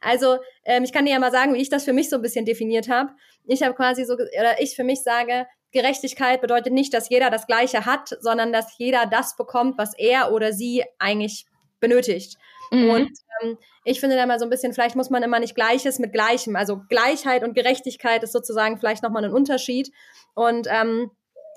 Also, 0.00 0.38
ähm, 0.64 0.84
ich 0.84 0.92
kann 0.92 1.04
dir 1.04 1.12
ja 1.12 1.18
mal 1.18 1.32
sagen, 1.32 1.52
wie 1.54 1.60
ich 1.60 1.68
das 1.68 1.84
für 1.84 1.92
mich 1.92 2.08
so 2.08 2.16
ein 2.16 2.22
bisschen 2.22 2.44
definiert 2.44 2.88
habe. 2.88 3.10
Ich 3.44 3.62
habe 3.62 3.74
quasi 3.74 4.04
so, 4.04 4.14
oder 4.14 4.60
ich 4.60 4.76
für 4.76 4.84
mich 4.84 5.02
sage, 5.02 5.46
Gerechtigkeit 5.72 6.40
bedeutet 6.40 6.72
nicht, 6.72 6.94
dass 6.94 7.10
jeder 7.10 7.30
das 7.30 7.46
Gleiche 7.48 7.84
hat, 7.84 8.16
sondern 8.20 8.52
dass 8.52 8.78
jeder 8.78 9.06
das 9.06 9.36
bekommt, 9.36 9.76
was 9.76 9.92
er 9.98 10.32
oder 10.32 10.52
sie 10.52 10.84
eigentlich 11.00 11.46
benötigt. 11.80 12.38
Mhm. 12.70 12.90
Und 12.90 13.10
ähm, 13.42 13.58
ich 13.84 14.00
finde 14.00 14.16
da 14.16 14.24
mal 14.26 14.38
so 14.38 14.46
ein 14.46 14.50
bisschen, 14.50 14.72
vielleicht 14.72 14.96
muss 14.96 15.10
man 15.10 15.22
immer 15.22 15.40
nicht 15.40 15.54
Gleiches 15.54 15.98
mit 15.98 16.12
Gleichem. 16.12 16.56
Also 16.56 16.80
Gleichheit 16.88 17.42
und 17.42 17.54
Gerechtigkeit 17.54 18.22
ist 18.22 18.32
sozusagen 18.32 18.78
vielleicht 18.78 19.02
nochmal 19.02 19.24
ein 19.24 19.32
Unterschied. 19.32 19.90
Und 20.34 20.68
ähm, 20.70 21.10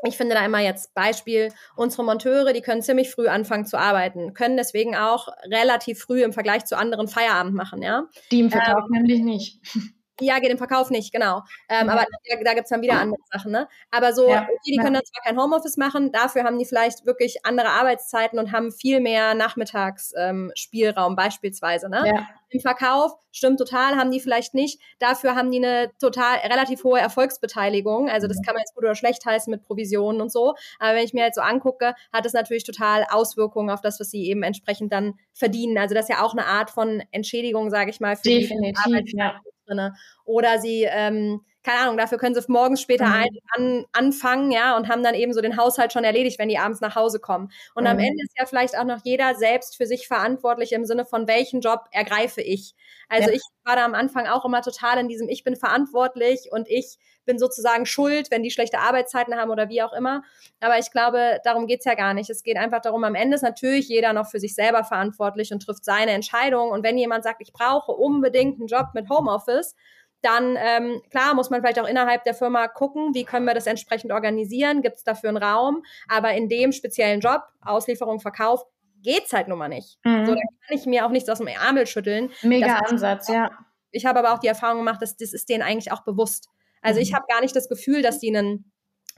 ich 0.03 0.17
finde 0.17 0.35
da 0.35 0.45
immer 0.45 0.59
jetzt 0.59 0.93
Beispiel, 0.93 1.49
unsere 1.75 2.03
Monteure, 2.03 2.53
die 2.53 2.61
können 2.61 2.81
ziemlich 2.81 3.09
früh 3.09 3.27
anfangen 3.27 3.65
zu 3.65 3.77
arbeiten, 3.77 4.33
können 4.33 4.57
deswegen 4.57 4.95
auch 4.95 5.27
relativ 5.51 5.99
früh 5.99 6.23
im 6.23 6.33
Vergleich 6.33 6.65
zu 6.65 6.77
anderen 6.77 7.07
Feierabend 7.07 7.55
machen, 7.55 7.81
ja. 7.81 8.03
Die 8.31 8.39
im 8.39 8.51
Verkauf 8.51 8.85
ähm, 8.87 8.91
nämlich 8.91 9.21
nicht. 9.21 9.59
Ja, 10.19 10.39
geht 10.39 10.51
im 10.51 10.57
Verkauf 10.57 10.89
nicht, 10.89 11.13
genau. 11.13 11.43
Ähm, 11.69 11.87
ja. 11.87 11.93
Aber 11.93 12.05
da, 12.29 12.43
da 12.43 12.53
gibt's 12.53 12.69
dann 12.69 12.81
wieder 12.81 12.99
andere 12.99 13.21
Sachen, 13.31 13.51
ne? 13.51 13.67
Aber 13.91 14.13
so, 14.13 14.29
ja. 14.29 14.43
okay, 14.43 14.57
die 14.65 14.77
können 14.77 14.93
dann 14.93 15.05
zwar 15.05 15.23
kein 15.23 15.39
Homeoffice 15.39 15.77
machen, 15.77 16.11
dafür 16.11 16.43
haben 16.43 16.57
die 16.57 16.65
vielleicht 16.65 17.05
wirklich 17.05 17.45
andere 17.45 17.69
Arbeitszeiten 17.69 18.39
und 18.39 18.51
haben 18.51 18.71
viel 18.71 18.99
mehr 18.99 19.35
Nachmittagsspielraum 19.35 21.11
ähm, 21.11 21.15
beispielsweise, 21.15 21.89
ne? 21.89 22.27
Im 22.49 22.61
Verkauf, 22.61 23.11
stimmt 23.31 23.59
total, 23.59 23.97
haben 23.97 24.09
die 24.09 24.21
vielleicht 24.21 24.53
nicht. 24.53 24.79
Dafür 24.99 25.35
haben 25.35 25.51
die 25.51 25.57
eine 25.57 25.91
total 25.99 26.37
relativ 26.37 26.83
hohe 26.85 26.99
Erfolgsbeteiligung. 26.99 28.09
Also 28.09 28.27
das 28.27 28.41
kann 28.41 28.53
man 28.53 28.61
jetzt 28.61 28.73
gut 28.73 28.85
oder 28.85 28.95
schlecht 28.95 29.25
heißen 29.25 29.51
mit 29.51 29.63
Provisionen 29.63 30.21
und 30.21 30.31
so. 30.31 30.55
Aber 30.79 30.95
wenn 30.95 31.03
ich 31.03 31.13
mir 31.13 31.25
jetzt 31.25 31.35
so 31.35 31.41
angucke, 31.41 31.93
hat 32.13 32.25
es 32.25 32.31
natürlich 32.31 32.63
total 32.63 33.05
Auswirkungen 33.09 33.69
auf 33.69 33.81
das, 33.81 33.99
was 33.99 34.09
sie 34.11 34.29
eben 34.29 34.43
entsprechend 34.43 34.93
dann 34.93 35.15
verdienen. 35.33 35.77
Also 35.77 35.93
das 35.93 36.05
ist 36.05 36.15
ja 36.15 36.23
auch 36.23 36.31
eine 36.31 36.45
Art 36.45 36.71
von 36.71 37.03
Entschädigung, 37.11 37.69
sage 37.69 37.89
ich 37.89 37.99
mal, 37.99 38.15
für 38.15 38.23
Definitiv, 38.23 38.81
die 38.85 38.93
Arbeit. 38.93 39.09
Ja 39.13 39.41
drinne. 39.67 39.95
Oder 40.23 40.59
sie, 40.59 40.83
ähm, 40.89 41.41
keine 41.63 41.79
Ahnung, 41.79 41.97
dafür 41.97 42.17
können 42.17 42.33
sie 42.33 42.41
morgens 42.47 42.81
später 42.81 43.05
mhm. 43.05 43.25
an, 43.55 43.85
anfangen, 43.91 44.51
ja, 44.51 44.77
und 44.77 44.87
haben 44.87 45.03
dann 45.03 45.15
eben 45.15 45.33
so 45.33 45.41
den 45.41 45.57
Haushalt 45.57 45.91
schon 45.91 46.05
erledigt, 46.05 46.39
wenn 46.39 46.49
die 46.49 46.57
abends 46.57 46.79
nach 46.79 46.95
Hause 46.95 47.19
kommen. 47.19 47.51
Und 47.75 47.83
mhm. 47.83 47.89
am 47.89 47.99
Ende 47.99 48.23
ist 48.23 48.33
ja 48.39 48.45
vielleicht 48.45 48.77
auch 48.77 48.85
noch 48.85 49.01
jeder 49.03 49.35
selbst 49.35 49.75
für 49.75 49.85
sich 49.85 50.07
verantwortlich 50.07 50.71
im 50.71 50.85
Sinne 50.85 51.05
von, 51.05 51.27
welchen 51.27 51.61
Job 51.61 51.81
ergreife 51.91 52.41
ich. 52.41 52.73
Also 53.09 53.29
ja. 53.29 53.35
ich 53.35 53.41
war 53.65 53.75
da 53.75 53.85
am 53.85 53.95
Anfang 53.95 54.27
auch 54.27 54.45
immer 54.45 54.61
total 54.61 54.97
in 54.97 55.09
diesem, 55.09 55.27
ich 55.27 55.43
bin 55.43 55.55
verantwortlich 55.55 56.49
und 56.51 56.69
ich 56.69 56.97
bin 57.27 57.37
sozusagen 57.37 57.85
schuld, 57.85 58.31
wenn 58.31 58.41
die 58.41 58.49
schlechte 58.49 58.79
Arbeitszeiten 58.79 59.35
haben 59.35 59.51
oder 59.51 59.69
wie 59.69 59.83
auch 59.83 59.93
immer. 59.93 60.23
Aber 60.59 60.79
ich 60.79 60.91
glaube, 60.91 61.39
darum 61.43 61.67
geht's 61.67 61.85
ja 61.85 61.93
gar 61.93 62.15
nicht. 62.15 62.31
Es 62.31 62.41
geht 62.41 62.57
einfach 62.57 62.81
darum, 62.81 63.03
am 63.03 63.13
Ende 63.13 63.35
ist 63.35 63.43
natürlich 63.43 63.87
jeder 63.87 64.13
noch 64.13 64.27
für 64.27 64.39
sich 64.39 64.55
selber 64.55 64.83
verantwortlich 64.83 65.53
und 65.53 65.59
trifft 65.61 65.85
seine 65.85 66.11
Entscheidung. 66.11 66.71
Und 66.71 66.83
wenn 66.83 66.97
jemand 66.97 67.23
sagt, 67.23 67.41
ich 67.41 67.53
brauche 67.53 67.91
unbedingt 67.91 68.59
einen 68.59 68.67
Job 68.67 68.87
mit 68.95 69.07
Homeoffice, 69.09 69.75
dann 70.21 70.57
ähm, 70.57 71.01
klar 71.11 71.35
muss 71.35 71.51
man 71.51 71.61
vielleicht 71.61 71.79
auch 71.79 71.87
innerhalb 71.87 72.23
der 72.23 72.33
Firma 72.33 72.67
gucken, 72.67 73.13
wie 73.13 73.23
können 73.23 73.45
wir 73.45 73.53
das 73.53 73.67
entsprechend 73.67 74.11
organisieren, 74.11 74.81
gibt 74.81 74.97
es 74.97 75.03
dafür 75.03 75.29
einen 75.29 75.37
Raum, 75.37 75.83
aber 76.07 76.33
in 76.33 76.49
dem 76.49 76.71
speziellen 76.71 77.19
Job, 77.19 77.43
Auslieferung, 77.61 78.19
Verkauf, 78.19 78.63
geht's 79.03 79.31
halt 79.31 79.47
nun 79.47 79.59
mal 79.59 79.67
nicht. 79.67 79.99
Mhm. 80.03 80.25
So, 80.25 80.33
da 80.33 80.41
kann 80.41 80.77
ich 80.77 80.85
mir 80.85 81.05
auch 81.05 81.11
nichts 81.11 81.29
aus 81.29 81.37
dem 81.37 81.47
Ärmel 81.47 81.85
schütteln. 81.85 82.31
Mega 82.41 82.79
Ansatz, 82.79 83.27
ja. 83.27 83.51
Ich 83.91 84.05
habe 84.05 84.19
aber 84.19 84.33
auch 84.33 84.39
die 84.39 84.47
Erfahrung 84.47 84.79
gemacht, 84.79 85.01
dass 85.01 85.17
das 85.17 85.33
ist 85.33 85.49
denen 85.49 85.63
eigentlich 85.63 85.91
auch 85.91 86.03
bewusst. 86.03 86.49
Also 86.81 86.99
mhm. 86.99 87.03
ich 87.03 87.13
habe 87.13 87.25
gar 87.27 87.41
nicht 87.41 87.55
das 87.55 87.69
Gefühl, 87.69 88.01
dass 88.01 88.19
die 88.19 88.35
einen 88.35 88.71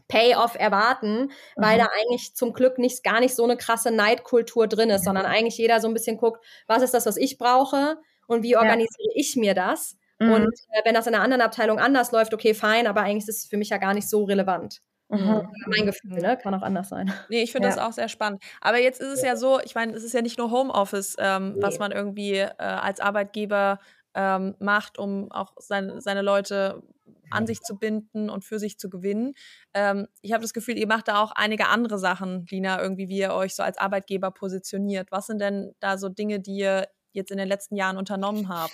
Payoff 0.07 0.55
erwarten, 0.55 1.31
weil 1.55 1.75
mhm. 1.75 1.81
da 1.81 1.87
eigentlich 2.01 2.35
zum 2.35 2.53
Glück 2.53 2.79
nicht 2.79 3.03
gar 3.03 3.19
nicht 3.19 3.35
so 3.35 3.43
eine 3.43 3.57
krasse 3.57 3.91
Neidkultur 3.91 4.67
drin 4.67 4.89
ist, 4.89 5.05
sondern 5.05 5.25
eigentlich 5.25 5.57
jeder 5.57 5.79
so 5.79 5.87
ein 5.87 5.93
bisschen 5.93 6.17
guckt, 6.17 6.43
was 6.67 6.81
ist 6.81 6.93
das, 6.93 7.05
was 7.05 7.15
ich 7.15 7.37
brauche 7.37 7.97
und 8.27 8.43
wie 8.43 8.57
organisiere 8.57 9.13
ja. 9.13 9.21
ich 9.21 9.35
mir 9.35 9.53
das? 9.53 9.97
Mhm. 10.19 10.33
Und 10.33 10.53
äh, 10.71 10.81
wenn 10.83 10.95
das 10.95 11.07
in 11.07 11.13
einer 11.13 11.23
anderen 11.23 11.41
Abteilung 11.41 11.79
anders 11.79 12.11
läuft, 12.11 12.33
okay, 12.33 12.53
fein, 12.53 12.87
aber 12.87 13.01
eigentlich 13.01 13.27
ist 13.27 13.43
es 13.43 13.49
für 13.49 13.57
mich 13.57 13.69
ja 13.69 13.77
gar 13.77 13.93
nicht 13.93 14.09
so 14.09 14.23
relevant. 14.23 14.81
Mhm. 15.09 15.47
Mein 15.67 15.85
Gefühl, 15.85 16.21
ne? 16.21 16.37
Kann 16.37 16.53
auch 16.53 16.61
anders 16.61 16.89
sein. 16.89 17.11
Nee, 17.29 17.41
ich 17.41 17.51
finde 17.51 17.67
ja. 17.67 17.75
das 17.75 17.83
auch 17.83 17.93
sehr 17.93 18.09
spannend. 18.09 18.43
Aber 18.61 18.77
jetzt 18.77 19.01
ist 19.01 19.13
es 19.13 19.21
ja 19.23 19.35
so, 19.35 19.59
ich 19.59 19.73
meine, 19.73 19.93
es 19.93 20.03
ist 20.03 20.13
ja 20.13 20.21
nicht 20.21 20.37
nur 20.37 20.51
Homeoffice, 20.51 21.15
ähm, 21.19 21.53
nee. 21.53 21.61
was 21.63 21.79
man 21.79 21.91
irgendwie 21.91 22.35
äh, 22.35 22.53
als 22.57 22.99
Arbeitgeber 22.99 23.79
ähm, 24.13 24.55
macht, 24.59 24.99
um 24.99 25.31
auch 25.31 25.53
sein, 25.57 25.99
seine 25.99 26.21
Leute 26.21 26.83
an 27.31 27.47
sich 27.47 27.61
zu 27.61 27.77
binden 27.77 28.29
und 28.29 28.43
für 28.43 28.59
sich 28.59 28.77
zu 28.77 28.89
gewinnen. 28.89 29.33
Ähm, 29.73 30.07
ich 30.21 30.33
habe 30.33 30.41
das 30.41 30.53
Gefühl, 30.53 30.77
ihr 30.77 30.87
macht 30.87 31.07
da 31.07 31.21
auch 31.21 31.31
einige 31.31 31.67
andere 31.67 31.99
Sachen, 31.99 32.45
Lina, 32.49 32.81
irgendwie, 32.81 33.09
wie 33.09 33.19
ihr 33.19 33.33
euch 33.33 33.55
so 33.55 33.63
als 33.63 33.77
Arbeitgeber 33.77 34.31
positioniert. 34.31 35.11
Was 35.11 35.27
sind 35.27 35.39
denn 35.39 35.73
da 35.79 35.97
so 35.97 36.09
Dinge, 36.09 36.39
die 36.39 36.57
ihr 36.57 36.87
jetzt 37.11 37.31
in 37.31 37.37
den 37.37 37.47
letzten 37.47 37.75
Jahren 37.75 37.97
unternommen 37.97 38.49
habt? 38.49 38.73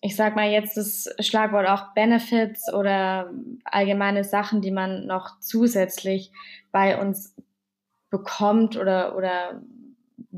ich 0.00 0.16
sag 0.16 0.36
mal 0.36 0.48
jetzt 0.48 0.76
das 0.76 1.08
Schlagwort 1.20 1.66
auch 1.68 1.92
Benefits 1.94 2.72
oder 2.72 3.32
allgemeine 3.64 4.24
Sachen, 4.24 4.60
die 4.60 4.70
man 4.70 5.06
noch 5.06 5.40
zusätzlich 5.40 6.32
bei 6.70 7.00
uns 7.00 7.34
bekommt 8.10 8.76
oder, 8.76 9.16
oder 9.16 9.60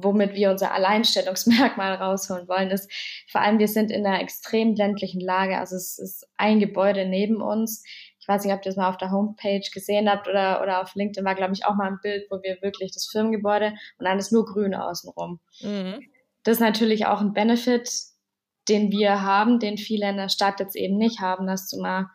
womit 0.03 0.35
wir 0.35 0.51
unser 0.51 0.73
Alleinstellungsmerkmal 0.73 1.95
rausholen 1.95 2.49
wollen, 2.49 2.71
ist 2.71 2.91
vor 3.29 3.41
allem, 3.41 3.59
wir 3.59 3.69
sind 3.69 3.91
in 3.91 4.07
einer 4.07 4.21
extrem 4.21 4.75
ländlichen 4.75 5.21
Lage. 5.21 5.59
Also 5.59 5.77
es 5.77 5.99
ist 5.99 6.29
ein 6.37 6.61
Gebäude 6.61 7.07
neben 7.07 7.41
uns. 7.41 7.85
Ich 8.19 8.29
weiß 8.29 8.45
nicht, 8.45 8.53
ob 8.53 8.61
ihr 8.61 8.65
das 8.71 8.77
mal 8.77 8.91
auf 8.91 8.99
der 8.99 9.11
Homepage 9.11 9.69
gesehen 9.73 10.09
habt 10.09 10.29
oder, 10.29 10.63
oder 10.63 10.83
auf 10.83 10.95
LinkedIn 10.95 11.25
war, 11.25 11.35
glaube 11.35 11.55
ich, 11.55 11.65
auch 11.65 11.75
mal 11.75 11.89
ein 11.89 12.01
Bild, 12.03 12.27
wo 12.31 12.43
wir 12.43 12.59
wirklich 12.63 12.93
das 12.93 13.09
Firmengebäude 13.11 13.73
und 13.99 14.05
dann 14.05 14.19
ist 14.19 14.33
nur 14.33 14.45
grün 14.45 14.75
außenrum. 14.75 15.41
Mhm. 15.61 16.01
Das 16.43 16.55
ist 16.55 16.61
natürlich 16.61 17.07
auch 17.07 17.21
ein 17.21 17.33
Benefit, 17.33 17.91
den 18.69 18.91
wir 18.91 19.23
haben, 19.23 19.59
den 19.59 19.79
viele 19.79 20.09
in 20.09 20.17
der 20.17 20.29
Stadt 20.29 20.61
jetzt 20.61 20.77
eben 20.77 20.97
nicht 20.97 21.21
haben, 21.21 21.47
dass 21.47 21.69
du 21.69 21.81
mal 21.81 22.07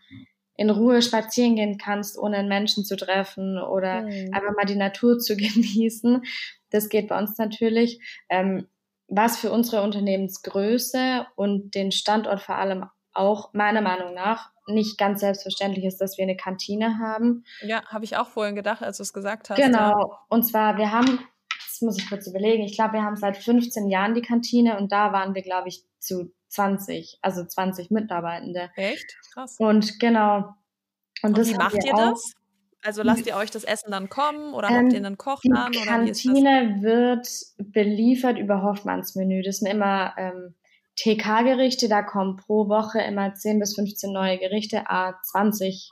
in 0.57 0.69
Ruhe 0.69 1.01
spazieren 1.01 1.55
gehen 1.55 1.77
kannst, 1.77 2.17
ohne 2.17 2.37
einen 2.37 2.47
Menschen 2.47 2.85
zu 2.85 2.95
treffen 2.95 3.57
oder 3.57 4.03
mhm. 4.03 4.33
einfach 4.33 4.55
mal 4.55 4.65
die 4.65 4.75
Natur 4.75 5.19
zu 5.19 5.35
genießen. 5.37 6.21
Das 6.69 6.89
geht 6.89 7.07
bei 7.07 7.17
uns 7.17 7.37
natürlich. 7.37 7.99
Ähm, 8.29 8.67
was 9.07 9.37
für 9.37 9.51
unsere 9.51 9.83
Unternehmensgröße 9.83 11.27
und 11.35 11.75
den 11.75 11.91
Standort 11.91 12.41
vor 12.41 12.55
allem 12.55 12.85
auch 13.13 13.53
meiner 13.53 13.81
Meinung 13.81 14.13
nach 14.13 14.51
nicht 14.67 14.97
ganz 14.97 15.19
selbstverständlich 15.19 15.85
ist, 15.85 16.01
dass 16.01 16.17
wir 16.17 16.23
eine 16.23 16.35
Kantine 16.35 16.97
haben. 16.99 17.43
Ja, 17.61 17.85
habe 17.85 18.03
ich 18.03 18.17
auch 18.17 18.27
vorhin 18.27 18.55
gedacht, 18.55 18.81
als 18.81 18.97
du 18.97 19.03
es 19.03 19.13
gesagt 19.13 19.49
hast. 19.49 19.57
Genau. 19.57 19.99
Ja. 19.99 20.19
Und 20.29 20.43
zwar, 20.43 20.77
wir 20.77 20.91
haben, 20.91 21.19
das 21.67 21.81
muss 21.81 21.97
ich 21.97 22.09
kurz 22.09 22.27
überlegen, 22.27 22.63
ich 22.63 22.75
glaube, 22.75 22.93
wir 22.93 23.03
haben 23.03 23.15
seit 23.15 23.37
15 23.37 23.89
Jahren 23.89 24.15
die 24.15 24.21
Kantine 24.21 24.77
und 24.77 24.91
da 24.91 25.13
waren 25.13 25.35
wir, 25.35 25.43
glaube 25.43 25.69
ich, 25.69 25.83
zu 25.99 26.33
20, 26.55 27.19
also 27.21 27.45
20 27.45 27.91
Mitarbeitende. 27.91 28.69
Echt? 28.75 29.17
Krass. 29.33 29.55
Und 29.59 29.99
genau. 29.99 30.55
Und, 31.21 31.37
und 31.37 31.47
wie 31.47 31.53
macht 31.55 31.83
ihr 31.83 31.93
das? 31.93 32.33
Also 32.81 33.01
lasst 33.01 33.25
ihr 33.25 33.35
eucht 33.35 33.55
das 33.55 33.63
Essen 33.63 33.91
dann 33.91 34.09
kommen 34.09 34.53
oder 34.53 34.69
ähm, 34.69 34.75
habt 34.75 34.93
ihr 34.93 34.99
einen 34.99 35.17
Koch 35.17 35.41
an? 35.51 35.71
Die 35.71 35.79
Kantine 35.79 36.77
wird 36.81 37.27
beliefert 37.57 38.37
über 38.37 38.61
Hoffmanns 38.61 39.15
Menü. 39.15 39.41
Das 39.41 39.57
sind 39.57 39.71
immer 39.71 40.13
ähm, 40.17 40.53
TK-Gerichte, 40.97 41.89
da 41.89 42.03
kommen 42.03 42.37
pro 42.37 42.69
Woche 42.69 43.01
immer 43.01 43.33
10 43.33 43.59
bis 43.59 43.75
15 43.75 44.13
neue 44.13 44.37
Gerichte, 44.37 44.87
a 44.87 45.19
20 45.23 45.91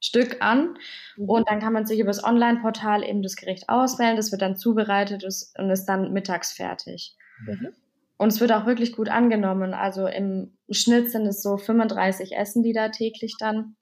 Stück 0.00 0.36
an. 0.40 0.78
Mhm. 1.16 1.28
Und 1.28 1.50
dann 1.50 1.60
kann 1.60 1.72
man 1.72 1.84
sich 1.84 1.98
über 1.98 2.10
das 2.10 2.22
Online-Portal 2.22 3.02
eben 3.02 3.22
das 3.22 3.36
Gericht 3.36 3.68
auswählen. 3.68 4.16
Das 4.16 4.30
wird 4.30 4.42
dann 4.42 4.56
zubereitet 4.56 5.24
und 5.24 5.70
ist 5.70 5.86
dann 5.86 6.12
mittags 6.12 6.52
fertig. 6.52 7.16
Mhm. 7.44 7.74
Und 8.16 8.28
es 8.28 8.40
wird 8.40 8.52
auch 8.52 8.66
wirklich 8.66 8.94
gut 8.94 9.08
angenommen. 9.08 9.74
Also 9.74 10.06
im 10.06 10.56
Schnitt 10.70 11.10
sind 11.10 11.26
es 11.26 11.42
so 11.42 11.56
35 11.56 12.36
Essen, 12.36 12.62
die 12.62 12.72
da 12.72 12.88
täglich 12.88 13.34
dann 13.38 13.76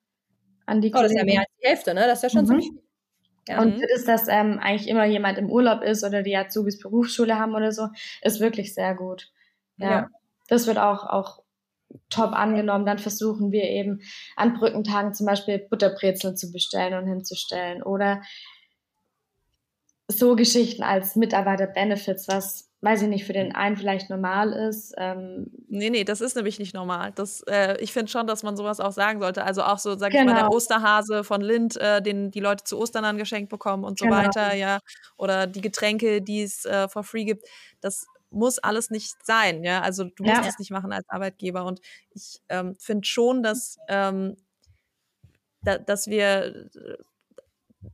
an 0.67 0.81
die 0.81 0.89
Oh, 0.95 1.03
das 1.03 1.13
ist 1.13 1.19
ja 1.19 1.25
mehr 1.25 1.41
als 1.41 1.51
die 1.61 1.69
Hälfte, 1.69 1.95
ne? 1.95 2.07
Das 2.07 2.19
ist 2.19 2.23
ja 2.23 2.31
schon 2.31 2.43
mhm. 2.43 2.47
ziemlich 2.47 2.69
viel. 2.69 2.83
Ja. 3.49 3.61
Und 3.61 3.83
ist, 3.83 4.07
dass 4.07 4.29
ähm, 4.29 4.61
eigentlich 4.61 4.89
immer 4.89 5.05
jemand 5.05 5.37
im 5.37 5.51
Urlaub 5.51 5.83
ist 5.83 6.05
oder 6.05 6.23
die 6.23 6.37
Azubis 6.37 6.79
Berufsschule 6.79 7.39
haben 7.39 7.55
oder 7.55 7.73
so, 7.73 7.89
ist 8.23 8.41
wirklich 8.41 8.73
sehr 8.73 8.95
gut. 8.95 9.31
Ja. 9.79 9.91
ja. 9.91 10.09
Das 10.49 10.67
wird 10.67 10.79
auch, 10.79 11.05
auch 11.05 11.43
top 12.09 12.33
angenommen. 12.33 12.87
Dann 12.87 12.99
versuchen 12.99 13.51
wir 13.51 13.65
eben 13.65 14.01
an 14.37 14.55
Brückentagen 14.55 15.13
zum 15.13 15.27
Beispiel 15.27 15.59
Butterbrezeln 15.59 16.37
zu 16.37 16.53
bestellen 16.53 16.95
und 16.95 17.09
hinzustellen 17.09 17.83
oder 17.83 18.23
so 20.09 20.37
Geschichten 20.37 20.83
als 20.83 21.17
Mitarbeiter-Benefits, 21.17 22.29
was 22.29 22.72
weiß 22.83 23.03
ich 23.03 23.09
nicht, 23.09 23.25
für 23.25 23.33
den 23.33 23.55
einen 23.55 23.77
vielleicht 23.77 24.11
normal 24.11 24.53
ist. 24.53 24.93
Ähm, 24.99 25.53
nee, 25.69 25.89
nee, 25.89 26.03
das 26.03 26.21
ist 26.21 26.35
nämlich 26.35 26.59
nicht 26.59 26.75
normal. 26.75 27.13
Das, 27.15 27.43
äh, 27.43 27.77
ich 27.81 27.93
finde 27.93 28.11
schon, 28.11 28.27
dass 28.27 28.43
man 28.43 28.57
sowas 28.57 28.81
auch 28.81 28.91
sagen 28.91 29.21
sollte. 29.21 29.45
Also 29.45 29.63
auch 29.63 29.79
so, 29.79 29.97
sag 29.97 30.11
genau. 30.11 30.23
ich 30.23 30.27
mal, 30.27 30.35
der 30.35 30.43
genau. 30.45 30.57
Osterhase 30.57 31.23
von 31.23 31.41
Lind, 31.41 31.77
äh, 31.77 32.03
den 32.03 32.33
die 32.33 32.41
Leute 32.41 32.65
zu 32.65 32.79
Ostern 32.79 33.05
dann 33.05 33.19
geschenkt 33.19 33.51
bekommen 33.51 33.85
und 33.85 34.01
so 34.01 34.07
genau. 34.07 34.17
weiter, 34.17 34.55
ja. 34.55 34.81
Oder 35.17 35.47
die 35.47 35.61
Getränke, 35.61 36.23
die 36.23 36.43
es 36.43 36.65
äh, 36.65 36.89
for 36.89 37.05
free 37.05 37.25
gibt. 37.25 37.47
Das 37.81 38.05
muss 38.31 38.59
alles 38.59 38.91
nicht 38.91 39.15
sein, 39.25 39.63
ja. 39.63 39.81
Also 39.81 40.05
du 40.05 40.25
musst 40.25 40.45
es 40.45 40.59
nicht 40.59 40.73
machen 40.73 40.93
als 40.93 41.09
Arbeitgeber. 41.09 41.65
Und 41.65 41.81
ich 42.11 42.41
ähm, 42.49 42.75
finde 42.81 43.07
schon, 43.07 43.45
dass, 43.45 43.77
ähm, 43.89 44.37
da, 45.63 45.79
dass 45.79 46.09
wir 46.09 46.69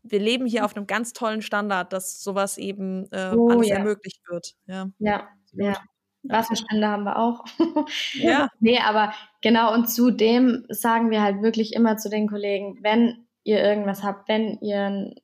wir 0.02 0.18
leben 0.18 0.46
hier 0.46 0.64
auf 0.64 0.76
einem 0.76 0.86
ganz 0.86 1.12
tollen 1.12 1.42
Standard, 1.42 1.92
dass 1.92 2.22
sowas 2.22 2.58
eben 2.58 3.10
äh, 3.12 3.32
oh, 3.34 3.50
alles 3.50 3.68
ja. 3.68 3.76
ermöglicht 3.76 4.20
wird. 4.28 4.54
Ja, 4.66 4.88
ja. 4.98 5.28
ja. 5.52 5.76
Wasserstände 6.24 6.86
haben 6.86 7.04
wir 7.04 7.18
auch. 7.18 7.44
ja. 8.14 8.48
Nee, 8.60 8.80
aber 8.80 9.12
genau, 9.40 9.72
und 9.72 9.88
zudem 9.88 10.66
sagen 10.68 11.10
wir 11.10 11.22
halt 11.22 11.42
wirklich 11.42 11.72
immer 11.74 11.96
zu 11.96 12.10
den 12.10 12.28
Kollegen, 12.28 12.78
wenn 12.82 13.26
ihr 13.44 13.62
irgendwas 13.62 14.02
habt, 14.02 14.28
wenn 14.28 14.58
ihr 14.60 14.82
einen 14.82 15.14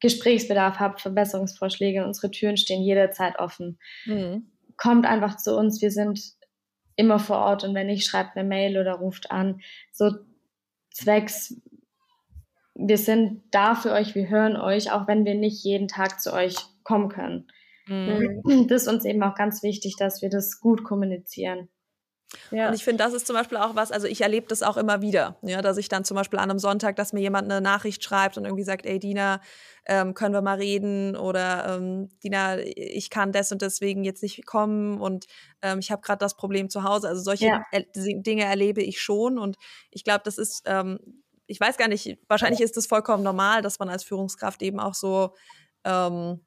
Gesprächsbedarf 0.00 0.80
habt, 0.80 1.00
Verbesserungsvorschläge, 1.00 2.04
unsere 2.04 2.30
Türen 2.30 2.56
stehen 2.56 2.82
jederzeit 2.82 3.38
offen. 3.38 3.78
Mhm. 4.04 4.50
Kommt 4.76 5.06
einfach 5.06 5.36
zu 5.36 5.56
uns, 5.56 5.80
wir 5.80 5.90
sind 5.90 6.20
immer 6.96 7.18
vor 7.18 7.38
Ort 7.38 7.64
und 7.64 7.74
wenn 7.74 7.86
nicht, 7.86 8.06
schreibt 8.06 8.36
eine 8.36 8.46
Mail 8.46 8.78
oder 8.78 8.94
ruft 8.94 9.30
an. 9.30 9.60
So 9.92 10.10
zwecks 10.90 11.56
wir 12.74 12.98
sind 12.98 13.42
da 13.50 13.74
für 13.74 13.92
euch, 13.92 14.14
wir 14.14 14.28
hören 14.28 14.56
euch, 14.56 14.90
auch 14.92 15.06
wenn 15.06 15.24
wir 15.24 15.34
nicht 15.34 15.64
jeden 15.64 15.88
Tag 15.88 16.20
zu 16.20 16.32
euch 16.32 16.56
kommen 16.84 17.08
können. 17.08 17.48
Mhm. 17.86 18.66
Das 18.68 18.82
ist 18.82 18.88
uns 18.88 19.04
eben 19.04 19.22
auch 19.22 19.34
ganz 19.34 19.62
wichtig, 19.62 19.96
dass 19.96 20.22
wir 20.22 20.30
das 20.30 20.60
gut 20.60 20.84
kommunizieren. 20.84 21.68
Ja. 22.50 22.68
Und 22.68 22.74
ich 22.74 22.84
finde, 22.84 23.04
das 23.04 23.12
ist 23.12 23.26
zum 23.26 23.36
Beispiel 23.36 23.58
auch 23.58 23.74
was, 23.74 23.92
also 23.92 24.06
ich 24.06 24.22
erlebe 24.22 24.46
das 24.46 24.62
auch 24.62 24.76
immer 24.76 25.02
wieder, 25.02 25.36
ja, 25.42 25.60
dass 25.60 25.76
ich 25.76 25.88
dann 25.88 26.04
zum 26.04 26.16
Beispiel 26.16 26.38
an 26.38 26.50
einem 26.50 26.58
Sonntag, 26.58 26.96
dass 26.96 27.12
mir 27.12 27.20
jemand 27.20 27.50
eine 27.50 27.60
Nachricht 27.60 28.02
schreibt 28.02 28.38
und 28.38 28.44
irgendwie 28.44 28.64
sagt, 28.64 28.86
ey 28.86 28.98
Dina, 28.98 29.40
ähm, 29.84 30.14
können 30.14 30.34
wir 30.34 30.40
mal 30.42 30.56
reden 30.56 31.16
oder 31.16 31.76
ähm, 31.76 32.08
Dina, 32.22 32.58
ich 32.58 33.10
kann 33.10 33.32
des 33.32 33.52
und 33.52 33.60
deswegen 33.62 34.04
jetzt 34.04 34.22
nicht 34.22 34.46
kommen 34.46 35.00
und 35.00 35.26
ähm, 35.60 35.78
ich 35.78 35.90
habe 35.90 36.02
gerade 36.02 36.20
das 36.20 36.36
Problem 36.36 36.70
zu 36.70 36.84
Hause. 36.84 37.08
Also 37.08 37.22
solche 37.22 37.46
ja. 37.46 37.64
er 37.70 37.84
Dinge 37.94 38.44
erlebe 38.44 38.82
ich 38.82 39.00
schon 39.00 39.38
und 39.38 39.56
ich 39.90 40.04
glaube, 40.04 40.22
das 40.24 40.38
ist 40.38 40.62
ähm, 40.66 41.21
ich 41.46 41.60
weiß 41.60 41.76
gar 41.76 41.88
nicht, 41.88 42.18
wahrscheinlich 42.28 42.60
ist 42.60 42.76
es 42.76 42.86
vollkommen 42.86 43.22
normal, 43.22 43.62
dass 43.62 43.78
man 43.78 43.88
als 43.88 44.04
Führungskraft 44.04 44.62
eben 44.62 44.80
auch 44.80 44.94
so 44.94 45.34
ähm, 45.84 46.40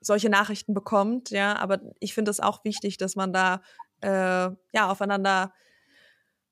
solche 0.00 0.28
Nachrichten 0.28 0.74
bekommt, 0.74 1.30
ja, 1.30 1.56
aber 1.56 1.80
ich 2.00 2.14
finde 2.14 2.30
es 2.30 2.40
auch 2.40 2.64
wichtig, 2.64 2.98
dass 2.98 3.16
man 3.16 3.32
da 3.32 3.62
äh, 4.02 4.08
ja 4.72 4.90
aufeinander 4.90 5.52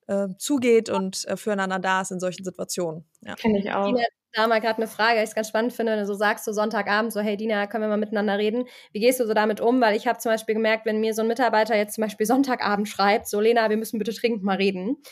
äh, 0.07 0.29
zugeht 0.39 0.89
und 0.89 1.27
äh, 1.27 1.37
füreinander 1.37 1.79
da 1.79 2.01
ist 2.01 2.13
in 2.13 2.21
solchen 2.21 2.45
Situationen. 2.45 3.05
Ja. 3.21 3.37
Finde 3.37 3.61
ich 3.61 3.73
auch. 3.73 3.87
Dina, 3.87 4.05
da 4.35 4.47
mal 4.47 4.61
gerade 4.61 4.79
eine 4.79 4.87
Frage, 4.87 5.19
die 5.19 5.25
ich 5.25 5.35
ganz 5.35 5.49
spannend 5.49 5.75
finde, 5.75 5.93
wenn 5.93 5.99
du 5.99 6.07
so 6.07 6.15
sagst, 6.15 6.47
so 6.47 6.53
Sonntagabend, 6.53 7.13
so, 7.13 7.21
hey 7.21 7.37
Dina, 7.37 7.67
können 7.67 7.85
wir 7.85 7.89
mal 7.89 7.99
miteinander 7.99 8.39
reden? 8.39 8.65
Wie 8.93 9.01
gehst 9.01 9.21
du 9.21 9.27
so 9.27 9.35
damit 9.35 9.61
um? 9.61 9.81
Weil 9.81 9.95
ich 9.95 10.07
habe 10.07 10.19
zum 10.19 10.33
Beispiel 10.33 10.55
gemerkt, 10.55 10.87
wenn 10.87 11.01
mir 11.01 11.13
so 11.13 11.21
ein 11.21 11.29
Mitarbeiter 11.29 11.77
jetzt 11.77 11.95
zum 11.95 12.03
Beispiel 12.03 12.27
Sonntagabend 12.27 12.89
schreibt, 12.89 13.29
so 13.29 13.41
Lena, 13.41 13.69
wir 13.69 13.77
müssen 13.77 13.99
bitte 13.99 14.13
dringend 14.13 14.43
mal 14.43 14.57
reden 14.57 15.03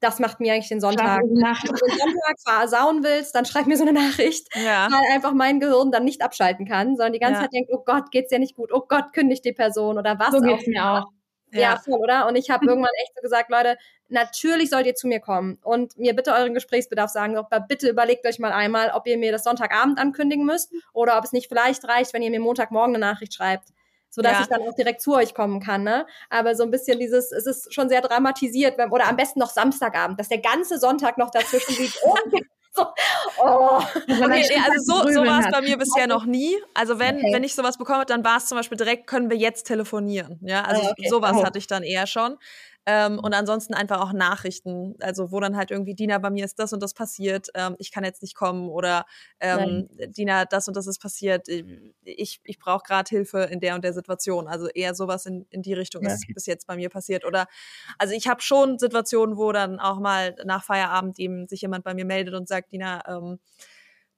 das 0.00 0.18
macht 0.18 0.40
mir 0.40 0.52
eigentlich 0.52 0.68
den 0.68 0.80
Sonntag. 0.80 1.20
Wenn 1.22 1.28
du 1.28 1.86
den 1.86 1.98
Sonntag 1.98 2.36
versauen 2.44 3.02
willst, 3.02 3.34
dann 3.34 3.44
schreib 3.44 3.66
mir 3.66 3.76
so 3.76 3.82
eine 3.82 3.92
Nachricht, 3.92 4.48
ja. 4.54 4.88
weil 4.90 5.14
einfach 5.14 5.32
mein 5.32 5.60
Gehirn 5.60 5.90
dann 5.90 6.04
nicht 6.04 6.22
abschalten 6.22 6.66
kann, 6.66 6.96
sondern 6.96 7.12
die 7.12 7.18
ganze 7.18 7.40
ja. 7.40 7.42
Zeit 7.42 7.52
denkt, 7.52 7.70
oh 7.72 7.82
Gott, 7.84 8.10
geht's 8.10 8.30
dir 8.30 8.38
nicht 8.38 8.54
gut, 8.54 8.72
oh 8.72 8.84
Gott, 8.88 9.12
kündigt 9.12 9.44
die 9.44 9.52
Person 9.52 9.98
oder 9.98 10.18
was 10.18 10.32
so 10.32 10.40
geht's 10.40 10.66
mir 10.66 10.84
auch. 10.84 11.06
Ja, 11.50 11.60
ja, 11.60 11.76
voll, 11.76 11.94
oder? 11.94 12.26
Und 12.26 12.36
ich 12.36 12.50
habe 12.50 12.66
irgendwann 12.68 12.92
echt 13.02 13.12
so 13.16 13.22
gesagt, 13.22 13.50
Leute, 13.50 13.78
natürlich 14.08 14.70
sollt 14.70 14.86
ihr 14.86 14.94
zu 14.94 15.08
mir 15.08 15.20
kommen 15.20 15.58
und 15.62 15.96
mir 15.96 16.14
bitte 16.14 16.32
euren 16.32 16.54
Gesprächsbedarf 16.54 17.10
sagen. 17.10 17.36
Aber 17.36 17.60
bitte 17.60 17.88
überlegt 17.88 18.26
euch 18.26 18.38
mal 18.38 18.52
einmal, 18.52 18.92
ob 18.94 19.06
ihr 19.06 19.16
mir 19.16 19.32
das 19.32 19.44
Sonntagabend 19.44 19.98
ankündigen 19.98 20.44
müsst 20.44 20.72
oder 20.92 21.16
ob 21.16 21.24
es 21.24 21.32
nicht 21.32 21.48
vielleicht 21.48 21.84
reicht, 21.88 22.12
wenn 22.12 22.22
ihr 22.22 22.30
mir 22.30 22.40
Montagmorgen 22.40 22.94
eine 22.94 23.04
Nachricht 23.04 23.34
schreibt 23.34 23.68
so 24.10 24.22
dass 24.22 24.32
ja. 24.32 24.40
ich 24.42 24.46
dann 24.48 24.62
auch 24.62 24.74
direkt 24.74 25.00
zu 25.00 25.14
euch 25.14 25.34
kommen 25.34 25.60
kann. 25.60 25.82
Ne? 25.82 26.06
Aber 26.30 26.54
so 26.54 26.62
ein 26.62 26.70
bisschen 26.70 26.98
dieses, 26.98 27.32
es 27.32 27.46
ist 27.46 27.74
schon 27.74 27.88
sehr 27.88 28.00
dramatisiert, 28.00 28.78
oder 28.90 29.08
am 29.08 29.16
besten 29.16 29.40
noch 29.40 29.50
Samstagabend, 29.50 30.18
dass 30.18 30.28
der 30.28 30.38
ganze 30.38 30.78
Sonntag 30.78 31.18
noch 31.18 31.30
dazwischen 31.30 31.76
liegt. 31.76 31.98
So, 32.70 32.86
oh. 33.38 33.80
Okay, 34.06 34.60
also 34.64 35.02
so, 35.02 35.10
so 35.10 35.26
war 35.26 35.40
es 35.40 35.50
bei 35.50 35.62
mir 35.62 35.76
bisher 35.78 36.06
noch 36.06 36.26
nie. 36.26 36.56
Also 36.74 36.98
wenn, 36.98 37.16
okay. 37.16 37.32
wenn 37.32 37.42
ich 37.42 37.54
sowas 37.54 37.76
bekomme, 37.76 38.04
dann 38.04 38.24
war 38.24 38.36
es 38.36 38.46
zum 38.46 38.56
Beispiel 38.56 38.78
direkt, 38.78 39.06
können 39.06 39.30
wir 39.30 39.36
jetzt 39.36 39.64
telefonieren. 39.64 40.38
Ja, 40.42 40.62
also 40.62 40.82
ah, 40.82 40.90
okay. 40.92 41.08
sowas 41.08 41.36
oh. 41.36 41.44
hatte 41.44 41.58
ich 41.58 41.66
dann 41.66 41.82
eher 41.82 42.06
schon. 42.06 42.36
Ähm, 42.90 43.18
und 43.18 43.34
ansonsten 43.34 43.74
einfach 43.74 44.00
auch 44.00 44.14
Nachrichten, 44.14 44.94
also 45.00 45.30
wo 45.30 45.40
dann 45.40 45.58
halt 45.58 45.70
irgendwie, 45.70 45.94
Dina, 45.94 46.16
bei 46.16 46.30
mir 46.30 46.46
ist 46.46 46.58
das 46.58 46.72
und 46.72 46.82
das 46.82 46.94
passiert, 46.94 47.48
ähm, 47.52 47.76
ich 47.78 47.92
kann 47.92 48.02
jetzt 48.02 48.22
nicht 48.22 48.34
kommen 48.34 48.70
oder 48.70 49.04
ähm, 49.40 49.90
Dina, 50.16 50.46
das 50.46 50.68
und 50.68 50.74
das 50.74 50.86
ist 50.86 50.98
passiert, 50.98 51.48
ich, 52.02 52.40
ich 52.44 52.58
brauche 52.58 52.82
gerade 52.84 53.06
Hilfe 53.10 53.40
in 53.40 53.60
der 53.60 53.74
und 53.74 53.84
der 53.84 53.92
Situation. 53.92 54.48
Also 54.48 54.68
eher 54.68 54.94
sowas 54.94 55.26
in, 55.26 55.44
in 55.50 55.60
die 55.60 55.74
Richtung 55.74 56.02
ja. 56.02 56.14
ist 56.14 56.26
bis 56.32 56.46
jetzt 56.46 56.66
bei 56.66 56.76
mir 56.76 56.88
passiert. 56.88 57.26
Oder 57.26 57.46
also 57.98 58.14
ich 58.14 58.26
habe 58.26 58.40
schon 58.40 58.78
Situationen, 58.78 59.36
wo 59.36 59.52
dann 59.52 59.80
auch 59.80 60.00
mal 60.00 60.34
nach 60.46 60.64
Feierabend 60.64 61.18
eben 61.18 61.46
sich 61.46 61.60
jemand 61.60 61.84
bei 61.84 61.92
mir 61.92 62.06
meldet 62.06 62.32
und 62.32 62.48
sagt, 62.48 62.72
Dina, 62.72 63.02
ähm, 63.06 63.38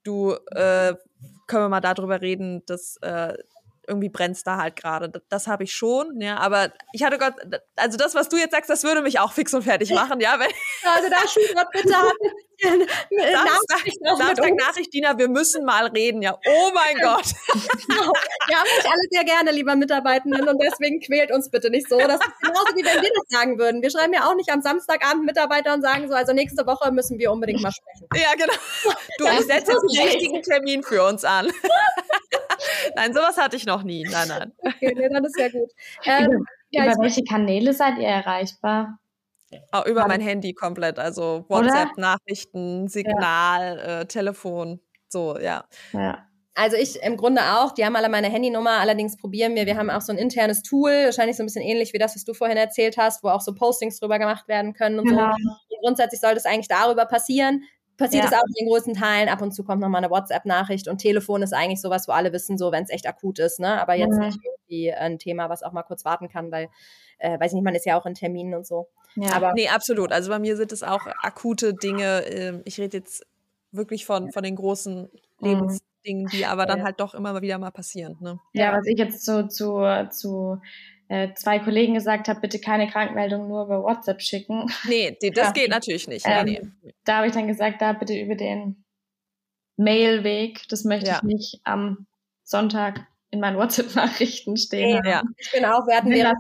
du, 0.05 0.35
äh, 0.53 0.95
können 1.49 1.65
wir 1.65 1.69
mal 1.69 1.81
darüber 1.81 2.21
reden, 2.21 2.63
dass 2.67 2.99
äh, 2.99 3.35
irgendwie 3.91 4.09
brennt's 4.09 4.43
da 4.43 4.57
halt 4.57 4.77
gerade. 4.77 5.11
Das, 5.11 5.23
das 5.29 5.47
habe 5.47 5.65
ich 5.65 5.73
schon, 5.73 6.21
ja, 6.21 6.39
aber 6.39 6.73
ich 6.93 7.03
hatte 7.03 7.19
Gott, 7.19 7.35
also 7.77 7.99
das, 7.99 8.15
was 8.15 8.29
du 8.29 8.37
jetzt 8.37 8.53
sagst, 8.53 8.71
das 8.71 8.85
würde 8.85 9.03
mich 9.03 9.21
auch 9.21 9.33
fix 9.33 9.53
und 9.53 9.63
fertig 9.63 9.91
machen, 9.93 10.21
ja. 10.21 10.39
Also 10.85 11.11
da 11.11 11.29
schiebt 11.29 11.55
Gott 11.55 11.67
bitte 11.73 11.91
Nachricht, 12.61 13.99
Samstag 14.05 14.55
Nachricht, 14.55 14.93
Dina, 14.93 15.17
wir 15.17 15.29
müssen 15.29 15.65
mal 15.65 15.87
reden, 15.87 16.23
ja. 16.23 16.39
Oh 16.47 16.71
mein 16.75 16.97
Gott. 16.99 17.25
Genau. 17.89 18.13
Wir 18.49 18.57
haben 18.57 18.67
euch 18.79 18.87
alle 18.87 19.03
sehr 19.11 19.25
gerne, 19.25 19.53
lieber 19.53 19.77
Mitarbeitenden, 19.77 20.49
und 20.49 20.61
deswegen 20.61 21.01
quält 21.01 21.31
uns 21.31 21.51
bitte 21.51 21.71
nicht 21.71 21.89
so. 21.89 21.99
Das 21.99 22.21
ist 22.21 22.41
genauso, 22.41 22.75
wie 22.75 22.85
wenn 22.85 23.01
wir 23.01 23.11
das 23.15 23.29
sagen 23.29 23.59
würden. 23.59 23.81
Wir 23.81 23.91
schreiben 23.91 24.13
ja 24.13 24.29
auch 24.29 24.35
nicht 24.35 24.51
am 24.51 24.61
Samstagabend 24.61 25.25
Mitarbeiter 25.25 25.73
und 25.73 25.83
sagen 25.83 26.09
so, 26.09 26.15
also 26.15 26.33
nächste 26.33 26.67
Woche 26.67 26.91
müssen 26.91 27.19
wir 27.19 27.31
unbedingt 27.31 27.63
mal 27.63 27.73
sprechen. 27.73 28.09
Ja, 28.15 28.33
genau. 28.35 28.53
Du, 29.19 29.27
ich 29.27 29.47
setze 29.47 29.73
jetzt 29.73 29.99
einen 29.99 30.09
richtigen 30.09 30.43
Termin 30.43 30.83
für 30.83 31.05
uns 31.05 31.25
an. 31.25 31.53
Nein, 32.97 33.13
sowas 33.13 33.37
hatte 33.37 33.57
ich 33.57 33.67
noch 33.67 33.83
nie. 33.83 34.05
Nein, 34.05 34.29
nein. 34.29 34.53
Okay, 34.63 34.95
nee, 34.97 35.09
dann 35.09 35.25
ist 35.25 35.39
ja 35.39 35.49
gut. 35.49 35.71
Ähm, 36.05 36.25
über, 36.27 36.45
ja, 36.71 36.85
über 36.85 37.03
welche 37.03 37.25
Kanäle 37.25 37.73
seid 37.73 37.99
ihr 37.99 38.07
erreichbar? 38.07 38.99
Oh, 39.73 39.83
über 39.87 40.07
mein 40.07 40.21
Handy 40.21 40.55
komplett. 40.55 40.99
Also 40.99 41.45
WhatsApp, 41.49 41.93
Oder? 41.93 42.01
Nachrichten, 42.01 42.89
Signal, 42.89 43.79
ja. 43.79 44.01
äh, 44.01 44.07
Telefon. 44.07 44.81
So, 45.09 45.39
ja. 45.39 45.65
ja. 45.93 46.25
Also 46.55 46.77
ich 46.77 47.03
im 47.03 47.17
Grunde 47.17 47.41
auch. 47.41 47.73
Die 47.73 47.85
haben 47.85 47.97
alle 47.97 48.09
meine 48.09 48.29
Handynummer. 48.29 48.79
Allerdings 48.79 49.17
probieren 49.17 49.55
wir. 49.55 49.67
Wir 49.67 49.77
haben 49.77 49.91
auch 49.91 50.03
so 50.03 50.13
ein 50.13 50.19
internes 50.19 50.63
Tool, 50.63 50.91
wahrscheinlich 51.07 51.37
so 51.37 51.43
ein 51.43 51.47
bisschen 51.47 51.63
ähnlich 51.63 51.93
wie 51.93 51.99
das, 51.99 52.15
was 52.15 52.25
du 52.25 52.35
vorhin 52.35 52.57
erzählt 52.57 52.97
hast, 52.97 53.25
wo 53.25 53.29
auch 53.29 53.41
so 53.41 53.55
Postings 53.55 53.99
drüber 53.99 54.19
gemacht 54.19 54.47
werden 54.47 54.73
können 54.73 55.01
und 55.01 55.09
genau. 55.09 55.33
so. 55.33 55.77
grundsätzlich 55.81 56.21
sollte 56.21 56.37
es 56.37 56.47
eigentlich 56.47 56.69
darüber 56.69 57.07
passieren 57.07 57.65
passiert 58.01 58.25
ja. 58.25 58.31
es 58.31 58.37
auch 58.37 58.47
in 58.47 58.55
den 58.65 58.69
größten 58.69 58.95
Teilen. 58.95 59.29
Ab 59.29 59.43
und 59.43 59.53
zu 59.53 59.63
kommt 59.63 59.81
nochmal 59.81 60.03
eine 60.03 60.11
WhatsApp-Nachricht 60.11 60.89
und 60.89 60.99
Telefon 60.99 61.43
ist 61.43 61.53
eigentlich 61.53 61.81
sowas, 61.81 62.09
wo 62.09 62.13
alle 62.13 62.33
wissen, 62.33 62.59
so 62.59 62.73
wenn 62.73 62.83
es 62.83 62.91
echt 62.91 63.07
akut 63.07 63.39
ist, 63.39 63.61
ne? 63.61 63.81
Aber 63.81 63.95
jetzt 63.95 64.17
mhm. 64.17 64.27
nicht 64.27 64.39
irgendwie 64.43 64.93
ein 64.93 65.19
Thema, 65.19 65.49
was 65.49 65.63
auch 65.63 65.73
mal 65.73 65.83
kurz 65.83 66.05
warten 66.05 66.29
kann, 66.29 66.51
weil, 66.51 66.69
äh, 67.19 67.39
weiß 67.39 67.53
ich 67.53 67.55
nicht, 67.55 67.65
man 67.65 67.75
ist 67.75 67.87
ja 67.87 68.01
auch 68.01 68.07
in 68.07 68.15
Terminen 68.15 68.55
und 68.55 68.67
so. 68.67 68.89
Ja. 69.15 69.35
Aber 69.35 69.53
nee, 69.53 69.69
absolut. 69.69 70.13
Also 70.13 70.31
bei 70.31 70.39
mir 70.39 70.57
sind 70.57 70.73
es 70.73 70.83
auch 70.83 71.07
akute 71.23 71.75
Dinge. 71.75 72.25
Ähm, 72.27 72.63
ich 72.65 72.81
rede 72.81 72.97
jetzt 72.97 73.27
wirklich 73.71 74.07
von, 74.07 74.33
von 74.33 74.43
den 74.43 74.57
großen 74.57 75.03
mhm. 75.03 75.47
Lebensdingen, 75.47 76.27
die 76.33 76.47
aber 76.47 76.67
dann 76.67 76.83
halt 76.83 77.01
doch 77.01 77.15
immer 77.15 77.41
wieder 77.43 77.59
mal 77.59 77.71
passieren. 77.71 78.17
Ne? 78.21 78.41
Ja, 78.55 78.73
was 78.73 78.87
ich 78.87 78.99
jetzt 78.99 79.25
zu, 79.25 79.47
zu, 79.47 79.85
zu 80.11 80.61
äh, 81.11 81.35
zwei 81.35 81.59
Kollegen 81.59 81.95
gesagt 81.95 82.29
habe, 82.29 82.39
bitte 82.39 82.61
keine 82.61 82.89
Krankmeldung 82.89 83.49
nur 83.49 83.65
über 83.65 83.83
WhatsApp 83.83 84.23
schicken. 84.23 84.73
Nee, 84.87 85.19
die, 85.21 85.33
das 85.33 85.49
ja. 85.49 85.53
geht 85.53 85.71
natürlich 85.71 86.07
nicht. 86.07 86.25
Ähm, 86.25 86.47
nee, 86.47 86.61
nee. 86.83 86.95
Da 87.05 87.17
habe 87.17 87.27
ich 87.27 87.33
dann 87.33 87.49
gesagt, 87.49 87.83
da 87.83 87.93
bitte 87.93 88.17
über 88.17 88.37
den 88.37 88.85
Mailweg, 89.77 90.69
das 90.69 90.85
möchte 90.85 91.11
ja. 91.11 91.17
ich 91.17 91.23
nicht 91.25 91.61
am 91.65 92.07
Sonntag 92.45 93.09
in 93.33 93.41
meinen 93.41 93.57
WhatsApp-Nachrichten 93.57 94.57
stehen. 94.57 95.03
Ja. 95.05 95.23
Ich 95.37 95.51
bin 95.51 95.65
auch, 95.65 95.85
wir 95.89 95.97
hatten 95.97 96.11
während 96.11 96.39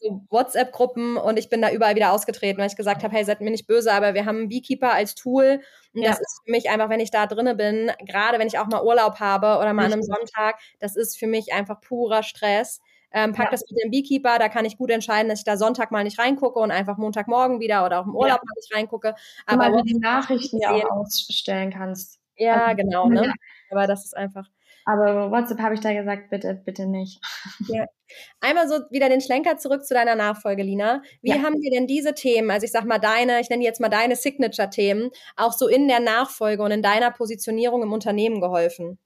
so 0.00 0.22
WhatsApp-Gruppen 0.30 1.16
und 1.16 1.36
ich 1.36 1.48
bin 1.48 1.60
da 1.60 1.72
überall 1.72 1.96
wieder 1.96 2.12
ausgetreten, 2.12 2.60
weil 2.60 2.68
ich 2.68 2.76
gesagt 2.76 3.02
habe, 3.02 3.12
hey, 3.14 3.24
seid 3.24 3.40
mir 3.40 3.50
nicht 3.50 3.66
böse, 3.66 3.92
aber 3.92 4.14
wir 4.14 4.24
haben 4.24 4.38
einen 4.38 4.48
Beekeeper 4.48 4.92
als 4.92 5.16
Tool 5.16 5.60
und 5.94 6.02
ja. 6.02 6.10
das 6.10 6.20
ist 6.20 6.42
für 6.44 6.52
mich 6.52 6.70
einfach, 6.70 6.88
wenn 6.90 7.00
ich 7.00 7.10
da 7.10 7.26
drinne 7.26 7.56
bin, 7.56 7.90
gerade 8.06 8.38
wenn 8.38 8.46
ich 8.46 8.58
auch 8.58 8.66
mal 8.66 8.84
Urlaub 8.84 9.18
habe 9.18 9.58
oder 9.58 9.72
mal 9.72 9.86
an 9.86 9.94
einem 9.94 10.02
Sonntag, 10.02 10.60
das 10.78 10.94
ist 10.94 11.18
für 11.18 11.26
mich 11.26 11.52
einfach 11.52 11.80
purer 11.80 12.22
Stress 12.22 12.80
ähm, 13.12 13.32
pack 13.32 13.46
ja. 13.46 13.50
das 13.50 13.64
mit 13.70 13.82
dem 13.82 13.90
Beekeeper, 13.90 14.38
da 14.38 14.48
kann 14.48 14.64
ich 14.64 14.78
gut 14.78 14.90
entscheiden, 14.90 15.28
dass 15.28 15.40
ich 15.40 15.44
da 15.44 15.56
Sonntag 15.56 15.90
mal 15.90 16.04
nicht 16.04 16.18
reingucke 16.18 16.58
und 16.58 16.70
einfach 16.70 16.96
Montagmorgen 16.96 17.60
wieder 17.60 17.84
oder 17.84 18.00
auch 18.00 18.06
im 18.06 18.14
Urlaub 18.14 18.38
ja. 18.38 18.44
mal 18.44 18.54
nicht 18.56 18.74
reingucke. 18.74 19.14
Aber 19.46 19.64
Weil 19.64 19.72
du 19.72 19.82
die 19.82 19.98
Nachrichten 19.98 20.58
ja 20.60 20.72
auch 20.72 20.90
ausstellen 20.90 21.70
kannst. 21.70 22.20
Ja, 22.36 22.66
also, 22.66 22.76
genau. 22.76 23.08
Ne? 23.08 23.22
Ja. 23.72 23.78
Aber 23.78 23.86
das 23.86 24.04
ist 24.04 24.14
einfach. 24.14 24.46
Aber 24.84 25.30
WhatsApp 25.30 25.60
habe 25.60 25.74
ich 25.74 25.80
da 25.80 25.92
gesagt, 25.92 26.30
bitte, 26.30 26.54
bitte 26.54 26.86
nicht. 26.86 27.20
Ja. 27.68 27.86
Einmal 28.40 28.68
so 28.68 28.74
wieder 28.90 29.08
den 29.08 29.22
Schlenker 29.22 29.56
zurück 29.56 29.86
zu 29.86 29.94
deiner 29.94 30.14
Nachfolge, 30.14 30.62
Lina. 30.62 31.00
Wie 31.22 31.30
ja. 31.30 31.42
haben 31.42 31.58
dir 31.62 31.70
denn 31.70 31.86
diese 31.86 32.12
Themen, 32.12 32.50
also 32.50 32.66
ich 32.66 32.72
sag 32.72 32.84
mal 32.84 32.98
deine, 32.98 33.40
ich 33.40 33.48
nenne 33.48 33.64
jetzt 33.64 33.80
mal 33.80 33.88
deine 33.88 34.16
Signature-Themen, 34.16 35.08
auch 35.36 35.54
so 35.54 35.66
in 35.66 35.88
der 35.88 36.00
Nachfolge 36.00 36.62
und 36.62 36.70
in 36.72 36.82
deiner 36.82 37.10
Positionierung 37.10 37.82
im 37.82 37.92
Unternehmen 37.92 38.42
geholfen? 38.42 38.98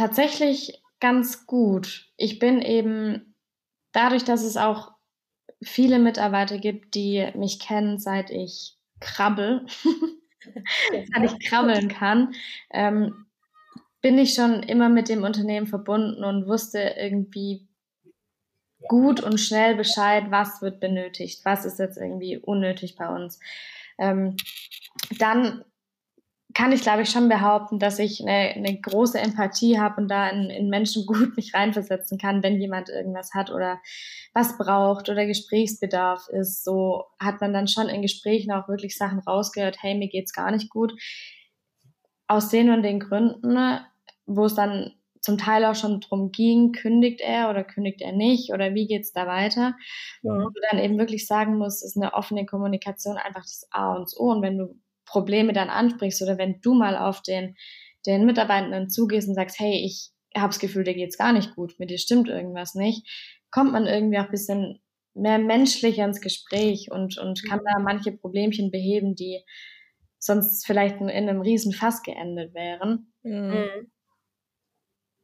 Tatsächlich 0.00 0.82
ganz 0.98 1.46
gut. 1.46 2.10
Ich 2.16 2.38
bin 2.38 2.62
eben 2.62 3.34
dadurch, 3.92 4.24
dass 4.24 4.44
es 4.44 4.56
auch 4.56 4.92
viele 5.62 5.98
Mitarbeiter 5.98 6.56
gibt, 6.56 6.94
die 6.94 7.30
mich 7.34 7.60
kennen, 7.60 7.98
seit 7.98 8.30
ich 8.30 8.78
krabbel, 9.00 9.66
seit 11.12 11.24
ich 11.30 11.46
krabbeln 11.46 11.88
kann, 11.88 12.32
ähm, 12.70 13.26
bin 14.00 14.16
ich 14.16 14.32
schon 14.32 14.62
immer 14.62 14.88
mit 14.88 15.10
dem 15.10 15.22
Unternehmen 15.22 15.66
verbunden 15.66 16.24
und 16.24 16.46
wusste 16.46 16.94
irgendwie 16.96 17.68
gut 18.88 19.20
und 19.20 19.38
schnell 19.38 19.74
Bescheid, 19.74 20.30
was 20.30 20.62
wird 20.62 20.80
benötigt, 20.80 21.44
was 21.44 21.66
ist 21.66 21.78
jetzt 21.78 21.98
irgendwie 21.98 22.38
unnötig 22.38 22.96
bei 22.96 23.06
uns. 23.06 23.38
Ähm, 23.98 24.38
dann 25.18 25.62
kann 26.54 26.72
ich, 26.72 26.82
glaube 26.82 27.02
ich, 27.02 27.10
schon 27.10 27.28
behaupten, 27.28 27.78
dass 27.78 27.98
ich 27.98 28.20
eine, 28.20 28.54
eine 28.54 28.80
große 28.80 29.18
Empathie 29.18 29.78
habe 29.78 30.00
und 30.00 30.08
da 30.08 30.28
in, 30.28 30.50
in, 30.50 30.68
Menschen 30.68 31.06
gut 31.06 31.36
mich 31.36 31.54
reinversetzen 31.54 32.18
kann, 32.18 32.42
wenn 32.42 32.60
jemand 32.60 32.88
irgendwas 32.88 33.34
hat 33.34 33.50
oder 33.50 33.80
was 34.32 34.56
braucht 34.58 35.08
oder 35.08 35.26
Gesprächsbedarf 35.26 36.28
ist. 36.28 36.64
So 36.64 37.04
hat 37.18 37.40
man 37.40 37.52
dann 37.52 37.68
schon 37.68 37.88
in 37.88 38.02
Gesprächen 38.02 38.52
auch 38.52 38.68
wirklich 38.68 38.96
Sachen 38.96 39.20
rausgehört, 39.20 39.78
hey, 39.80 39.94
mir 39.96 40.08
geht's 40.08 40.32
gar 40.32 40.50
nicht 40.50 40.70
gut. 40.70 40.92
Aus 42.26 42.48
den 42.48 42.70
und 42.70 42.82
den 42.82 43.00
Gründen, 43.00 43.80
wo 44.26 44.44
es 44.44 44.54
dann 44.54 44.92
zum 45.20 45.36
Teil 45.36 45.64
auch 45.66 45.74
schon 45.74 46.00
drum 46.00 46.32
ging, 46.32 46.72
kündigt 46.72 47.20
er 47.20 47.50
oder 47.50 47.62
kündigt 47.62 48.00
er 48.00 48.12
nicht 48.12 48.52
oder 48.52 48.74
wie 48.74 48.86
geht's 48.86 49.12
da 49.12 49.26
weiter? 49.26 49.74
Ja. 50.22 50.32
Und 50.32 50.56
du 50.56 50.60
dann 50.70 50.80
eben 50.80 50.98
wirklich 50.98 51.26
sagen 51.26 51.58
musst, 51.58 51.84
ist 51.84 51.96
eine 51.96 52.14
offene 52.14 52.46
Kommunikation 52.46 53.18
einfach 53.18 53.42
das 53.42 53.68
A 53.70 53.94
und 53.94 54.10
O. 54.16 54.30
Und 54.30 54.42
wenn 54.42 54.56
du 54.56 54.80
Probleme 55.10 55.52
dann 55.52 55.70
ansprichst 55.70 56.22
oder 56.22 56.38
wenn 56.38 56.60
du 56.60 56.74
mal 56.74 56.96
auf 56.96 57.20
den, 57.20 57.56
den 58.06 58.26
Mitarbeitenden 58.26 58.88
zugehst 58.88 59.28
und 59.28 59.34
sagst, 59.34 59.58
hey, 59.58 59.84
ich 59.84 60.10
habe 60.36 60.50
das 60.50 60.60
Gefühl, 60.60 60.84
dir 60.84 60.94
geht's 60.94 61.18
gar 61.18 61.32
nicht 61.32 61.56
gut, 61.56 61.74
mit 61.78 61.90
dir 61.90 61.98
stimmt 61.98 62.28
irgendwas 62.28 62.74
nicht, 62.76 63.08
kommt 63.50 63.72
man 63.72 63.86
irgendwie 63.86 64.18
auch 64.18 64.26
ein 64.26 64.30
bisschen 64.30 64.80
mehr 65.14 65.40
menschlich 65.40 65.98
ins 65.98 66.20
Gespräch 66.20 66.92
und, 66.92 67.18
und 67.18 67.44
kann 67.44 67.60
da 67.64 67.80
manche 67.80 68.12
Problemchen 68.12 68.70
beheben, 68.70 69.16
die 69.16 69.44
sonst 70.18 70.64
vielleicht 70.64 71.00
in 71.00 71.10
einem 71.10 71.40
riesen 71.40 71.72
Fass 71.72 72.02
geendet 72.04 72.54
wären. 72.54 73.12
Mhm. 73.22 73.90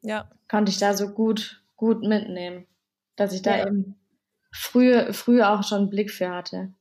Ja. 0.02 0.28
Konnte 0.48 0.70
ich 0.70 0.78
da 0.78 0.94
so 0.94 1.10
gut, 1.10 1.62
gut 1.76 2.02
mitnehmen, 2.02 2.66
dass 3.14 3.32
ich 3.32 3.42
da 3.42 3.58
ja. 3.58 3.66
eben 3.68 3.94
früh, 4.50 5.12
früh 5.12 5.42
auch 5.42 5.62
schon 5.62 5.82
einen 5.82 5.90
Blick 5.90 6.10
für 6.10 6.30
hatte. 6.30 6.74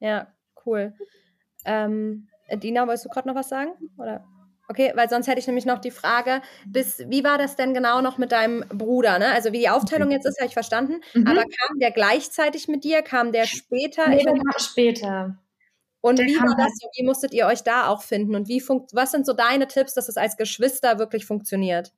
Ja, 0.00 0.34
cool. 0.66 0.94
Ähm, 1.64 2.28
äh, 2.28 2.31
Dina, 2.56 2.86
wolltest 2.86 3.04
du 3.04 3.08
gerade 3.08 3.28
noch 3.28 3.34
was 3.34 3.48
sagen? 3.48 3.72
Oder? 3.98 4.24
Okay, 4.68 4.92
weil 4.94 5.08
sonst 5.08 5.26
hätte 5.26 5.38
ich 5.38 5.46
nämlich 5.46 5.66
noch 5.66 5.80
die 5.80 5.90
Frage, 5.90 6.40
bis, 6.66 7.00
wie 7.08 7.24
war 7.24 7.36
das 7.36 7.56
denn 7.56 7.74
genau 7.74 8.00
noch 8.00 8.16
mit 8.16 8.32
deinem 8.32 8.64
Bruder? 8.68 9.18
Ne? 9.18 9.26
Also 9.26 9.52
wie 9.52 9.58
die 9.58 9.68
Aufteilung 9.68 10.10
jetzt 10.10 10.24
ist, 10.24 10.38
habe 10.38 10.46
ich 10.46 10.54
verstanden. 10.54 11.00
Mhm. 11.14 11.26
Aber 11.26 11.42
kam 11.42 11.78
der 11.78 11.90
gleichzeitig 11.90 12.68
mit 12.68 12.84
dir? 12.84 13.02
Kam 13.02 13.32
der 13.32 13.44
später? 13.44 14.08
Nee, 14.08 14.22
der 14.22 14.32
kam 14.32 14.58
später. 14.58 15.36
Und 16.00 16.18
der 16.18 16.26
wie 16.26 16.36
war 16.36 16.56
das? 16.56 16.72
So? 16.80 16.88
Wie 16.96 17.04
musstet 17.04 17.34
ihr 17.34 17.46
euch 17.46 17.62
da 17.62 17.88
auch 17.88 18.02
finden? 18.02 18.34
Und 18.34 18.48
wie 18.48 18.60
funkt, 18.60 18.94
was 18.94 19.10
sind 19.10 19.26
so 19.26 19.34
deine 19.34 19.66
Tipps, 19.66 19.94
dass 19.94 20.08
es 20.08 20.16
als 20.16 20.36
Geschwister 20.36 20.98
wirklich 20.98 21.26
funktioniert? 21.26 21.92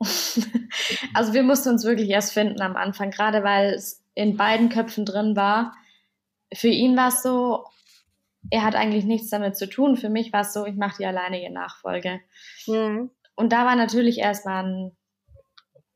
also 1.14 1.32
wir 1.32 1.42
mussten 1.42 1.70
uns 1.70 1.84
wirklich 1.84 2.10
erst 2.10 2.32
finden 2.32 2.60
am 2.62 2.76
Anfang, 2.76 3.10
gerade 3.10 3.42
weil 3.42 3.74
es 3.74 4.02
in 4.14 4.36
beiden 4.36 4.68
Köpfen 4.68 5.04
drin 5.04 5.34
war. 5.34 5.74
Für 6.52 6.68
ihn 6.68 6.96
war 6.96 7.08
es 7.08 7.22
so, 7.22 7.64
er 8.50 8.62
hat 8.62 8.74
eigentlich 8.74 9.04
nichts 9.04 9.30
damit 9.30 9.56
zu 9.56 9.68
tun. 9.68 9.96
Für 9.96 10.10
mich 10.10 10.32
war 10.32 10.42
es 10.42 10.52
so, 10.52 10.66
ich 10.66 10.76
mache 10.76 10.98
die 10.98 11.06
alleinige 11.06 11.52
Nachfolge. 11.52 12.20
Mhm. 12.66 13.10
Und 13.34 13.52
da 13.52 13.64
war 13.64 13.76
natürlich 13.76 14.18
erstmal 14.18 14.64
ein 14.64 14.96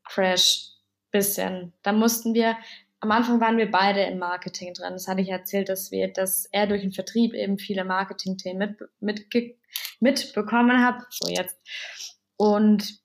Crash, 0.03 0.69
bisschen. 1.11 1.73
Da 1.83 1.91
mussten 1.91 2.33
wir, 2.33 2.57
am 2.99 3.11
Anfang 3.11 3.39
waren 3.41 3.57
wir 3.57 3.69
beide 3.71 4.01
im 4.03 4.19
Marketing 4.19 4.73
drin. 4.73 4.93
Das 4.93 5.07
hatte 5.07 5.21
ich 5.21 5.29
erzählt, 5.29 5.69
dass 5.69 5.91
wir, 5.91 6.11
dass 6.11 6.45
er 6.51 6.67
durch 6.67 6.81
den 6.81 6.91
Vertrieb 6.91 7.33
eben 7.33 7.57
viele 7.57 7.83
Marketing-Themen 7.83 8.77
mit, 8.99 9.27
mit, 9.31 9.57
mitbekommen 9.99 10.85
hat. 10.85 11.03
So 11.09 11.29
jetzt. 11.29 11.57
Und 12.37 12.99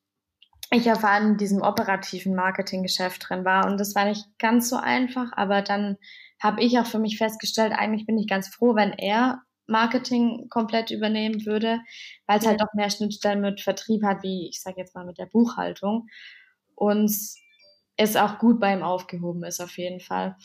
ich 0.71 0.85
ja 0.87 0.97
vor 0.97 1.11
allem 1.11 1.33
in 1.33 1.37
diesem 1.37 1.63
operativen 1.63 2.35
Marketinggeschäft 2.35 3.29
drin 3.29 3.45
war. 3.45 3.67
Und 3.67 3.79
das 3.79 3.95
war 3.95 4.05
nicht 4.07 4.27
ganz 4.39 4.69
so 4.69 4.77
einfach, 4.77 5.33
aber 5.33 5.63
dann 5.63 5.97
habe 6.41 6.63
ich 6.63 6.79
auch 6.79 6.87
für 6.87 6.99
mich 6.99 7.19
festgestellt, 7.19 7.73
eigentlich 7.73 8.07
bin 8.07 8.19
ich 8.19 8.29
ganz 8.29 8.49
froh, 8.49 8.75
wenn 8.75 8.93
er 8.93 9.43
Marketing 9.67 10.49
komplett 10.51 10.91
übernehmen 10.91 11.47
würde, 11.47 11.81
weil 12.27 12.39
es 12.39 12.47
halt 12.47 12.61
doch 12.61 12.73
mehr 12.75 12.91
Schnittstellen 12.91 13.41
mit 13.41 13.61
Vertrieb 13.61 14.03
hat, 14.05 14.23
wie 14.23 14.49
ich 14.49 14.61
sage 14.61 14.77
jetzt 14.79 14.95
mal 14.95 15.07
mit 15.07 15.19
der 15.19 15.27
Buchhaltung. 15.27 16.09
Und 16.75 17.11
es 17.97 18.17
auch 18.17 18.39
gut 18.39 18.61
bei 18.61 18.75
ihm 18.75 18.83
aufgehoben 18.83 19.45
ist, 19.45 19.61
auf 19.61 19.79
jeden 19.79 20.01
Fall. 20.01 20.37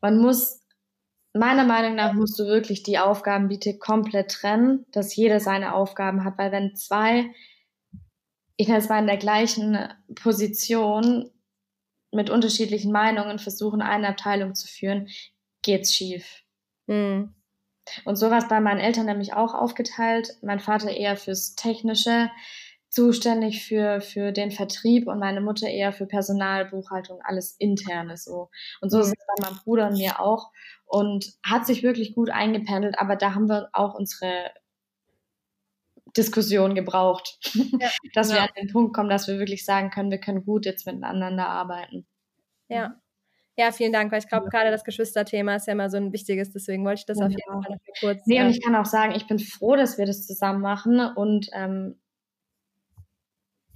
Man 0.00 0.18
muss, 0.18 0.60
meiner 1.32 1.64
Meinung 1.64 1.94
nach, 1.94 2.12
musst 2.12 2.38
du 2.38 2.44
wirklich 2.44 2.82
die 2.82 2.98
Aufgabenbiete 2.98 3.78
komplett 3.78 4.32
trennen, 4.32 4.84
dass 4.92 5.14
jeder 5.14 5.40
seine 5.40 5.74
Aufgaben 5.74 6.24
hat, 6.24 6.36
weil 6.38 6.52
wenn 6.52 6.74
zwei, 6.74 7.30
ich 8.56 8.66
nenne 8.66 8.80
es 8.80 8.88
mal 8.88 8.98
in 8.98 9.06
der 9.06 9.16
gleichen 9.16 9.78
Position 10.16 11.30
mit 12.12 12.30
unterschiedlichen 12.30 12.92
Meinungen 12.92 13.38
versuchen, 13.38 13.82
eine 13.82 14.08
Abteilung 14.08 14.54
zu 14.54 14.66
führen, 14.66 15.08
geht's 15.62 15.94
schief. 15.94 16.42
Mhm. 16.86 17.34
Und 18.04 18.16
sowas 18.16 18.48
bei 18.48 18.60
meinen 18.60 18.80
Eltern 18.80 19.06
nämlich 19.06 19.32
auch 19.32 19.54
aufgeteilt. 19.54 20.36
Mein 20.42 20.60
Vater 20.60 20.90
eher 20.90 21.16
fürs 21.16 21.54
Technische, 21.54 22.30
zuständig 22.90 23.64
für, 23.66 24.00
für 24.00 24.32
den 24.32 24.50
Vertrieb 24.50 25.08
und 25.08 25.18
meine 25.18 25.40
Mutter 25.40 25.68
eher 25.68 25.92
für 25.92 26.06
Personalbuchhaltung, 26.06 27.20
alles 27.22 27.54
interne 27.58 28.16
so. 28.16 28.50
Und 28.80 28.90
so 28.90 29.00
ist 29.00 29.08
es 29.08 29.14
bei 29.14 29.48
meinem 29.48 29.58
Bruder 29.62 29.88
und 29.88 29.98
mir 29.98 30.20
auch 30.20 30.50
und 30.86 31.34
hat 31.44 31.66
sich 31.66 31.82
wirklich 31.82 32.14
gut 32.14 32.30
eingependelt, 32.30 32.98
aber 32.98 33.16
da 33.16 33.34
haben 33.34 33.48
wir 33.48 33.68
auch 33.72 33.94
unsere 33.94 34.50
Diskussion 36.16 36.74
gebraucht, 36.74 37.38
ja, 37.54 37.90
dass 38.14 38.30
ja. 38.30 38.36
wir 38.36 38.42
an 38.42 38.48
den 38.58 38.72
Punkt 38.72 38.94
kommen, 38.94 39.08
dass 39.08 39.28
wir 39.28 39.38
wirklich 39.38 39.64
sagen 39.64 39.90
können, 39.90 40.10
wir 40.10 40.18
können 40.18 40.44
gut 40.44 40.66
jetzt 40.66 40.86
miteinander 40.86 41.48
arbeiten. 41.48 42.06
Ja. 42.68 43.00
Ja, 43.56 43.72
vielen 43.72 43.92
Dank, 43.92 44.12
weil 44.12 44.20
ich 44.20 44.28
glaube, 44.28 44.48
gerade 44.50 44.70
das 44.70 44.84
Geschwisterthema 44.84 45.56
ist 45.56 45.66
ja 45.66 45.72
immer 45.72 45.90
so 45.90 45.96
ein 45.96 46.12
wichtiges, 46.12 46.52
deswegen 46.52 46.84
wollte 46.84 47.00
ich 47.00 47.06
das 47.06 47.18
ja. 47.18 47.26
auf 47.26 47.32
jeden 47.32 47.42
Fall 47.42 47.72
noch 47.72 47.98
kurz. 47.98 48.22
Nee, 48.24 48.40
und 48.40 48.50
ich 48.50 48.62
kann 48.62 48.76
auch 48.76 48.84
sagen, 48.84 49.14
ich 49.16 49.26
bin 49.26 49.40
froh, 49.40 49.74
dass 49.74 49.98
wir 49.98 50.06
das 50.06 50.24
zusammen 50.26 50.60
machen 50.60 51.00
und 51.00 51.48
ähm, 51.52 51.98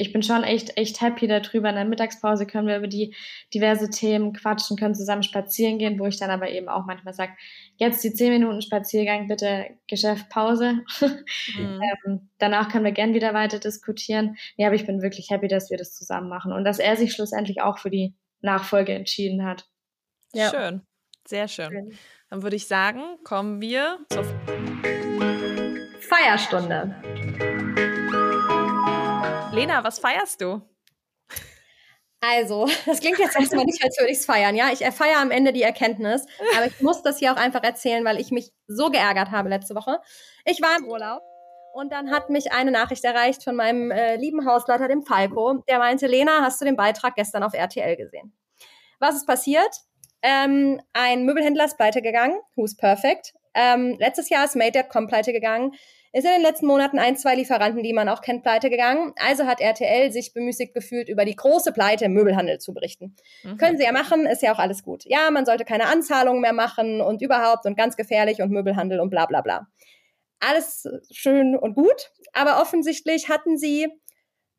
ich 0.02 0.12
bin 0.12 0.24
schon 0.24 0.42
echt, 0.42 0.76
echt 0.76 1.00
happy 1.00 1.28
darüber. 1.28 1.68
In 1.68 1.76
der 1.76 1.84
Mittagspause 1.84 2.44
können 2.44 2.66
wir 2.66 2.76
über 2.76 2.88
die 2.88 3.14
diverse 3.54 3.88
Themen 3.88 4.32
quatschen, 4.32 4.76
können 4.76 4.96
zusammen 4.96 5.22
spazieren 5.22 5.78
gehen, 5.78 6.00
wo 6.00 6.06
ich 6.06 6.18
dann 6.18 6.30
aber 6.30 6.50
eben 6.50 6.68
auch 6.68 6.84
manchmal 6.86 7.14
sage, 7.14 7.32
jetzt 7.76 8.02
die 8.02 8.12
zehn 8.12 8.32
Minuten 8.32 8.62
Spaziergang, 8.62 9.28
bitte 9.28 9.66
Geschäft 9.88 10.28
Pause. 10.28 10.80
Mhm. 11.56 11.80
ähm, 12.06 12.30
danach 12.38 12.68
können 12.70 12.84
wir 12.84 12.92
gern 12.92 13.14
wieder 13.14 13.34
weiter 13.34 13.58
diskutieren. 13.58 14.36
Ja, 14.56 14.68
aber 14.68 14.76
ich 14.76 14.86
bin 14.86 15.02
wirklich 15.02 15.30
happy, 15.30 15.48
dass 15.48 15.70
wir 15.70 15.76
das 15.76 15.94
zusammen 15.94 16.28
machen 16.28 16.52
und 16.52 16.64
dass 16.64 16.78
er 16.78 16.96
sich 16.96 17.12
schlussendlich 17.12 17.60
auch 17.62 17.78
für 17.78 17.90
die 17.90 18.14
Nachfolge 18.40 18.92
entschieden 18.92 19.44
hat. 19.44 19.66
Ja. 20.32 20.50
Schön, 20.50 20.82
sehr 21.26 21.48
schön. 21.48 21.70
schön. 21.70 21.98
Dann 22.30 22.42
würde 22.42 22.56
ich 22.56 22.66
sagen, 22.66 23.02
kommen 23.24 23.60
wir 23.60 23.98
zur 24.10 24.24
Feierstunde. 26.00 27.91
Lena, 29.62 29.84
was 29.84 30.00
feierst 30.00 30.40
du? 30.40 30.60
Also, 32.20 32.66
das 32.86 32.98
klingt 32.98 33.20
jetzt 33.20 33.36
erstmal 33.36 33.64
nicht, 33.64 33.82
als 33.84 33.96
würde 33.96 34.10
ich 34.10 34.18
es 34.18 34.26
feiern. 34.26 34.56
Ja, 34.56 34.70
ich 34.72 34.80
feiere 34.92 35.20
am 35.20 35.30
Ende 35.30 35.52
die 35.52 35.62
Erkenntnis. 35.62 36.26
Aber 36.56 36.66
ich 36.66 36.80
muss 36.80 37.02
das 37.02 37.18
hier 37.18 37.32
auch 37.32 37.36
einfach 37.36 37.62
erzählen, 37.62 38.04
weil 38.04 38.20
ich 38.20 38.32
mich 38.32 38.50
so 38.66 38.90
geärgert 38.90 39.30
habe 39.30 39.48
letzte 39.48 39.76
Woche. 39.76 40.00
Ich 40.44 40.60
war 40.60 40.76
im 40.78 40.88
Urlaub 40.88 41.22
und 41.74 41.92
dann 41.92 42.10
hat 42.10 42.28
mich 42.28 42.52
eine 42.52 42.72
Nachricht 42.72 43.04
erreicht 43.04 43.44
von 43.44 43.54
meinem 43.54 43.92
äh, 43.92 44.16
lieben 44.16 44.46
Hausleiter, 44.46 44.88
dem 44.88 45.04
Falco. 45.04 45.62
Der 45.68 45.78
meinte, 45.78 46.08
Lena, 46.08 46.40
hast 46.42 46.60
du 46.60 46.64
den 46.64 46.74
Beitrag 46.74 47.14
gestern 47.14 47.44
auf 47.44 47.54
RTL 47.54 47.96
gesehen? 47.96 48.36
Was 48.98 49.14
ist 49.14 49.28
passiert? 49.28 49.76
Ähm, 50.22 50.80
ein 50.92 51.24
Möbelhändler 51.24 51.66
ist 51.66 51.76
pleite 51.76 52.02
gegangen. 52.02 52.40
Who's 52.56 52.76
perfect? 52.76 53.32
Ähm, 53.54 53.96
letztes 54.00 54.28
Jahr 54.28 54.44
ist 54.44 54.56
Made.com 54.56 55.06
pleite 55.06 55.32
gegangen. 55.32 55.72
Ist 56.14 56.26
in 56.26 56.30
den 56.32 56.42
letzten 56.42 56.66
Monaten 56.66 56.98
ein, 56.98 57.16
zwei 57.16 57.34
Lieferanten, 57.34 57.82
die 57.82 57.94
man 57.94 58.10
auch 58.10 58.20
kennt, 58.20 58.42
pleite 58.42 58.68
gegangen. 58.68 59.14
Also 59.16 59.46
hat 59.46 59.62
RTL 59.62 60.12
sich 60.12 60.34
bemüßigt 60.34 60.74
gefühlt, 60.74 61.08
über 61.08 61.24
die 61.24 61.34
große 61.34 61.72
Pleite 61.72 62.04
im 62.04 62.12
Möbelhandel 62.12 62.58
zu 62.58 62.74
berichten. 62.74 63.16
Mhm. 63.44 63.56
Können 63.56 63.78
sie 63.78 63.84
ja 63.84 63.92
machen, 63.92 64.26
ist 64.26 64.42
ja 64.42 64.52
auch 64.52 64.58
alles 64.58 64.82
gut. 64.82 65.04
Ja, 65.06 65.30
man 65.30 65.46
sollte 65.46 65.64
keine 65.64 65.86
Anzahlungen 65.86 66.42
mehr 66.42 66.52
machen 66.52 67.00
und 67.00 67.22
überhaupt 67.22 67.64
und 67.64 67.78
ganz 67.78 67.96
gefährlich 67.96 68.42
und 68.42 68.50
Möbelhandel 68.50 69.00
und 69.00 69.08
bla 69.08 69.24
bla 69.24 69.40
bla. 69.40 69.68
Alles 70.38 70.86
schön 71.10 71.56
und 71.56 71.74
gut, 71.74 72.10
aber 72.34 72.60
offensichtlich 72.60 73.30
hatten 73.30 73.56
sie, 73.56 73.88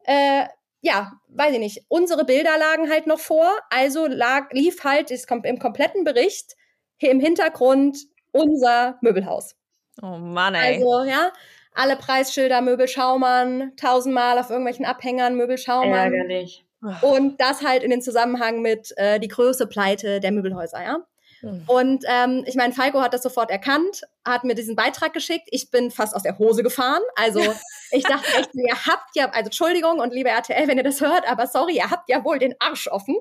äh, 0.06 0.46
ja, 0.82 1.12
weiß 1.28 1.54
ich 1.54 1.60
nicht, 1.60 1.86
unsere 1.88 2.26
Bilder 2.26 2.58
lagen 2.58 2.90
halt 2.90 3.06
noch 3.06 3.20
vor, 3.20 3.52
also 3.70 4.08
lag, 4.08 4.52
lief 4.54 4.84
halt 4.84 5.12
ist 5.12 5.30
im 5.30 5.60
kompletten 5.60 6.04
Bericht 6.04 6.56
im 7.00 7.20
Hintergrund 7.20 7.98
unser 8.32 8.98
Möbelhaus. 9.02 9.56
Oh 10.02 10.18
Mann, 10.18 10.56
ey. 10.56 10.76
Also, 10.76 11.04
ja, 11.04 11.32
alle 11.74 11.96
Preisschilder, 11.96 12.62
Möbel 12.62 12.88
Schaumann, 12.88 13.74
tausendmal 13.78 14.38
auf 14.38 14.50
irgendwelchen 14.50 14.86
Abhängern, 14.86 15.36
Möbel 15.36 15.58
Schaumann. 15.58 16.14
Ärgerlich. 16.14 16.66
Und 17.02 17.40
das 17.40 17.64
halt 17.64 17.82
in 17.84 17.92
den 17.92 18.02
Zusammenhang 18.02 18.62
mit 18.62 18.94
äh, 18.98 19.20
die 19.20 19.30
Größe 19.30 19.68
Pleite 19.68 20.20
der 20.20 20.32
Möbelhäuser, 20.32 20.84
ja. 20.84 20.98
Mhm. 21.42 21.64
Und 21.68 22.06
ähm, 22.08 22.44
ich 22.46 22.56
meine, 22.56 22.74
Falco 22.74 23.02
hat 23.02 23.14
das 23.14 23.24
sofort 23.24 23.52
erkannt, 23.52 24.02
hat 24.26 24.44
mir 24.44 24.56
diesen 24.56 24.76
Beitrag 24.76 25.14
geschickt. 25.14 25.48
Ich 25.52 25.70
bin 25.72 25.92
fast 25.92 26.16
aus 26.16 26.24
der 26.24 26.38
Hose 26.40 26.64
gefahren. 26.64 27.02
Also 27.16 27.42
ich 27.92 28.04
dachte 28.04 28.28
echt, 28.38 28.50
ihr 28.54 28.76
habt 28.86 29.16
ja, 29.16 29.30
also 29.30 29.46
Entschuldigung 29.46 30.00
und 30.00 30.14
liebe 30.14 30.30
RTL, 30.30 30.68
wenn 30.68 30.78
ihr 30.78 30.84
das 30.84 31.02
hört, 31.02 31.30
aber 31.30 31.48
sorry, 31.48 31.76
ihr 31.76 31.90
habt 31.90 32.10
ja 32.10 32.24
wohl 32.24 32.40
den 32.40 32.56
Arsch 32.60 32.88
offen. 32.88 33.16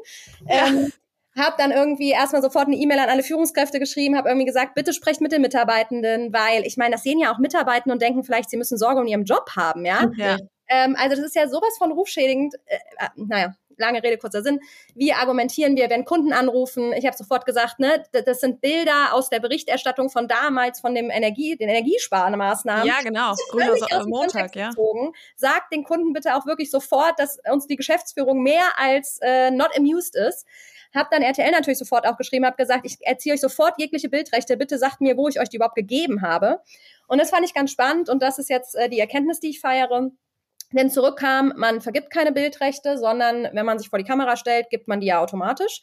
Ja. 0.48 0.66
Ähm, 0.66 0.92
habe 1.36 1.54
dann 1.58 1.70
irgendwie 1.70 2.10
erstmal 2.10 2.42
sofort 2.42 2.66
eine 2.66 2.76
E-Mail 2.76 2.98
an 2.98 3.08
alle 3.08 3.22
Führungskräfte 3.22 3.78
geschrieben, 3.78 4.16
habe 4.16 4.28
irgendwie 4.28 4.46
gesagt, 4.46 4.74
bitte 4.74 4.92
sprecht 4.92 5.20
mit 5.20 5.32
den 5.32 5.42
Mitarbeitenden, 5.42 6.32
weil 6.32 6.66
ich 6.66 6.76
meine, 6.76 6.92
das 6.92 7.02
sehen 7.02 7.18
ja 7.18 7.32
auch 7.32 7.38
Mitarbeitende 7.38 7.94
und 7.94 8.02
denken 8.02 8.24
vielleicht, 8.24 8.50
sie 8.50 8.56
müssen 8.56 8.78
Sorge 8.78 9.00
um 9.00 9.06
ihren 9.06 9.24
Job 9.24 9.50
haben, 9.56 9.84
ja. 9.84 10.04
Okay. 10.04 10.36
Ähm, 10.68 10.96
also 10.98 11.16
das 11.16 11.26
ist 11.26 11.36
ja 11.36 11.48
sowas 11.48 11.76
von 11.78 11.92
rufschädigend. 11.92 12.54
Äh, 12.66 12.76
äh, 12.76 13.08
naja, 13.16 13.54
lange 13.76 14.02
Rede, 14.02 14.18
kurzer 14.18 14.42
Sinn. 14.42 14.60
Wie 14.94 15.12
argumentieren 15.12 15.76
wir, 15.76 15.90
wenn 15.90 16.04
Kunden 16.04 16.32
anrufen? 16.32 16.92
Ich 16.92 17.04
habe 17.04 17.16
sofort 17.16 17.44
gesagt, 17.44 17.78
ne, 17.78 18.02
das 18.12 18.40
sind 18.40 18.60
Bilder 18.60 19.12
aus 19.12 19.28
der 19.28 19.40
Berichterstattung 19.40 20.08
von 20.08 20.28
damals, 20.28 20.80
von 20.80 20.94
dem 20.94 21.10
Energie, 21.10 21.56
den 21.56 21.68
Energiesparmaßnahmen. 21.68 22.86
Ja, 22.86 23.00
genau. 23.02 23.34
Grüner 23.50 23.76
so 23.76 24.08
Montag, 24.08 24.54
ja. 24.56 24.68
Gezogen. 24.68 25.12
Sagt 25.36 25.72
den 25.72 25.84
Kunden 25.84 26.12
bitte 26.12 26.36
auch 26.36 26.46
wirklich 26.46 26.70
sofort, 26.70 27.18
dass 27.18 27.38
uns 27.50 27.66
die 27.66 27.76
Geschäftsführung 27.76 28.42
mehr 28.42 28.78
als 28.78 29.18
äh, 29.22 29.50
not 29.50 29.76
amused 29.76 30.16
ist. 30.16 30.46
Hab 30.94 31.10
dann 31.10 31.22
RTL 31.22 31.50
natürlich 31.50 31.78
sofort 31.78 32.06
auch 32.06 32.16
geschrieben, 32.16 32.44
habe 32.44 32.56
gesagt, 32.56 32.84
ich 32.84 32.98
erziehe 33.00 33.34
euch 33.34 33.40
sofort 33.40 33.74
jegliche 33.78 34.08
Bildrechte, 34.08 34.56
bitte 34.56 34.78
sagt 34.78 35.00
mir, 35.00 35.16
wo 35.16 35.28
ich 35.28 35.40
euch 35.40 35.48
die 35.48 35.56
überhaupt 35.56 35.76
gegeben 35.76 36.22
habe. 36.22 36.60
Und 37.06 37.20
das 37.20 37.30
fand 37.30 37.44
ich 37.44 37.54
ganz 37.54 37.70
spannend 37.70 38.08
und 38.08 38.22
das 38.22 38.38
ist 38.38 38.50
jetzt 38.50 38.74
äh, 38.74 38.88
die 38.88 39.00
Erkenntnis, 39.00 39.40
die 39.40 39.50
ich 39.50 39.60
feiere. 39.60 40.10
Denn 40.72 40.90
zurückkam, 40.90 41.52
man 41.56 41.80
vergibt 41.80 42.10
keine 42.10 42.32
Bildrechte, 42.32 42.96
sondern 42.96 43.48
wenn 43.52 43.66
man 43.66 43.78
sich 43.78 43.90
vor 43.90 43.98
die 43.98 44.04
Kamera 44.04 44.36
stellt, 44.36 44.70
gibt 44.70 44.88
man 44.88 45.00
die 45.00 45.06
ja 45.06 45.20
automatisch. 45.20 45.82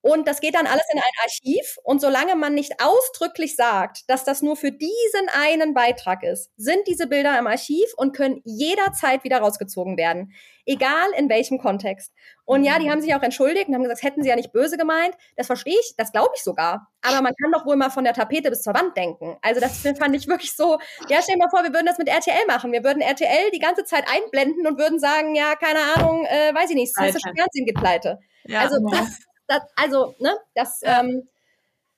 Und 0.00 0.28
das 0.28 0.40
geht 0.40 0.54
dann 0.54 0.66
alles 0.66 0.84
in 0.92 0.98
ein 0.98 1.22
Archiv. 1.22 1.76
Und 1.82 2.00
solange 2.00 2.36
man 2.36 2.54
nicht 2.54 2.74
ausdrücklich 2.80 3.56
sagt, 3.56 4.08
dass 4.08 4.24
das 4.24 4.42
nur 4.42 4.56
für 4.56 4.70
diesen 4.70 5.28
einen 5.32 5.74
Beitrag 5.74 6.22
ist, 6.22 6.50
sind 6.56 6.86
diese 6.86 7.08
Bilder 7.08 7.36
im 7.38 7.48
Archiv 7.48 7.92
und 7.96 8.14
können 8.14 8.40
jederzeit 8.44 9.24
wieder 9.24 9.38
rausgezogen 9.38 9.96
werden. 9.96 10.32
Egal 10.66 11.08
in 11.16 11.28
welchem 11.28 11.58
Kontext. 11.58 12.12
Und 12.44 12.62
ja, 12.62 12.78
die 12.78 12.86
mhm. 12.86 12.90
haben 12.90 13.00
sich 13.00 13.14
auch 13.14 13.22
entschuldigt 13.22 13.68
und 13.68 13.74
haben 13.74 13.82
gesagt, 13.82 14.02
hätten 14.02 14.22
sie 14.22 14.28
ja 14.28 14.36
nicht 14.36 14.52
böse 14.52 14.76
gemeint. 14.76 15.14
Das 15.36 15.46
verstehe 15.46 15.78
ich, 15.80 15.94
das 15.96 16.12
glaube 16.12 16.30
ich 16.36 16.42
sogar. 16.42 16.88
Aber 17.02 17.20
man 17.20 17.34
kann 17.34 17.50
doch 17.52 17.66
wohl 17.66 17.76
mal 17.76 17.90
von 17.90 18.04
der 18.04 18.14
Tapete 18.14 18.50
bis 18.50 18.62
zur 18.62 18.74
Wand 18.74 18.96
denken. 18.96 19.36
Also 19.42 19.60
das 19.60 19.78
fand 19.98 20.14
ich 20.14 20.28
wirklich 20.28 20.54
so, 20.54 20.78
ja, 21.08 21.18
stell 21.22 21.34
dir 21.34 21.38
mal 21.38 21.50
vor, 21.50 21.64
wir 21.64 21.72
würden 21.72 21.86
das 21.86 21.98
mit 21.98 22.08
RTL 22.08 22.46
machen. 22.46 22.70
Wir 22.70 22.84
würden 22.84 23.02
RTL 23.02 23.50
die 23.52 23.58
ganze 23.58 23.84
Zeit 23.84 24.04
einblenden 24.08 24.66
und 24.66 24.78
würden 24.78 25.00
sagen, 25.00 25.34
ja, 25.34 25.56
keine 25.56 25.80
Ahnung, 25.96 26.24
äh, 26.26 26.54
weiß 26.54 26.70
ich 26.70 26.76
nicht, 26.76 26.94
das 26.96 27.20
Fernsehen 27.20 27.66
geht 27.66 27.76
pleite. 27.76 28.20
Ja, 28.44 28.60
also 28.60 28.78
das 28.90 29.27
das, 29.48 29.62
also, 29.76 30.14
ne, 30.18 30.36
das 30.54 30.80
ähm, 30.84 31.28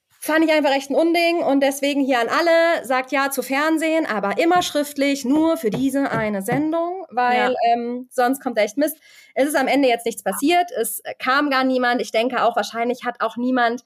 fand 0.09 0.44
ich 0.44 0.53
einfach 0.53 0.72
echt 0.72 0.90
ein 0.90 0.94
Unding 0.94 1.42
und 1.42 1.61
deswegen 1.61 2.03
hier 2.03 2.20
an 2.20 2.28
alle, 2.28 2.84
sagt 2.84 3.12
ja 3.12 3.30
zu 3.30 3.42
Fernsehen, 3.42 4.07
aber 4.07 4.38
immer 4.38 4.62
schriftlich, 4.62 5.24
nur 5.24 5.57
für 5.57 5.70
diese 5.70 6.11
eine 6.11 6.42
Sendung, 6.42 7.07
weil 7.11 7.53
ja. 7.53 7.74
ähm, 7.74 8.09
sonst 8.11 8.42
kommt 8.42 8.59
echt 8.59 8.76
Mist. 8.76 8.98
Es 9.34 9.48
ist 9.48 9.57
am 9.57 9.68
Ende 9.68 9.88
jetzt 9.88 10.07
nichts 10.07 10.22
passiert, 10.22 10.70
es 10.80 11.03
kam 11.18 11.51
gar 11.51 11.64
niemand. 11.64 12.01
Ich 12.01 12.12
denke 12.12 12.42
auch, 12.42 12.57
wahrscheinlich 12.57 13.05
hat 13.05 13.20
auch 13.20 13.36
niemand 13.36 13.84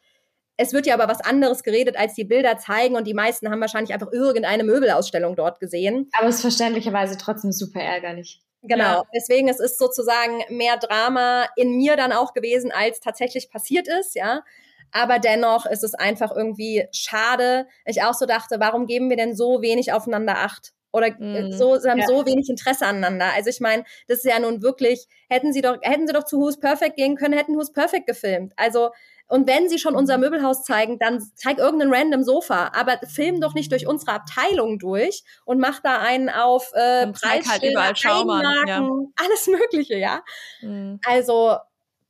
es 0.56 0.72
wird 0.72 0.86
ja 0.86 0.94
aber 0.94 1.08
was 1.08 1.20
anderes 1.20 1.62
geredet, 1.62 1.96
als 1.96 2.14
die 2.14 2.24
Bilder 2.24 2.58
zeigen 2.58 2.96
und 2.96 3.06
die 3.06 3.14
meisten 3.14 3.50
haben 3.50 3.60
wahrscheinlich 3.60 3.92
einfach 3.92 4.12
irgendeine 4.12 4.64
Möbelausstellung 4.64 5.34
dort 5.34 5.58
gesehen. 5.58 6.08
Aber 6.12 6.28
es 6.28 6.36
ist 6.36 6.40
verständlicherweise 6.42 7.16
trotzdem 7.18 7.52
super 7.52 7.80
ärgerlich. 7.80 8.40
Genau, 8.66 8.84
ja. 8.84 9.02
deswegen 9.14 9.48
es 9.48 9.60
ist 9.60 9.78
sozusagen 9.78 10.42
mehr 10.48 10.76
Drama 10.78 11.46
in 11.56 11.76
mir 11.76 11.96
dann 11.96 12.12
auch 12.12 12.32
gewesen, 12.32 12.72
als 12.72 13.00
tatsächlich 13.00 13.50
passiert 13.50 13.88
ist, 13.88 14.14
ja. 14.14 14.42
Aber 14.90 15.18
dennoch 15.18 15.66
ist 15.66 15.82
es 15.82 15.94
einfach 15.94 16.30
irgendwie 16.34 16.86
schade. 16.92 17.66
Ich 17.84 18.02
auch 18.02 18.14
so 18.14 18.26
dachte, 18.26 18.60
warum 18.60 18.86
geben 18.86 19.10
wir 19.10 19.16
denn 19.16 19.34
so 19.34 19.60
wenig 19.60 19.92
aufeinander 19.92 20.38
Acht? 20.38 20.72
oder 20.94 21.10
mm, 21.10 21.50
so, 21.50 21.76
sie 21.76 21.90
haben 21.90 21.98
ja. 21.98 22.06
so 22.06 22.24
wenig 22.24 22.48
Interesse 22.48 22.86
aneinander. 22.86 23.32
Also 23.34 23.50
ich 23.50 23.58
meine, 23.58 23.82
das 24.06 24.18
ist 24.18 24.30
ja 24.30 24.38
nun 24.38 24.62
wirklich, 24.62 25.08
hätten 25.28 25.52
sie 25.52 25.60
doch, 25.60 25.76
hätten 25.82 26.06
sie 26.06 26.12
doch 26.12 26.22
zu 26.22 26.38
Who's 26.38 26.60
Perfect 26.60 26.94
gehen 26.96 27.16
können, 27.16 27.36
hätten 27.36 27.56
Who's 27.56 27.72
Perfect 27.72 28.06
gefilmt. 28.06 28.52
Also 28.56 28.90
und 29.26 29.46
wenn 29.46 29.68
sie 29.68 29.78
schon 29.78 29.96
unser 29.96 30.18
Möbelhaus 30.18 30.64
zeigen, 30.64 30.98
dann 30.98 31.20
zeig 31.34 31.58
irgendein 31.58 31.92
random 31.92 32.22
Sofa, 32.22 32.72
aber 32.74 32.98
film 33.06 33.40
doch 33.40 33.54
nicht 33.54 33.72
durch 33.72 33.86
unsere 33.86 34.12
Abteilung 34.12 34.78
durch 34.78 35.24
und 35.44 35.58
mach 35.58 35.80
da 35.80 35.98
einen 35.98 36.28
auf 36.28 36.70
äh, 36.74 37.06
Preisschilder, 37.06 37.82
halt 37.82 38.04
Einmarken, 38.04 38.66
ja. 38.66 39.24
alles 39.24 39.46
Mögliche, 39.46 39.96
ja. 39.96 40.22
Mhm. 40.60 41.00
Also, 41.06 41.56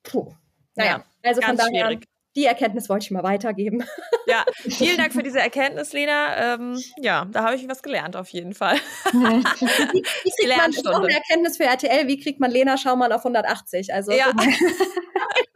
puh. 0.02 0.32
Naja, 0.74 1.04
ja, 1.22 1.28
also 1.28 1.40
von 1.40 1.56
daher, 1.56 1.86
schwierig. 1.86 2.08
die 2.34 2.46
Erkenntnis 2.46 2.88
wollte 2.88 3.04
ich 3.04 3.10
mal 3.10 3.22
weitergeben. 3.22 3.84
Ja, 4.26 4.42
vielen 4.56 4.96
Dank 4.96 5.12
für 5.12 5.22
diese 5.22 5.38
Erkenntnis, 5.38 5.92
Lena. 5.92 6.54
Ähm, 6.54 6.82
ja, 6.96 7.26
da 7.30 7.44
habe 7.44 7.56
ich 7.56 7.68
was 7.68 7.82
gelernt 7.82 8.16
auf 8.16 8.30
jeden 8.30 8.54
Fall. 8.54 8.76
wie, 9.12 10.02
wie 10.02 10.30
kriegt 10.30 10.82
man, 10.82 10.94
eine 10.94 11.12
Erkenntnis 11.12 11.58
für 11.58 11.64
RTL, 11.64 12.08
wie 12.08 12.18
kriegt 12.18 12.40
man 12.40 12.50
Lena 12.50 12.78
Schaumann 12.78 13.12
auf 13.12 13.20
180? 13.20 13.92
Also, 13.92 14.12
ja. 14.12 14.32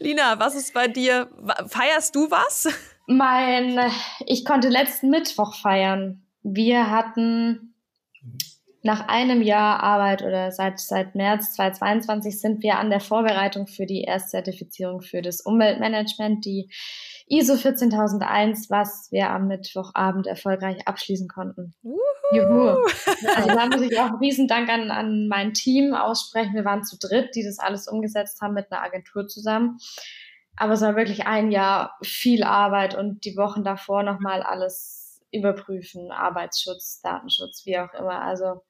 Lina, 0.00 0.38
was 0.40 0.54
ist 0.54 0.72
bei 0.72 0.88
dir? 0.88 1.28
Feierst 1.68 2.16
du 2.16 2.30
was? 2.30 2.68
Mein, 3.06 3.78
ich 4.26 4.44
konnte 4.44 4.68
letzten 4.68 5.10
Mittwoch 5.10 5.54
feiern. 5.54 6.26
Wir 6.42 6.90
hatten 6.90 7.74
nach 8.82 9.08
einem 9.08 9.42
Jahr 9.42 9.82
Arbeit 9.82 10.22
oder 10.22 10.52
seit, 10.52 10.80
seit 10.80 11.14
März 11.14 11.52
2022 11.52 12.40
sind 12.40 12.62
wir 12.62 12.78
an 12.78 12.88
der 12.88 13.00
Vorbereitung 13.00 13.66
für 13.66 13.84
die 13.84 14.04
Erstzertifizierung 14.04 15.02
für 15.02 15.20
das 15.20 15.42
Umweltmanagement, 15.42 16.46
die 16.46 16.70
ISO 17.30 17.56
14001, 17.56 18.70
was 18.70 19.08
wir 19.12 19.30
am 19.30 19.46
Mittwochabend 19.46 20.26
erfolgreich 20.26 20.88
abschließen 20.88 21.28
konnten. 21.28 21.74
Uhu. 21.82 21.96
Juhu. 22.32 22.76
Also 23.36 23.48
da 23.48 23.66
muss 23.66 23.82
ich 23.82 23.98
auch 24.00 24.06
einen 24.06 24.16
Riesendank 24.16 24.68
an, 24.68 24.90
an 24.90 25.28
mein 25.28 25.52
Team 25.52 25.94
aussprechen. 25.94 26.54
Wir 26.54 26.64
waren 26.64 26.84
zu 26.84 26.98
dritt, 26.98 27.34
die 27.34 27.44
das 27.44 27.58
alles 27.58 27.86
umgesetzt 27.86 28.40
haben 28.40 28.54
mit 28.54 28.72
einer 28.72 28.82
Agentur 28.82 29.28
zusammen. 29.28 29.78
Aber 30.56 30.72
es 30.72 30.80
war 30.80 30.96
wirklich 30.96 31.26
ein 31.26 31.50
Jahr 31.52 31.96
viel 32.02 32.42
Arbeit 32.42 32.96
und 32.96 33.24
die 33.24 33.36
Wochen 33.36 33.62
davor 33.62 34.02
nochmal 34.02 34.42
alles 34.42 34.99
überprüfen, 35.32 36.10
Arbeitsschutz, 36.10 37.00
Datenschutz, 37.02 37.64
wie 37.64 37.78
auch 37.78 37.92
immer. 37.94 38.22
Also 38.22 38.62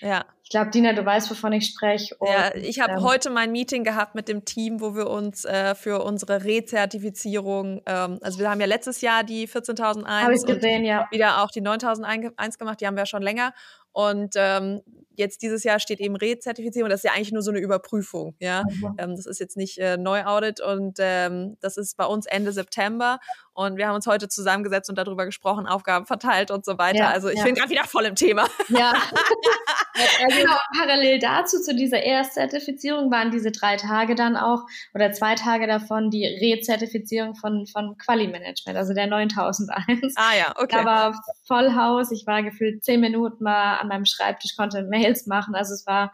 ja. 0.00 0.24
ich 0.42 0.50
glaube, 0.50 0.70
Dina, 0.70 0.92
du 0.92 1.04
weißt, 1.04 1.30
wovon 1.30 1.52
ich 1.52 1.66
spreche. 1.66 2.16
ja, 2.24 2.54
ich 2.54 2.80
habe 2.80 2.94
ähm, 2.94 3.02
heute 3.02 3.30
mein 3.30 3.52
Meeting 3.52 3.84
gehabt 3.84 4.14
mit 4.14 4.28
dem 4.28 4.44
Team, 4.44 4.80
wo 4.80 4.94
wir 4.94 5.08
uns 5.08 5.44
äh, 5.44 5.74
für 5.74 6.02
unsere 6.02 6.44
Rezertifizierung, 6.44 7.82
ähm, 7.86 8.18
also 8.22 8.38
wir 8.38 8.50
haben 8.50 8.60
ja 8.60 8.66
letztes 8.66 9.00
Jahr 9.00 9.24
die 9.24 9.46
14.001 9.46 10.46
gesehen, 10.46 10.84
ja. 10.84 11.06
wieder 11.10 11.42
auch 11.42 11.50
die 11.50 11.62
9.001 11.62 12.58
gemacht, 12.58 12.80
die 12.80 12.86
haben 12.86 12.94
wir 12.94 13.02
ja 13.02 13.06
schon 13.06 13.22
länger. 13.22 13.52
Und 13.96 14.34
ähm, 14.36 14.82
jetzt 15.14 15.40
dieses 15.40 15.64
Jahr 15.64 15.80
steht 15.80 16.00
eben 16.00 16.16
Rezertifizierung. 16.16 16.90
Das 16.90 17.00
ist 17.00 17.04
ja 17.04 17.12
eigentlich 17.12 17.32
nur 17.32 17.40
so 17.40 17.50
eine 17.50 17.60
Überprüfung. 17.60 18.34
Ja, 18.40 18.62
mhm. 18.68 18.94
ähm, 18.98 19.16
das 19.16 19.24
ist 19.24 19.40
jetzt 19.40 19.56
nicht 19.56 19.78
äh, 19.78 19.96
Neuaudit 19.96 20.60
und 20.60 20.98
ähm, 21.00 21.56
das 21.60 21.78
ist 21.78 21.96
bei 21.96 22.04
uns 22.04 22.26
Ende 22.26 22.52
September. 22.52 23.18
Und 23.54 23.78
wir 23.78 23.88
haben 23.88 23.94
uns 23.94 24.06
heute 24.06 24.28
zusammengesetzt 24.28 24.90
und 24.90 24.98
darüber 24.98 25.24
gesprochen, 25.24 25.66
Aufgaben 25.66 26.04
verteilt 26.04 26.50
und 26.50 26.66
so 26.66 26.76
weiter. 26.76 26.98
Ja, 26.98 27.10
also 27.10 27.30
ich 27.30 27.38
ja. 27.38 27.44
bin 27.44 27.54
gerade 27.54 27.70
wieder 27.70 27.84
voll 27.84 28.04
im 28.04 28.16
Thema. 28.16 28.46
Ja. 28.68 28.92
also 30.22 30.36
genau, 30.40 30.56
parallel 30.76 31.18
dazu, 31.18 31.60
zu 31.60 31.74
dieser 31.74 32.02
Erstzertifizierung, 32.02 33.10
waren 33.10 33.30
diese 33.30 33.50
drei 33.50 33.76
Tage 33.76 34.14
dann 34.14 34.36
auch 34.36 34.62
oder 34.94 35.12
zwei 35.12 35.34
Tage 35.34 35.66
davon 35.66 36.10
die 36.10 36.26
Rezertifizierung 36.26 37.34
von, 37.34 37.66
von 37.66 37.96
Quali-Management, 37.98 38.76
also 38.76 38.94
der 38.94 39.06
9001. 39.06 40.14
Ah 40.16 40.36
ja, 40.36 40.54
okay. 40.56 40.66
Da 40.70 40.84
war 40.84 41.20
Vollhaus. 41.46 42.10
Ich 42.12 42.26
war 42.26 42.42
gefühlt 42.42 42.84
zehn 42.84 43.00
Minuten 43.00 43.44
mal 43.44 43.78
an 43.78 43.88
meinem 43.88 44.04
Schreibtisch, 44.04 44.56
konnte 44.56 44.82
Mails 44.82 45.26
machen. 45.26 45.54
Also 45.54 45.74
es 45.74 45.86
war 45.86 46.12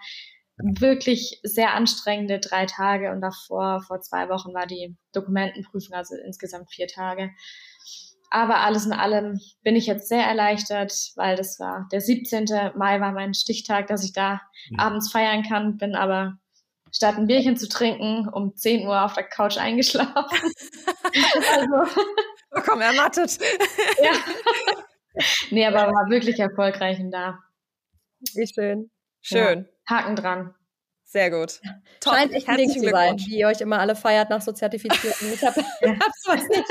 wirklich 0.58 1.40
sehr 1.42 1.74
anstrengende 1.74 2.38
drei 2.38 2.66
Tage 2.66 3.10
und 3.10 3.20
davor, 3.20 3.82
vor 3.82 4.00
zwei 4.00 4.28
Wochen, 4.28 4.54
war 4.54 4.66
die 4.66 4.96
Dokumentenprüfung, 5.12 5.94
also 5.94 6.14
insgesamt 6.24 6.70
vier 6.70 6.86
Tage. 6.86 7.30
Aber 8.34 8.60
alles 8.60 8.86
in 8.86 8.94
allem 8.94 9.38
bin 9.62 9.76
ich 9.76 9.86
jetzt 9.86 10.08
sehr 10.08 10.24
erleichtert, 10.24 10.90
weil 11.16 11.36
das 11.36 11.60
war 11.60 11.86
der 11.92 12.00
17. 12.00 12.46
Mai 12.76 12.98
war 12.98 13.12
mein 13.12 13.34
Stichtag, 13.34 13.88
dass 13.88 14.02
ich 14.04 14.14
da 14.14 14.40
mhm. 14.70 14.80
abends 14.80 15.12
feiern 15.12 15.42
kann, 15.42 15.76
bin 15.76 15.94
aber 15.94 16.38
statt 16.90 17.18
ein 17.18 17.26
Bierchen 17.26 17.58
zu 17.58 17.68
trinken 17.68 18.26
um 18.30 18.56
10 18.56 18.86
Uhr 18.86 19.04
auf 19.04 19.12
der 19.12 19.24
Couch 19.24 19.58
eingeschlafen. 19.58 20.14
also, 21.54 22.00
oh 22.52 22.60
komm, 22.64 22.80
ermattet. 22.80 23.38
ja. 24.02 24.12
Nee, 25.50 25.66
aber 25.66 25.92
war 25.92 26.08
wirklich 26.08 26.38
erfolgreich 26.40 26.98
da. 27.10 27.38
Wie 28.32 28.46
schön. 28.46 28.90
Schön. 29.20 29.68
Ja, 29.90 29.96
Haken 29.96 30.16
dran. 30.16 30.54
Sehr 31.04 31.30
gut. 31.30 31.60
Ja. 31.62 31.70
Top. 32.00 32.14
Scheint 32.14 32.32
echt 32.32 32.48
ein 32.48 32.56
Ding 32.56 32.70
zu 32.70 32.88
sein, 32.88 33.18
wie 33.18 33.40
ihr 33.40 33.48
euch 33.48 33.60
immer 33.60 33.78
alle 33.78 33.94
feiert 33.94 34.30
nach 34.30 34.40
so 34.40 34.52
Zertifizierten. 34.52 35.34
Ich 35.34 35.44
habe 35.44 35.60
es 35.60 36.48
nicht. 36.48 36.64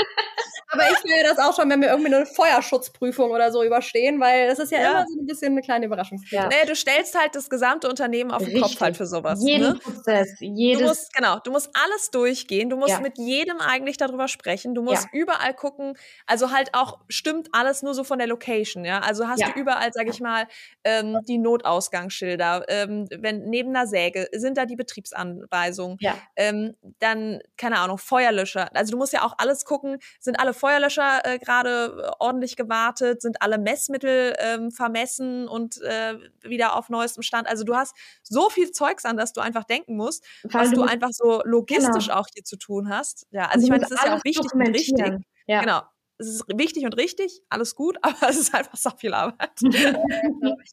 Aber 0.71 0.83
ich 0.83 1.03
will 1.03 1.23
das 1.23 1.37
auch 1.37 1.55
schon, 1.55 1.69
wenn 1.69 1.81
wir 1.81 1.89
irgendwie 1.89 2.13
eine 2.13 2.25
Feuerschutzprüfung 2.25 3.31
oder 3.31 3.51
so 3.51 3.61
überstehen, 3.63 4.21
weil 4.21 4.47
das 4.47 4.59
ist 4.59 4.71
ja, 4.71 4.79
ja. 4.79 4.91
immer 4.91 5.05
so 5.05 5.19
ein 5.19 5.25
bisschen 5.25 5.51
eine 5.51 5.61
kleine 5.61 5.85
Überraschung. 5.85 6.23
Ja. 6.29 6.47
Nee, 6.47 6.65
du 6.65 6.75
stellst 6.75 7.19
halt 7.19 7.35
das 7.35 7.49
gesamte 7.49 7.89
Unternehmen 7.89 8.31
auf 8.31 8.43
den 8.43 8.53
Richtig. 8.53 8.61
Kopf 8.61 8.81
halt 8.81 8.97
für 8.97 9.05
sowas. 9.05 9.43
Jeden 9.43 9.73
ne? 9.73 9.75
Prozess, 9.75 10.37
jedes. 10.39 10.81
Du 10.81 10.87
musst, 10.87 11.13
genau, 11.13 11.39
du 11.39 11.51
musst 11.51 11.69
alles 11.73 12.09
durchgehen, 12.11 12.69
du 12.69 12.77
musst 12.77 12.91
ja. 12.91 12.99
mit 13.01 13.17
jedem 13.17 13.59
eigentlich 13.59 13.97
darüber 13.97 14.29
sprechen, 14.29 14.73
du 14.73 14.81
musst 14.81 15.07
überall 15.11 15.53
gucken, 15.53 15.97
also 16.25 16.51
halt 16.51 16.69
auch, 16.73 16.99
stimmt 17.09 17.49
alles 17.51 17.83
nur 17.83 17.93
so 17.93 18.03
von 18.05 18.17
der 18.17 18.27
Location, 18.27 18.85
ja? 18.85 18.99
Also 18.99 19.27
hast 19.27 19.43
du 19.43 19.59
überall, 19.59 19.91
sag 19.91 20.07
ich 20.07 20.21
mal, 20.21 20.47
ähm, 20.85 21.19
die 21.27 21.37
Notausgangsschilder, 21.37 22.65
ähm, 22.69 23.07
wenn 23.11 23.43
neben 23.49 23.75
einer 23.75 23.87
Säge, 23.87 24.29
sind 24.31 24.57
da 24.57 24.65
die 24.65 24.77
Betriebsanweisungen, 24.77 25.97
ähm, 26.37 26.75
dann, 26.99 27.39
keine 27.57 27.79
Ahnung, 27.79 27.97
Feuerlöscher. 27.97 28.69
Also 28.73 28.91
du 28.91 28.97
musst 28.97 29.11
ja 29.11 29.23
auch 29.23 29.33
alles 29.37 29.65
gucken, 29.65 29.97
sind 30.19 30.39
alle 30.39 30.53
Feuerlöscher 30.61 31.25
äh, 31.25 31.39
gerade 31.39 31.97
äh, 31.97 32.11
ordentlich 32.19 32.55
gewartet? 32.55 33.21
Sind 33.21 33.41
alle 33.41 33.57
Messmittel 33.57 34.35
ähm, 34.39 34.71
vermessen 34.71 35.47
und 35.47 35.81
äh, 35.81 36.17
wieder 36.41 36.75
auf 36.75 36.89
neuestem 36.89 37.23
Stand? 37.23 37.47
Also 37.47 37.63
du 37.63 37.75
hast 37.75 37.95
so 38.23 38.49
viel 38.49 38.71
Zeugs 38.71 39.03
an, 39.05 39.17
dass 39.17 39.33
du 39.33 39.41
einfach 39.41 39.65
denken 39.65 39.97
musst, 39.97 40.23
Weil 40.43 40.61
was 40.61 40.69
du, 40.69 40.75
du, 40.77 40.83
einfach 40.83 41.09
so 41.11 41.41
logistisch 41.43 42.07
genau. 42.07 42.19
auch 42.19 42.27
hier 42.33 42.43
zu 42.43 42.57
tun 42.57 42.89
hast. 42.89 43.27
Ja, 43.31 43.47
also 43.47 43.65
ich 43.65 43.69
meine, 43.69 43.81
das 43.81 43.91
ist 43.91 44.05
ja 44.05 44.15
auch 44.15 44.23
wichtig 44.23 44.53
und 44.53 44.61
richtig. 44.61 45.25
Ja. 45.47 45.61
Genau. 45.61 45.81
Es 46.17 46.27
ist 46.27 46.43
wichtig 46.55 46.85
und 46.85 46.95
richtig, 46.97 47.41
alles 47.49 47.75
gut, 47.75 47.97
aber 48.03 48.29
es 48.29 48.37
ist 48.37 48.53
einfach 48.53 48.77
so 48.77 48.91
viel 48.91 49.13
Arbeit. 49.13 49.51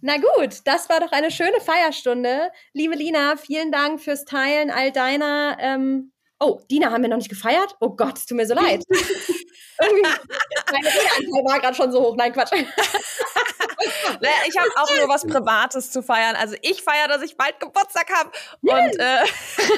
Na 0.00 0.16
gut, 0.16 0.62
das 0.64 0.88
war 0.88 0.98
doch 0.98 1.12
eine 1.12 1.30
schöne 1.30 1.60
Feierstunde. 1.60 2.50
Liebe 2.72 2.96
Lina, 2.96 3.36
vielen 3.36 3.70
Dank 3.70 4.00
fürs 4.00 4.24
Teilen 4.24 4.70
all 4.70 4.90
deiner 4.90 5.56
ähm, 5.60 6.12
Oh, 6.40 6.60
Dina 6.70 6.90
haben 6.90 7.02
wir 7.02 7.08
noch 7.08 7.16
nicht 7.16 7.28
gefeiert? 7.28 7.76
Oh 7.80 7.90
Gott, 7.90 8.18
es 8.18 8.26
tut 8.26 8.36
mir 8.36 8.46
so 8.46 8.54
leid. 8.54 8.82
Irgendwie, 9.80 10.02
meine 10.72 10.86
Redeanteil 10.86 11.44
war 11.44 11.60
gerade 11.60 11.74
schon 11.74 11.92
so 11.92 12.00
hoch. 12.00 12.16
Nein, 12.16 12.32
Quatsch. 12.32 12.52
naja, 14.20 14.36
ich 14.46 14.56
habe 14.56 14.70
auch 14.76 14.96
nur 14.96 15.08
was 15.08 15.26
Privates 15.26 15.90
zu 15.90 16.02
feiern. 16.02 16.36
Also 16.36 16.56
ich 16.62 16.82
feiere, 16.82 17.08
dass 17.08 17.22
ich 17.22 17.36
bald 17.36 17.58
Geburtstag 17.60 18.10
habe. 18.12 18.30
Und 18.62 18.98
äh, 18.98 19.24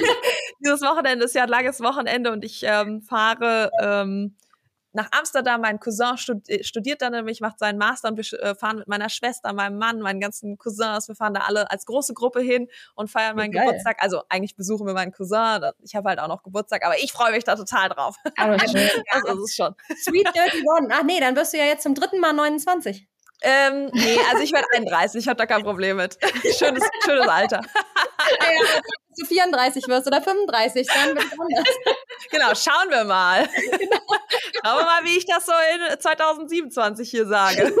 dieses 0.63 0.81
Wochenende 0.81 1.25
ist 1.25 1.35
ja 1.35 1.43
ein 1.43 1.49
langes 1.49 1.79
Wochenende 1.81 2.31
und 2.31 2.45
ich 2.45 2.61
ähm, 2.63 3.01
fahre 3.01 3.71
ähm, 3.81 4.35
nach 4.97 5.09
Amsterdam. 5.11 5.61
Mein 5.61 5.79
Cousin 5.79 6.41
äh, 6.47 6.63
studiert 6.63 7.01
da 7.01 7.09
nämlich, 7.09 7.39
macht 7.39 7.59
seinen 7.59 7.77
Master 7.77 8.09
und 8.09 8.17
wir 8.17 8.39
äh, 8.41 8.55
fahren 8.55 8.79
mit 8.79 8.87
meiner 8.87 9.09
Schwester, 9.09 9.53
meinem 9.53 9.77
Mann, 9.77 10.01
meinen 10.01 10.19
ganzen 10.19 10.57
Cousins. 10.57 11.07
Wir 11.07 11.15
fahren 11.15 11.33
da 11.33 11.41
alle 11.41 11.71
als 11.71 11.85
große 11.85 12.13
Gruppe 12.13 12.41
hin 12.41 12.67
und 12.95 13.09
feiern 13.09 13.35
meinen 13.35 13.51
Geil. 13.51 13.65
Geburtstag. 13.65 13.97
Also 14.01 14.23
eigentlich 14.27 14.55
besuchen 14.55 14.87
wir 14.87 14.93
meinen 14.93 15.11
Cousin. 15.11 15.61
Ich 15.83 15.95
habe 15.95 16.09
halt 16.09 16.19
auch 16.19 16.27
noch 16.27 16.43
Geburtstag, 16.43 16.83
aber 16.83 16.97
ich 16.97 17.13
freue 17.13 17.31
mich 17.31 17.43
da 17.43 17.55
total 17.55 17.89
drauf. 17.89 18.17
Aber 18.37 18.59
schön. 18.67 18.89
das 19.13 19.23
ist 19.23 19.43
es 19.43 19.55
schon. 19.55 19.75
Sweet 20.03 20.27
Dirty 20.35 20.63
One. 20.67 20.89
Ach 20.91 21.03
nee, 21.03 21.19
dann 21.19 21.35
wirst 21.35 21.53
du 21.53 21.57
ja 21.57 21.65
jetzt 21.65 21.83
zum 21.83 21.93
dritten 21.93 22.19
Mal 22.19 22.33
29. 22.33 23.07
Ähm, 23.41 23.89
nee, 23.93 24.17
also 24.29 24.43
ich 24.43 24.51
werde 24.51 24.67
31, 24.75 25.21
ich 25.21 25.27
habe 25.27 25.37
da 25.37 25.45
kein 25.45 25.63
Problem 25.63 25.97
mit. 25.97 26.17
Schönes, 26.57 26.83
schönes 27.05 27.27
Alter. 27.27 27.61
Ja, 28.41 28.81
du 29.17 29.25
34 29.25 29.87
wirst 29.87 30.07
oder 30.07 30.21
35, 30.21 30.87
dann 30.87 31.15
wird 31.15 31.25
es 31.25 31.39
anders. 31.39 31.75
Genau, 32.31 32.53
schauen 32.55 32.89
wir 32.89 33.03
mal. 33.03 33.47
Genau. 33.47 33.97
Schauen 34.65 34.79
wir 34.79 34.85
mal, 34.85 35.03
wie 35.05 35.17
ich 35.17 35.25
das 35.27 35.45
so 35.45 35.51
in 35.53 35.99
2027 35.99 37.09
hier 37.09 37.27
sage. 37.27 37.71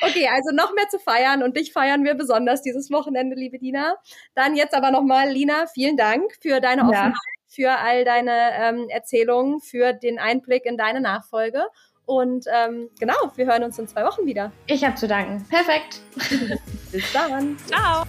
Okay, 0.00 0.28
also 0.28 0.54
noch 0.54 0.72
mehr 0.72 0.88
zu 0.88 0.98
feiern 0.98 1.42
und 1.42 1.56
dich 1.56 1.72
feiern 1.72 2.04
wir 2.04 2.14
besonders 2.14 2.62
dieses 2.62 2.90
Wochenende, 2.90 3.36
liebe 3.36 3.58
Dina. 3.58 3.96
Dann 4.34 4.56
jetzt 4.56 4.74
aber 4.74 4.90
nochmal, 4.90 5.28
Lina, 5.30 5.66
vielen 5.66 5.96
Dank 5.96 6.32
für 6.40 6.60
deine 6.60 6.82
Offenheit, 6.82 7.12
ja. 7.12 7.48
für 7.48 7.78
all 7.78 8.04
deine 8.04 8.52
ähm, 8.54 8.88
Erzählungen, 8.88 9.60
für 9.60 9.92
den 9.92 10.18
Einblick 10.18 10.64
in 10.64 10.76
deine 10.76 11.00
Nachfolge. 11.00 11.66
Und 12.06 12.46
ähm, 12.52 12.88
genau, 12.98 13.14
wir 13.34 13.46
hören 13.46 13.64
uns 13.64 13.78
in 13.78 13.88
zwei 13.88 14.04
Wochen 14.04 14.24
wieder. 14.26 14.52
Ich 14.66 14.84
habe 14.84 14.94
zu 14.94 15.08
danken. 15.08 15.44
Perfekt. 15.48 16.00
Bis 16.92 17.12
dann. 17.12 17.56
Ciao. 17.66 18.04